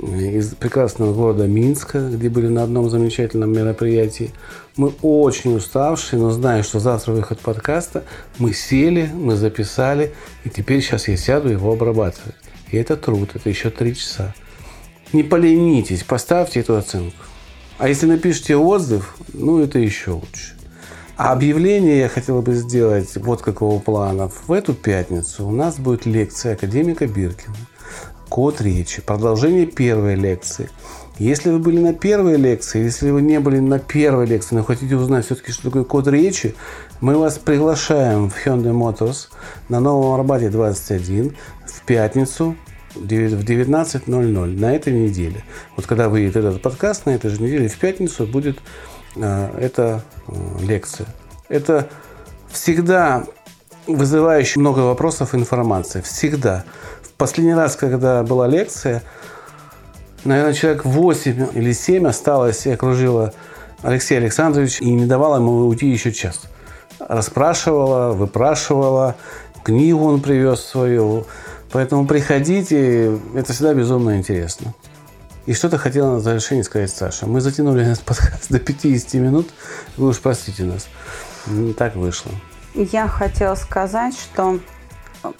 из 0.00 0.54
прекрасного 0.54 1.12
города 1.12 1.46
Минска, 1.46 2.08
где 2.08 2.28
были 2.28 2.48
на 2.48 2.62
одном 2.62 2.88
замечательном 2.88 3.52
мероприятии. 3.52 4.30
Мы 4.76 4.92
очень 5.02 5.56
уставшие, 5.56 6.20
но 6.20 6.30
зная, 6.30 6.62
что 6.62 6.78
завтра 6.78 7.12
выход 7.12 7.40
подкаста, 7.40 8.04
мы 8.38 8.52
сели, 8.52 9.10
мы 9.12 9.36
записали, 9.36 10.14
и 10.44 10.50
теперь 10.50 10.80
сейчас 10.82 11.08
я 11.08 11.16
сяду 11.16 11.48
его 11.48 11.72
обрабатывать. 11.72 12.36
И 12.70 12.76
это 12.76 12.96
труд, 12.96 13.30
это 13.34 13.48
еще 13.48 13.70
три 13.70 13.94
часа. 13.94 14.34
Не 15.12 15.22
поленитесь, 15.22 16.04
поставьте 16.04 16.60
эту 16.60 16.76
оценку. 16.76 17.16
А 17.78 17.88
если 17.88 18.06
напишите 18.06 18.56
отзыв, 18.56 19.16
ну 19.32 19.60
это 19.60 19.78
еще 19.78 20.12
лучше. 20.12 20.57
А 21.18 21.32
объявление 21.32 21.98
я 21.98 22.08
хотел 22.08 22.40
бы 22.42 22.54
сделать 22.54 23.16
вот 23.16 23.42
какого 23.42 23.80
плана. 23.80 24.30
В 24.46 24.52
эту 24.52 24.72
пятницу 24.72 25.48
у 25.48 25.50
нас 25.50 25.76
будет 25.76 26.06
лекция 26.06 26.52
академика 26.52 27.08
Биркина. 27.08 27.56
Код 28.28 28.60
речи. 28.60 29.02
Продолжение 29.02 29.66
первой 29.66 30.14
лекции. 30.14 30.70
Если 31.18 31.50
вы 31.50 31.58
были 31.58 31.80
на 31.80 31.92
первой 31.92 32.36
лекции, 32.36 32.84
если 32.84 33.10
вы 33.10 33.22
не 33.22 33.40
были 33.40 33.58
на 33.58 33.80
первой 33.80 34.26
лекции, 34.26 34.54
но 34.54 34.62
хотите 34.62 34.94
узнать 34.94 35.26
все-таки, 35.26 35.50
что 35.50 35.64
такое 35.64 35.82
код 35.82 36.06
речи, 36.06 36.54
мы 37.00 37.16
вас 37.16 37.36
приглашаем 37.38 38.30
в 38.30 38.36
Hyundai 38.36 38.70
Motors 38.70 39.26
на 39.68 39.80
Новом 39.80 40.20
Арбате 40.20 40.50
21 40.50 41.34
в 41.66 41.82
пятницу 41.84 42.54
в 42.94 43.02
19.00 43.04 44.58
на 44.60 44.72
этой 44.72 44.92
неделе. 44.92 45.42
Вот 45.74 45.86
когда 45.86 46.08
выйдет 46.08 46.36
этот 46.36 46.62
подкаст, 46.62 47.06
на 47.06 47.10
этой 47.10 47.28
же 47.28 47.42
неделе 47.42 47.66
в 47.66 47.76
пятницу 47.76 48.24
будет 48.24 48.60
э, 49.16 49.58
эта 49.60 50.02
э, 50.28 50.32
лекция. 50.60 51.06
Это 51.48 51.88
всегда 52.50 53.24
вызывающий 53.86 54.60
много 54.60 54.80
вопросов 54.80 55.34
информация. 55.34 56.02
Всегда. 56.02 56.64
В 57.02 57.10
последний 57.12 57.54
раз, 57.54 57.76
когда 57.76 58.22
была 58.22 58.46
лекция, 58.46 59.02
наверное, 60.24 60.52
человек 60.52 60.84
8 60.84 61.48
или 61.54 61.72
7 61.72 62.06
осталось 62.06 62.66
и 62.66 62.70
окружило 62.70 63.32
Алексей 63.82 64.18
Александрович 64.18 64.80
и 64.80 64.90
не 64.90 65.06
давала 65.06 65.36
ему 65.36 65.66
уйти 65.66 65.88
еще 65.88 66.12
час. 66.12 66.42
Расспрашивала, 66.98 68.12
выпрашивала, 68.12 69.16
книгу 69.62 70.04
он 70.04 70.20
привез 70.20 70.60
свою. 70.60 71.24
Поэтому 71.70 72.06
приходите, 72.06 73.18
это 73.34 73.52
всегда 73.52 73.74
безумно 73.74 74.16
интересно. 74.16 74.74
И 75.48 75.54
что-то 75.54 75.78
хотела 75.78 76.12
на 76.12 76.20
завершение 76.20 76.62
сказать 76.62 76.90
Саша. 76.90 77.26
Мы 77.26 77.40
затянули 77.40 77.82
этот 77.82 78.02
подкаст 78.04 78.50
до 78.50 78.58
50 78.58 79.14
минут. 79.14 79.48
Вы 79.96 80.08
уж 80.08 80.18
простите 80.18 80.64
нас. 80.64 80.88
Ну, 81.46 81.72
Так 81.72 81.96
вышло. 81.96 82.30
Я 82.74 83.08
хотела 83.08 83.54
сказать, 83.54 84.14
что 84.14 84.60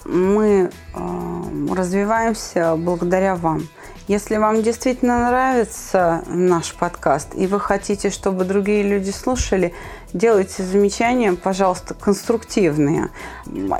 мы 0.05 0.71
э, 0.95 1.73
развиваемся 1.75 2.75
благодаря 2.75 3.35
вам. 3.35 3.67
Если 4.09 4.37
вам 4.37 4.63
действительно 4.63 5.27
нравится 5.27 6.23
наш 6.25 6.73
подкаст, 6.73 7.35
и 7.35 7.45
вы 7.45 7.59
хотите, 7.59 8.09
чтобы 8.09 8.43
другие 8.43 8.81
люди 8.81 9.11
слушали, 9.11 9.71
делайте 10.13 10.63
замечания, 10.63 11.33
пожалуйста, 11.33 11.93
конструктивные. 11.93 13.09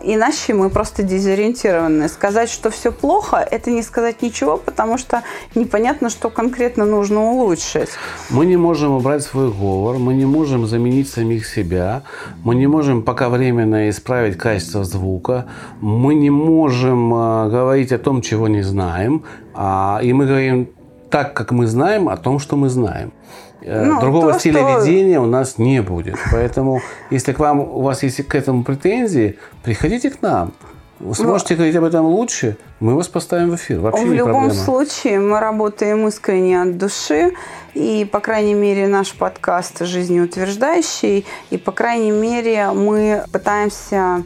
Иначе 0.04 0.54
мы 0.54 0.70
просто 0.70 1.02
дезориентированы. 1.02 2.08
Сказать, 2.10 2.52
что 2.52 2.70
все 2.70 2.92
плохо, 2.92 3.38
это 3.38 3.72
не 3.72 3.82
сказать 3.82 4.22
ничего, 4.22 4.58
потому 4.58 5.00
что 5.00 5.24
непонятно, 5.56 6.12
что 6.12 6.30
конкретно 6.30 6.86
нужно 6.86 7.24
улучшить. 7.32 7.90
Мы 8.30 8.46
не 8.46 8.56
можем 8.56 8.92
убрать 8.92 9.24
свой 9.24 9.50
говор, 9.50 9.98
мы 9.98 10.14
не 10.14 10.26
можем 10.26 10.68
заменить 10.68 11.10
самих 11.10 11.48
себя, 11.48 12.04
мы 12.44 12.54
не 12.54 12.68
можем 12.68 13.02
пока 13.02 13.30
временно 13.30 13.90
исправить 13.90 14.38
качество 14.38 14.84
звука, 14.84 15.48
мы 15.82 16.14
не 16.14 16.30
можем 16.30 17.14
э, 17.16 17.50
говорить 17.50 17.92
о 17.92 17.98
том, 17.98 18.22
чего 18.22 18.48
не 18.48 18.62
знаем, 18.62 19.24
а, 19.54 20.00
и 20.04 20.14
мы 20.14 20.26
говорим 20.26 20.70
так, 21.10 21.34
как 21.34 21.52
мы 21.52 21.68
знаем, 21.68 22.08
о 22.10 22.18
том, 22.18 22.39
что 22.39 22.56
мы 22.56 22.70
знаем. 22.70 23.12
Э, 23.62 23.84
Ну, 23.86 24.00
Другого 24.00 24.34
то, 24.34 24.39
стиля 24.39 24.60
что- 24.62 24.80
ведения 24.86 25.20
у 25.20 25.26
нас 25.26 25.58
не 25.58 25.82
будет. 25.82 26.16
Поэтому, 26.32 26.82
если 27.12 27.34
к 27.34 27.39
вам, 27.39 27.60
у 27.60 27.82
вас 27.82 28.04
есть 28.04 28.26
к 28.28 28.36
этому 28.36 28.64
претензии, 28.64 29.38
приходите 29.64 30.10
к 30.12 30.22
нам. 30.22 30.52
Вы 31.00 31.16
сможете 31.16 31.56
говорить 31.56 31.76
об 31.78 31.86
этом 31.86 32.06
лучше, 32.06 32.58
мы 32.82 32.93
вас 32.93 33.08
поставим 33.08 33.52
в 33.52 33.56
эфир. 33.56 33.80
Вообще 33.80 34.06
В 34.06 34.14
любом 34.14 34.32
проблема. 34.34 34.54
случае 34.54 35.20
мы 35.20 35.39
работаем 35.39 36.06
искренне 36.08 36.62
от 36.62 36.78
души, 36.78 37.32
и, 37.74 38.06
по 38.12 38.20
крайней 38.20 38.54
мере, 38.54 38.88
наш 38.88 39.14
подкаст 39.14 39.80
жизнеутверждающий, 39.86 41.26
и, 41.52 41.58
по 41.58 41.72
крайней 41.72 42.12
мере, 42.12 42.72
мы 42.72 43.24
пытаемся 43.32 44.24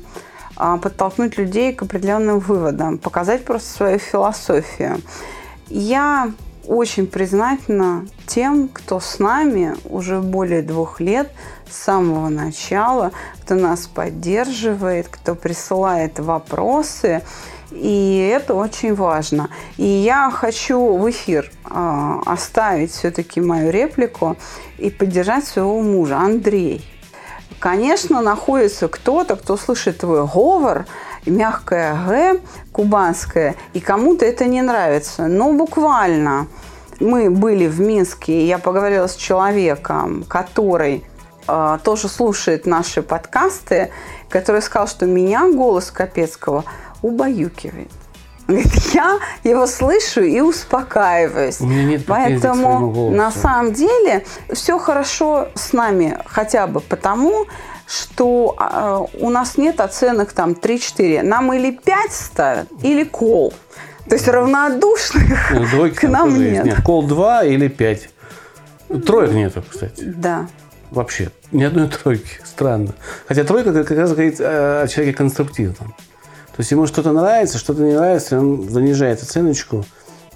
подтолкнуть 0.82 1.38
людей 1.38 1.74
к 1.74 1.84
определенным 1.84 2.39
выводам, 2.39 2.97
показать 2.97 3.43
просто 3.43 3.70
свою 3.70 3.99
философию. 3.99 5.01
Я 5.70 6.32
очень 6.68 7.07
признательна 7.07 8.05
тем, 8.26 8.70
кто 8.70 8.99
с 8.99 9.20
нами 9.20 9.76
уже 9.86 10.22
более 10.22 10.61
двух 10.61 10.99
лет 11.01 11.32
с 11.70 11.76
самого 11.76 12.30
начала, 12.30 13.11
кто 13.41 13.55
нас 13.55 13.88
поддерживает, 13.88 15.07
кто 15.09 15.36
присылает 15.36 16.20
вопросы. 16.20 17.22
И 17.72 18.32
это 18.32 18.53
очень 18.53 18.93
важно. 18.93 19.49
И 19.78 19.86
я 19.86 20.30
хочу 20.32 20.95
в 20.95 21.09
эфир 21.09 21.51
э, 21.66 22.20
оставить 22.26 22.91
все-таки 22.91 23.41
мою 23.41 23.72
реплику 23.72 24.38
и 24.78 24.91
поддержать 24.91 25.45
своего 25.45 25.82
мужа, 25.82 26.18
Андрей. 26.18 26.86
Конечно, 27.64 28.22
находится 28.22 28.89
кто-то, 28.89 29.38
кто 29.38 29.55
слышит 29.55 29.99
твой 29.99 30.28
говор, 30.28 30.86
мягкое 31.26 31.95
«г», 32.05 32.41
кубанское, 32.74 33.55
и 33.72 33.80
кому-то 33.80 34.26
это 34.26 34.47
не 34.47 34.61
нравится. 34.61 35.28
Но 35.28 35.53
буквально 35.53 36.47
мы 36.99 37.30
были 37.30 37.68
в 37.68 37.80
Минске, 37.80 38.34
и 38.34 38.47
я 38.47 38.57
поговорила 38.57 39.07
с 39.07 39.16
человеком, 39.16 40.26
который 40.28 41.05
э, 41.47 41.78
тоже 41.86 42.09
слушает 42.09 42.66
наши 42.66 43.01
подкасты, 43.01 43.91
который 44.28 44.61
сказал, 44.61 44.89
что 44.89 45.05
меня 45.05 45.49
голос 45.49 45.89
Капецкого 45.89 46.66
убаюкивает. 47.01 47.91
Говорит, 48.48 48.74
я 48.94 49.20
его 49.44 49.68
слышу 49.68 50.22
и 50.22 50.41
успокаиваюсь. 50.41 51.62
У 51.62 51.66
меня 51.66 51.84
нет 51.84 52.04
Поэтому 52.08 53.12
на 53.12 53.32
самом 53.32 53.74
деле 53.74 54.26
все 54.52 54.78
хорошо 54.78 55.48
с 55.56 55.74
нами 55.74 56.18
хотя 56.26 56.68
бы 56.68 56.82
потому, 56.82 57.46
что 57.88 58.56
э, 58.60 59.20
у 59.20 59.30
нас 59.30 59.58
нет 59.58 59.80
оценок 59.80 60.34
там 60.34 60.52
3-4. 60.52 61.22
Нам 61.22 61.54
или 61.54 61.72
5 61.72 62.12
ставят, 62.12 62.68
или 62.82 63.04
кол. 63.04 63.54
То 64.08 64.16
есть 64.16 64.28
равнодушных 64.28 65.52
ну, 65.52 65.66
Двойки 65.68 65.96
к 65.96 66.04
нам 66.04 66.38
нет. 66.38 66.66
нет. 66.66 66.84
Кол 66.84 67.04
2 67.04 67.46
или 67.46 67.68
5. 67.68 68.10
Троек 69.06 69.32
нету, 69.32 69.64
кстати. 69.70 70.04
Да. 70.04 70.48
Вообще. 70.91 71.32
Ни 71.52 71.64
одной 71.64 71.88
тройки. 72.04 72.39
Странно. 72.44 72.94
Хотя 73.28 73.44
тройка 73.44 73.72
как 73.72 73.98
раз 73.98 74.12
говорит 74.12 74.39
о 74.39 74.88
человеке 74.88 75.18
конструктивном. 75.18 75.96
То 76.56 76.60
есть 76.60 76.70
ему 76.70 76.86
что-то 76.86 77.12
нравится, 77.12 77.58
что-то 77.58 77.82
не 77.82 77.93
нравится, 77.93 78.39
он 78.39 78.70
занижает 78.70 79.24
оценочку 79.24 79.86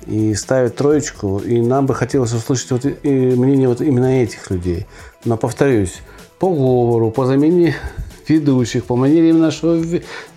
и 0.08 0.34
ставит 0.34 0.76
троечку. 0.76 1.38
И 1.40 1.62
нам 1.62 1.86
бы 1.86 1.94
хотелось 1.94 2.34
услышать 2.34 2.72
вот 2.72 2.86
мнение 3.04 3.68
вот 3.68 3.82
именно 3.82 4.24
этих 4.24 4.50
людей. 4.50 4.88
Но 5.26 5.38
повторюсь, 5.38 6.02
по 6.40 6.50
говору, 6.50 7.12
по 7.12 7.28
замене 7.28 7.76
ведущих, 8.28 8.86
по 8.86 8.96
манере 8.96 9.32
нашего 9.32 9.80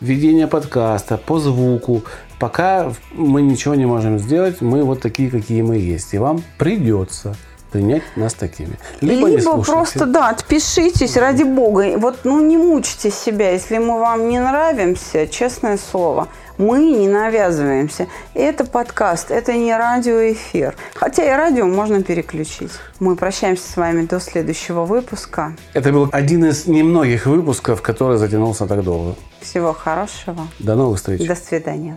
ведения 0.03 0.47
подкаста, 0.47 1.17
по 1.17 1.39
звуку. 1.39 2.03
Пока 2.39 2.93
мы 3.13 3.41
ничего 3.41 3.75
не 3.75 3.87
можем 3.87 4.19
сделать, 4.19 4.61
мы 4.61 4.85
вот 4.85 5.01
такие, 5.01 5.31
какие 5.31 5.63
мы 5.63 5.79
есть. 5.79 6.13
И 6.13 6.19
вам 6.19 6.43
придется 6.59 7.37
принять 7.71 8.03
нас 8.17 8.35
такими. 8.35 8.79
Либо, 9.01 9.29
Либо 9.29 9.63
просто, 9.63 10.07
да, 10.07 10.31
отпишитесь, 10.31 11.17
ради 11.17 11.45
бога. 11.45 11.99
Вот, 11.99 12.21
ну, 12.25 12.41
не 12.41 12.57
мучьте 12.57 13.11
себя, 13.11 13.51
если 13.51 13.79
мы 13.79 13.99
вам 13.99 14.29
не 14.29 14.39
нравимся, 14.39 15.27
честное 15.27 15.79
слово. 15.79 16.29
Мы 16.59 16.79
не 16.79 17.09
навязываемся. 17.09 18.07
Это 18.35 18.65
подкаст, 18.65 19.31
это 19.31 19.55
не 19.55 19.75
радиоэфир. 19.75 20.75
Хотя 20.95 21.25
и 21.25 21.35
радио 21.35 21.67
можно 21.67 22.03
переключить. 22.03 22.73
Мы 22.99 23.17
прощаемся 23.17 23.73
с 23.73 23.77
вами 23.77 24.05
до 24.05 24.21
следующего 24.21 24.85
выпуска. 24.85 25.57
Это 25.73 25.91
был 25.91 26.11
один 26.13 26.45
из 26.45 26.67
немногих 26.67 27.25
выпусков, 27.25 27.81
который 27.81 28.19
затянулся 28.19 28.67
так 28.67 28.85
долго. 28.85 29.15
Всего 29.41 29.73
хорошего. 29.73 30.49
До 30.59 30.75
новых 30.75 30.99
встреч. 30.99 31.27
До 31.27 31.35
свидания. 31.35 31.97